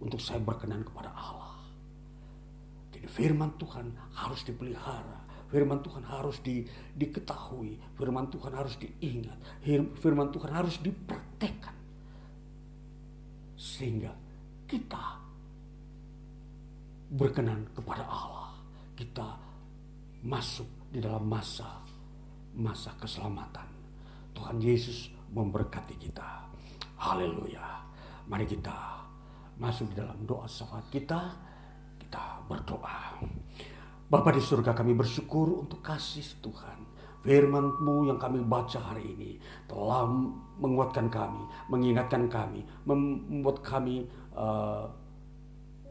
untuk 0.00 0.22
saya 0.22 0.40
berkenan 0.40 0.86
kepada 0.86 1.12
Allah. 1.12 1.60
Jadi 2.94 3.06
firman 3.10 3.52
Tuhan 3.60 3.92
harus 4.16 4.40
dipelihara, 4.46 5.20
firman 5.52 5.84
Tuhan 5.84 6.04
harus 6.06 6.40
di, 6.40 6.64
diketahui, 6.96 7.76
firman 7.98 8.32
Tuhan 8.32 8.52
harus 8.56 8.78
diingat, 8.80 9.36
firman 10.00 10.32
Tuhan 10.32 10.50
harus 10.56 10.80
dipraktekkan. 10.80 11.76
Sehingga 13.60 14.16
kita 14.64 15.19
berkenan 17.10 17.66
kepada 17.74 18.06
Allah. 18.06 18.54
Kita 18.94 19.34
masuk 20.22 20.94
di 20.94 21.02
dalam 21.02 21.26
masa 21.26 21.82
masa 22.54 22.94
keselamatan. 22.98 23.66
Tuhan 24.34 24.58
Yesus 24.62 25.10
memberkati 25.30 25.98
kita. 25.98 26.46
Haleluya. 26.98 27.82
Mari 28.30 28.46
kita 28.46 29.02
masuk 29.58 29.90
di 29.94 29.96
dalam 29.98 30.18
doa 30.26 30.46
syafaat 30.46 30.86
kita. 30.90 31.20
Kita 31.98 32.46
berdoa. 32.46 33.22
Bapa 34.10 34.34
di 34.34 34.42
surga 34.42 34.74
kami 34.74 34.94
bersyukur 34.98 35.66
untuk 35.66 35.82
kasih 35.82 36.26
Tuhan. 36.42 36.78
Firman-Mu 37.20 38.08
yang 38.08 38.16
kami 38.16 38.40
baca 38.40 38.80
hari 38.80 39.12
ini 39.12 39.36
telah 39.68 40.08
menguatkan 40.56 41.12
kami, 41.12 41.44
mengingatkan 41.68 42.32
kami, 42.32 42.64
membuat 42.88 43.60
kami 43.60 44.08
uh, 44.32 44.88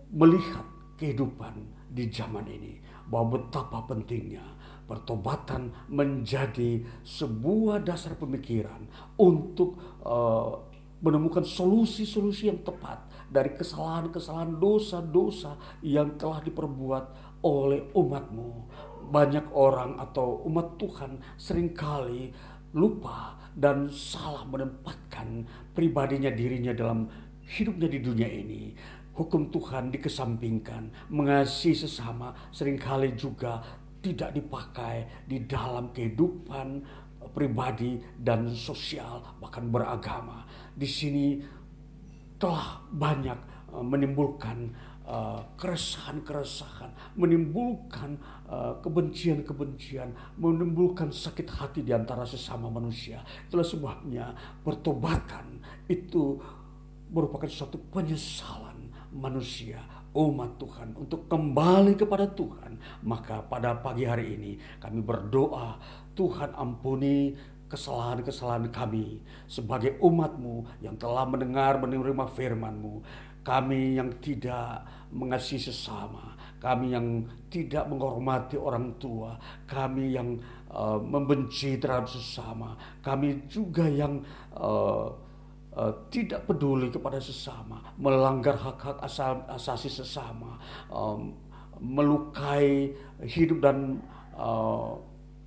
melihat 0.09 0.65
kehidupan 1.00 1.88
di 1.88 2.12
zaman 2.12 2.43
ini. 2.45 2.76
Bahwa 3.08 3.39
betapa 3.39 3.88
pentingnya 3.88 4.60
pertobatan 4.86 5.70
menjadi 5.88 6.82
sebuah 7.06 7.86
dasar 7.86 8.18
pemikiran 8.18 8.89
untuk 9.22 9.78
uh, 10.02 10.66
menemukan 11.00 11.45
solusi-solusi 11.45 12.52
yang 12.52 12.60
tepat 12.66 13.06
dari 13.30 13.54
kesalahan-kesalahan 13.54 14.58
dosa-dosa 14.58 15.56
yang 15.86 16.18
telah 16.18 16.41
diperbuat 16.43 17.38
oleh 17.45 17.88
umatmu. 17.95 18.50
Banyak 19.10 19.54
orang 19.54 20.02
atau 20.02 20.43
umat 20.50 20.76
Tuhan 20.82 21.22
sering 21.39 21.72
kali 21.74 22.34
lupa 22.74 23.38
dan 23.56 23.89
salah 23.89 24.45
menempatkan 24.45 25.45
pribadinya 25.74 26.30
dirinya 26.30 26.74
dalam 26.74 27.10
hidupnya 27.50 27.89
di 27.89 28.00
dunia 28.02 28.30
ini. 28.30 28.74
Hukum 29.20 29.51
Tuhan 29.51 29.91
dikesampingkan, 29.91 31.11
mengasihi 31.11 31.76
sesama 31.76 32.32
sering 32.55 32.80
kali 32.80 33.20
juga 33.20 33.59
tidak 33.99 34.32
dipakai 34.32 35.28
di 35.28 35.43
dalam 35.43 35.91
kehidupan 35.91 36.80
pribadi 37.36 37.99
dan 38.15 38.47
sosial 38.55 39.20
bahkan 39.43 39.67
beragama. 39.67 40.47
Di 40.72 40.88
sini 40.88 41.36
telah 42.39 42.80
banyak 42.95 43.39
eh, 43.76 43.84
menimbulkan 43.84 44.72
uh, 45.09 45.41
keresahan-keresahan, 45.59 47.17
menimbulkan 47.20 48.15
uh, 48.47 48.78
kebencian-kebencian, 48.80 50.15
menimbulkan 50.39 51.11
sakit 51.11 51.49
hati 51.49 51.84
di 51.84 51.91
antara 51.91 52.24
sesama 52.24 52.72
manusia. 52.72 53.20
Itulah 53.49 53.65
sebabnya 53.65 54.32
pertobatan 54.63 55.59
itu 55.89 56.39
merupakan 57.09 57.49
suatu 57.49 57.82
penyesalan 57.89 58.68
manusia 59.14 59.82
umat 60.14 60.57
Tuhan 60.57 60.97
untuk 60.97 61.30
kembali 61.30 61.93
kepada 61.93 62.26
Tuhan. 62.30 62.82
Maka 63.05 63.45
pada 63.45 63.78
pagi 63.78 64.05
hari 64.05 64.36
ini 64.38 64.51
kami 64.82 65.05
berdoa 65.05 65.78
Tuhan 66.18 66.53
ampuni 66.57 67.38
kesalahan-kesalahan 67.70 68.74
kami 68.74 69.22
sebagai 69.45 70.01
umatmu 70.01 70.82
yang 70.82 70.97
telah 70.97 71.24
mendengar 71.30 71.78
menerima 71.78 72.26
firmanmu. 72.34 73.05
Kami 73.45 73.97
yang 73.97 74.14
tidak 74.20 74.84
mengasihi 75.10 75.72
sesama, 75.72 76.38
kami 76.60 76.91
yang 76.91 77.24
tidak 77.47 77.88
menghormati 77.88 78.60
orang 78.60 78.99
tua, 78.99 79.39
kami 79.66 80.14
yang 80.14 80.38
uh, 80.70 80.99
membenci 80.99 81.80
terhadap 81.80 82.12
sesama, 82.12 82.76
kami 82.99 83.47
juga 83.47 83.88
yang 83.88 84.22
uh, 84.53 85.10
uh, 85.74 85.93
tidak 86.09 86.45
peduli 86.45 86.89
kepada 86.89 87.17
sesama, 87.22 87.82
melanggar 87.97 88.57
hak-hak 88.57 89.01
asasi 89.53 89.89
sesama, 89.89 90.57
um, 90.89 91.36
melukai 91.80 92.93
hidup 93.24 93.63
dan 93.63 94.03
uh, 94.36 94.99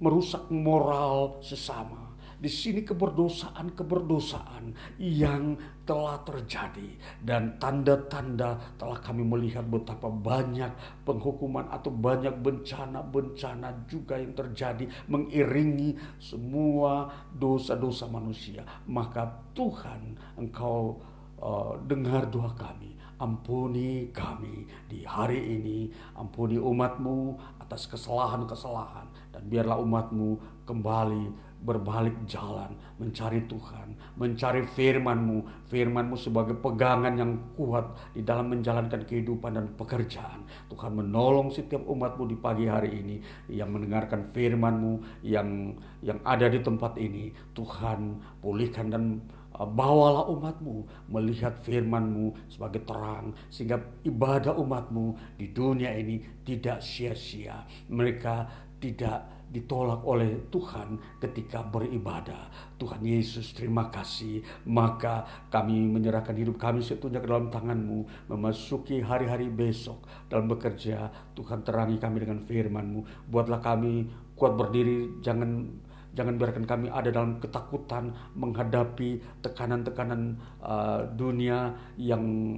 merusak 0.02 0.42
moral 0.50 1.38
sesama. 1.44 2.01
Di 2.42 2.50
sini 2.50 2.82
keberdosaan-keberdosaan 2.82 4.74
yang 4.98 5.54
telah 5.86 6.18
terjadi 6.26 6.90
dan 7.22 7.54
tanda-tanda 7.62 8.58
telah 8.74 8.98
kami 8.98 9.22
melihat 9.22 9.62
betapa 9.62 10.10
banyak 10.10 10.74
penghukuman 11.06 11.70
atau 11.70 11.94
banyak 11.94 12.34
bencana-bencana 12.42 13.86
juga 13.86 14.18
yang 14.18 14.34
terjadi 14.34 14.90
mengiringi 15.06 15.94
semua 16.18 17.14
dosa-dosa 17.30 18.10
manusia. 18.10 18.66
Maka 18.90 19.54
Tuhan 19.54 20.18
engkau 20.34 20.98
uh, 21.38 21.78
dengar 21.86 22.26
doa 22.26 22.50
kami. 22.58 22.90
Ampuni 23.22 24.10
kami 24.10 24.66
di 24.90 25.06
hari 25.06 25.38
ini, 25.38 25.86
ampuni 26.18 26.58
umatmu 26.58 27.38
atas 27.62 27.86
kesalahan-kesalahan. 27.86 29.06
Dan 29.30 29.46
biarlah 29.46 29.78
umatmu 29.78 30.42
kembali 30.66 31.51
berbalik 31.62 32.26
jalan, 32.26 32.74
mencari 32.98 33.46
Tuhan, 33.46 33.94
mencari 34.18 34.66
firman-Mu, 34.66 35.70
firman-Mu 35.70 36.18
sebagai 36.18 36.58
pegangan 36.58 37.14
yang 37.14 37.38
kuat 37.54 37.94
di 38.12 38.26
dalam 38.26 38.50
menjalankan 38.50 39.06
kehidupan 39.06 39.54
dan 39.54 39.66
pekerjaan. 39.78 40.42
Tuhan 40.68 40.92
menolong 40.98 41.54
setiap 41.54 41.86
umat-Mu 41.86 42.24
di 42.26 42.36
pagi 42.36 42.66
hari 42.66 42.98
ini 42.98 43.16
yang 43.46 43.70
mendengarkan 43.70 44.34
firman-Mu 44.34 45.22
yang 45.22 45.78
yang 46.02 46.18
ada 46.26 46.50
di 46.50 46.58
tempat 46.58 46.98
ini. 46.98 47.30
Tuhan 47.54 48.18
pulihkan 48.42 48.90
dan 48.90 49.22
uh, 49.54 49.68
bawalah 49.68 50.26
umatmu 50.34 51.08
melihat 51.14 51.54
firmanmu 51.62 52.50
sebagai 52.50 52.82
terang 52.82 53.36
sehingga 53.52 53.78
ibadah 54.02 54.56
umatmu 54.58 55.38
di 55.38 55.54
dunia 55.54 55.94
ini 55.94 56.42
tidak 56.42 56.82
sia-sia 56.82 57.62
mereka 57.86 58.50
tidak 58.82 59.41
ditolak 59.52 60.00
oleh 60.08 60.48
Tuhan 60.48 60.96
ketika 61.20 61.60
beribadah. 61.60 62.48
Tuhan 62.80 63.04
Yesus 63.04 63.52
terima 63.52 63.92
kasih. 63.92 64.40
Maka 64.64 65.46
kami 65.52 65.84
menyerahkan 65.92 66.32
hidup 66.32 66.56
kami 66.56 66.80
setunya 66.80 67.20
ke 67.20 67.28
dalam 67.28 67.52
tanganmu. 67.52 68.32
Memasuki 68.32 69.04
hari-hari 69.04 69.52
besok 69.52 70.08
dalam 70.32 70.48
bekerja. 70.48 71.12
Tuhan 71.36 71.60
terangi 71.62 72.00
kami 72.00 72.24
dengan 72.24 72.40
firmanmu. 72.40 73.28
Buatlah 73.28 73.60
kami 73.60 74.08
kuat 74.32 74.56
berdiri. 74.56 75.20
Jangan 75.20 75.68
jangan 76.12 76.36
biarkan 76.36 76.64
kami 76.68 76.86
ada 76.92 77.08
dalam 77.08 77.40
ketakutan 77.40 78.12
menghadapi 78.36 79.20
tekanan-tekanan 79.40 80.36
uh, 80.60 81.08
dunia 81.12 81.72
yang 81.96 82.56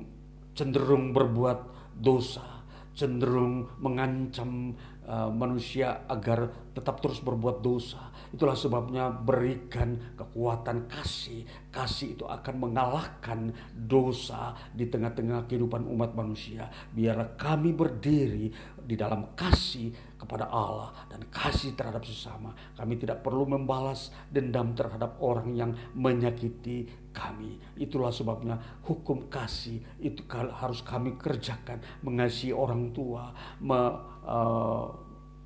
cenderung 0.55 1.15
berbuat 1.15 1.59
dosa, 1.99 2.67
cenderung 2.95 3.71
mengancam 3.79 4.75
uh, 5.07 5.31
manusia 5.31 6.07
agar 6.11 6.51
tetap 6.75 6.99
terus 6.99 7.23
berbuat 7.23 7.63
dosa. 7.63 8.11
Itulah 8.35 8.59
sebabnya 8.59 9.15
berikan 9.15 9.95
kekuatan 10.19 10.91
kasih. 10.91 11.47
Kasih 11.71 12.19
itu 12.19 12.27
akan 12.27 12.55
mengalahkan 12.59 13.55
dosa 13.71 14.59
di 14.75 14.91
tengah-tengah 14.91 15.47
kehidupan 15.47 15.87
umat 15.87 16.19
manusia. 16.19 16.67
Biarlah 16.91 17.39
kami 17.39 17.71
berdiri 17.71 18.51
di 18.85 18.99
dalam 18.99 19.33
kasih 19.39 20.19
kepada 20.19 20.51
Allah 20.51 20.91
dan 21.07 21.25
kasih 21.31 21.79
terhadap 21.79 22.03
sesama. 22.03 22.57
Kami 22.75 22.99
tidak 22.99 23.23
perlu 23.23 23.47
membalas 23.47 24.11
dendam 24.33 24.75
terhadap 24.75 25.21
orang 25.23 25.55
yang 25.55 25.71
menyakiti 25.95 26.91
kami. 27.15 27.63
Itulah 27.79 28.11
sebabnya 28.11 28.59
hukum 28.83 29.31
kasih 29.31 29.79
itu 30.03 30.27
harus 30.33 30.83
kami 30.83 31.15
kerjakan. 31.15 31.79
Mengasihi 32.03 32.51
orang 32.51 32.91
tua, 32.91 33.31
me, 33.63 33.81
uh, 34.27 35.04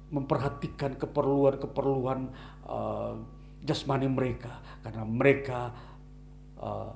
memperhatikan 0.09 0.97
keperluan-keperluan 0.97 2.33
uh, 2.65 3.15
jasmani 3.65 4.09
mereka 4.09 4.61
karena 4.81 5.05
mereka 5.05 5.73
uh, 6.57 6.95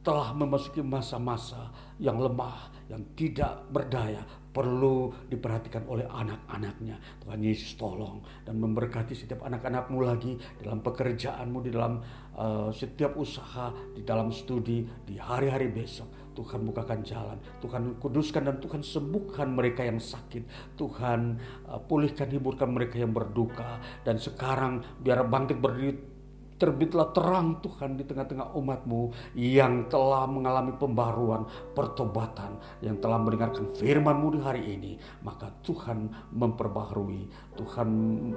telah 0.00 0.32
memasuki 0.32 0.80
masa-masa 0.80 1.68
yang 2.00 2.16
lemah, 2.16 2.72
yang 2.88 3.04
tidak 3.12 3.68
berdaya, 3.68 4.24
perlu 4.50 5.12
diperhatikan 5.28 5.84
oleh 5.86 6.08
anak-anaknya. 6.08 6.96
Tuhan 7.20 7.40
Yesus 7.44 7.76
tolong 7.76 8.24
dan 8.42 8.56
memberkati 8.56 9.12
setiap 9.12 9.44
anak-anakmu 9.44 10.00
lagi 10.00 10.40
dalam 10.58 10.80
pekerjaanmu, 10.80 11.58
di 11.60 11.70
dalam 11.70 12.00
uh, 12.32 12.72
setiap 12.72 13.14
usaha, 13.20 13.70
di 13.92 14.00
dalam 14.00 14.32
studi, 14.32 14.82
di 15.04 15.20
hari-hari 15.20 15.68
besok. 15.68 16.08
Tuhan 16.40 16.64
bukakan 16.64 17.04
jalan, 17.04 17.36
Tuhan 17.60 18.00
kuduskan 18.00 18.48
dan 18.48 18.56
Tuhan 18.64 18.80
sembuhkan 18.80 19.52
mereka 19.52 19.84
yang 19.84 20.00
sakit. 20.00 20.72
Tuhan 20.80 21.36
uh, 21.68 21.76
pulihkan, 21.84 22.32
hiburkan 22.32 22.72
mereka 22.72 22.96
yang 22.96 23.12
berduka. 23.12 23.76
Dan 24.00 24.16
sekarang 24.16 24.80
biar 25.04 25.28
bangkit 25.28 25.60
berdiri 25.60 26.09
terbitlah 26.60 27.08
terang 27.16 27.64
Tuhan 27.64 27.96
di 27.96 28.04
tengah-tengah 28.04 28.52
umatmu 28.52 29.32
yang 29.32 29.88
telah 29.88 30.28
mengalami 30.28 30.76
pembaruan, 30.76 31.48
pertobatan, 31.72 32.60
yang 32.84 33.00
telah 33.00 33.16
mendengarkan 33.16 33.72
firmanmu 33.72 34.36
di 34.36 34.40
hari 34.44 34.62
ini. 34.76 34.92
Maka 35.24 35.48
Tuhan 35.64 36.12
memperbaharui, 36.36 37.32
Tuhan 37.56 37.88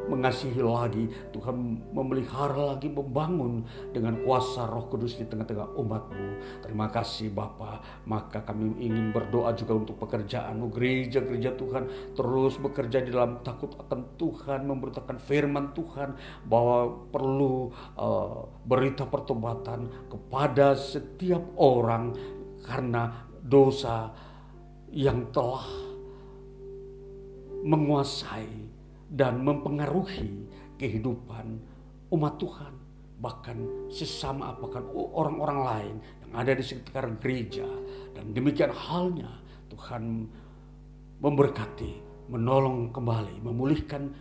mengasihi 0.08 0.64
lagi, 0.64 1.12
Tuhan 1.36 1.84
memelihara 1.92 2.74
lagi, 2.74 2.88
membangun 2.88 3.68
dengan 3.92 4.24
kuasa 4.24 4.72
roh 4.72 4.88
kudus 4.88 5.20
di 5.20 5.28
tengah-tengah 5.28 5.76
umatmu. 5.76 6.28
Terima 6.64 6.88
kasih 6.88 7.28
Bapa. 7.36 7.84
Maka 8.08 8.48
kami 8.48 8.80
ingin 8.80 9.12
berdoa 9.12 9.52
juga 9.52 9.76
untuk 9.76 10.00
pekerjaanmu, 10.00 10.72
gereja-gereja 10.72 11.60
Tuhan 11.60 12.16
terus 12.16 12.56
bekerja 12.56 13.04
di 13.04 13.12
dalam 13.12 13.44
takut 13.44 13.76
akan 13.76 14.16
Tuhan, 14.16 14.64
memberitakan 14.64 15.20
firman 15.20 15.76
Tuhan 15.76 16.16
bahwa 16.48 16.88
perlu 17.12 17.76
berita 18.64 19.06
pertobatan 19.08 20.10
kepada 20.10 20.74
setiap 20.74 21.42
orang 21.60 22.16
karena 22.64 23.28
dosa 23.44 24.12
yang 24.94 25.28
telah 25.36 25.68
menguasai 27.64 28.50
dan 29.10 29.42
mempengaruhi 29.44 30.48
kehidupan 30.80 31.60
umat 32.12 32.36
Tuhan. 32.40 32.74
Bahkan 33.24 33.58
sesama 33.88 34.52
apakah 34.52 34.84
orang-orang 34.94 35.60
lain 35.64 35.96
yang 36.28 36.34
ada 36.36 36.52
di 36.52 36.64
sekitar 36.64 37.08
gereja. 37.24 37.66
Dan 38.14 38.36
demikian 38.36 38.72
halnya 38.72 39.32
Tuhan 39.72 40.28
memberkati 41.24 42.04
menolong 42.28 42.92
kembali 42.92 43.40
memulihkan 43.44 44.12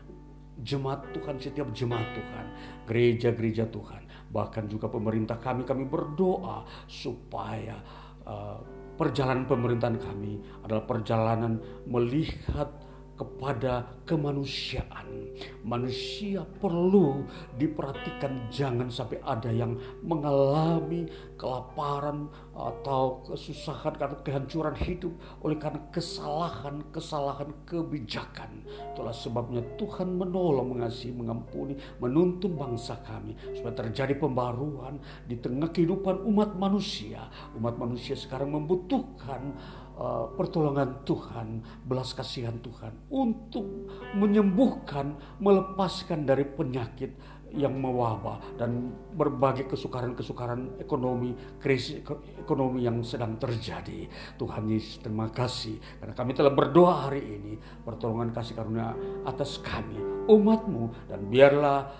jemaat 0.62 1.02
Tuhan, 1.10 1.36
setiap 1.42 1.68
jemaat 1.74 2.06
Tuhan, 2.14 2.46
gereja-gereja 2.84 3.70
Tuhan, 3.70 4.28
bahkan 4.30 4.66
juga 4.66 4.90
pemerintah 4.90 5.38
kami, 5.38 5.62
kami 5.62 5.86
berdoa 5.86 6.66
supaya 6.90 7.78
uh, 8.26 8.58
perjalanan 8.98 9.48
pemerintahan 9.48 9.98
kami 9.98 10.42
adalah 10.66 10.84
perjalanan 10.84 11.58
melihat 11.88 12.81
kepada 13.16 14.02
kemanusiaan. 14.08 15.36
Manusia 15.62 16.42
perlu 16.44 17.22
diperhatikan 17.60 18.48
jangan 18.48 18.88
sampai 18.88 19.20
ada 19.22 19.52
yang 19.52 19.76
mengalami 20.02 21.06
kelaparan 21.36 22.26
atau 22.52 23.24
kesusahan 23.26 23.96
karena 23.96 24.16
kehancuran 24.20 24.76
hidup 24.76 25.12
oleh 25.44 25.56
karena 25.56 25.80
kesalahan-kesalahan 25.92 27.50
kebijakan. 27.68 28.64
Itulah 28.92 29.14
sebabnya 29.14 29.62
Tuhan 29.76 30.18
menolong, 30.18 30.76
mengasihi, 30.76 31.14
mengampuni, 31.14 31.76
menuntun 32.00 32.54
bangsa 32.56 33.00
kami 33.04 33.36
supaya 33.56 33.74
terjadi 33.86 34.16
pembaruan 34.16 35.00
di 35.26 35.38
tengah 35.38 35.70
kehidupan 35.70 36.24
umat 36.28 36.54
manusia. 36.56 37.28
Umat 37.56 37.76
manusia 37.76 38.14
sekarang 38.16 38.52
membutuhkan 38.52 39.56
uh, 40.02 40.26
pertolongan 40.34 41.06
Tuhan, 41.06 41.62
belas 41.86 42.10
kasihan 42.12 42.58
Tuhan 42.58 43.06
untuk 43.14 43.86
menyembuhkan, 44.18 45.38
melepaskan 45.38 46.26
dari 46.26 46.42
penyakit 46.42 47.14
yang 47.52 47.76
mewabah 47.76 48.40
dan 48.56 48.88
berbagai 49.12 49.68
kesukaran-kesukaran 49.68 50.80
ekonomi, 50.80 51.36
krisis 51.60 52.00
ekonomi 52.40 52.80
yang 52.88 53.04
sedang 53.04 53.36
terjadi. 53.36 54.08
Tuhan 54.40 54.64
Yesus 54.72 55.04
terima 55.04 55.28
kasih 55.28 55.76
karena 56.00 56.14
kami 56.16 56.32
telah 56.32 56.52
berdoa 56.52 57.08
hari 57.08 57.20
ini. 57.20 57.54
Pertolongan 57.84 58.32
kasih 58.32 58.56
karunia 58.56 58.96
atas 59.28 59.60
kami, 59.60 60.00
umatmu 60.32 61.12
dan 61.12 61.28
biarlah 61.28 61.92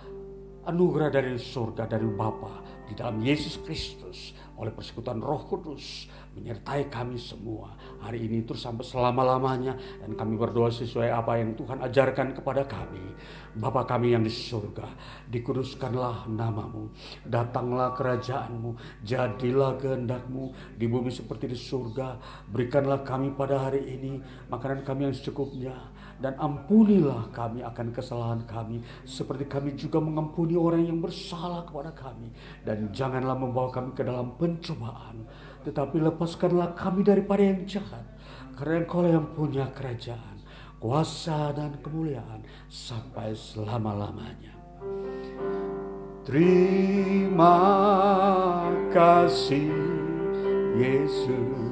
anugerah 0.64 1.10
dari 1.12 1.36
surga 1.36 1.84
dari 1.90 2.06
Bapa 2.06 2.86
di 2.86 2.94
dalam 2.94 3.20
Yesus 3.20 3.60
Kristus 3.60 4.32
oleh 4.62 4.70
persekutuan 4.70 5.18
Roh 5.18 5.42
Kudus 5.48 6.06
menyertai 6.32 6.88
kami 6.88 7.20
semua 7.20 7.76
hari 8.00 8.24
ini 8.24 8.42
terus 8.42 8.64
sampai 8.64 8.82
selama-lamanya 8.82 9.76
dan 10.00 10.16
kami 10.16 10.34
berdoa 10.40 10.72
sesuai 10.72 11.12
apa 11.12 11.38
yang 11.38 11.52
Tuhan 11.54 11.78
ajarkan 11.84 12.34
kepada 12.34 12.64
kami. 12.64 13.14
Bapa 13.52 13.84
kami 13.84 14.16
yang 14.16 14.24
di 14.24 14.32
surga, 14.32 14.88
dikuduskanlah 15.28 16.24
namamu, 16.32 16.88
datanglah 17.28 17.92
kerajaanmu, 17.92 18.74
jadilah 19.04 19.76
kehendakmu 19.76 20.56
di 20.80 20.88
bumi 20.88 21.12
seperti 21.12 21.52
di 21.52 21.58
surga. 21.60 22.16
Berikanlah 22.48 23.04
kami 23.04 23.36
pada 23.36 23.68
hari 23.68 23.84
ini 23.92 24.24
makanan 24.48 24.82
kami 24.88 25.12
yang 25.12 25.14
secukupnya 25.14 25.76
dan 26.22 26.38
ampunilah 26.38 27.34
kami 27.34 27.66
akan 27.66 27.90
kesalahan 27.90 28.42
kami 28.46 28.78
seperti 29.02 29.50
kami 29.50 29.74
juga 29.74 29.98
mengampuni 29.98 30.54
orang 30.54 30.86
yang 30.86 31.02
bersalah 31.02 31.66
kepada 31.66 31.90
kami 31.90 32.30
dan 32.62 32.94
janganlah 32.94 33.34
membawa 33.34 33.74
kami 33.74 33.90
ke 33.90 34.06
dalam 34.06 34.38
pencobaan 34.38 35.26
tetapi 35.62 35.98
lepaskanlah 36.02 36.74
kami 36.74 37.06
daripada 37.06 37.42
yang 37.42 37.62
jahat. 37.66 38.04
Karena 38.58 38.84
engkau 38.84 39.02
yang 39.06 39.26
punya 39.32 39.66
kerajaan, 39.72 40.42
kuasa 40.82 41.50
dan 41.56 41.78
kemuliaan 41.82 42.44
sampai 42.68 43.34
selama-lamanya. 43.34 44.52
Terima 46.22 47.58
kasih 48.94 49.74
Yesus. 50.78 51.62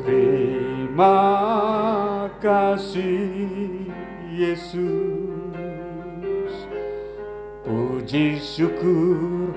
Terima 0.00 1.18
kasih 2.40 3.92
Yesus. 4.32 5.52
Puji 7.62 8.40
syukur 8.40 9.52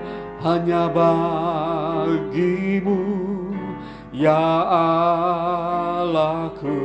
hanya 0.46 0.86
bagimu 0.86 2.46
ya 4.14 4.62
Allahku 6.06 6.78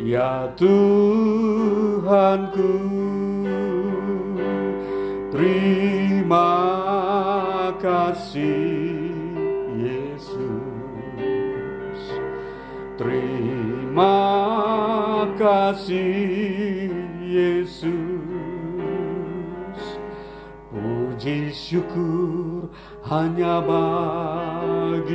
ya 0.00 0.48
Tuhanku. 0.56 1.92
Terima 5.28 6.56
kasih 7.76 9.12
Yesus. 9.76 10.40
Terima 12.96 14.16
kasih 15.36 16.88
Yesus 17.28 18.27
Puji 21.18 21.50
syukur 21.50 22.70
hanya 23.10 23.58
bagimu. 23.58 25.10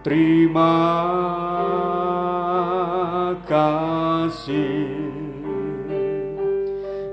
Terima 0.00 0.72
kasih. 3.44 4.88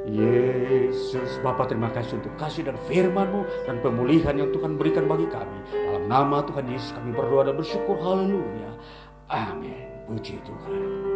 Yesus 0.07 1.43
Bapa 1.43 1.67
terima 1.67 1.91
kasih 1.91 2.23
untuk 2.23 2.39
kasih 2.39 2.71
dan 2.71 2.79
firmanmu 2.87 3.67
dan 3.67 3.83
pemulihan 3.83 4.39
yang 4.39 4.55
Tuhan 4.55 4.79
berikan 4.79 5.03
bagi 5.03 5.27
kami. 5.27 5.59
Dalam 5.75 6.07
nama 6.07 6.39
Tuhan 6.47 6.71
Yesus 6.71 6.95
kami 6.95 7.11
berdoa 7.11 7.51
dan 7.51 7.59
bersyukur. 7.59 7.99
Haleluya. 7.99 8.79
Amin. 9.27 10.07
Puji 10.07 10.39
Tuhan 10.47 11.08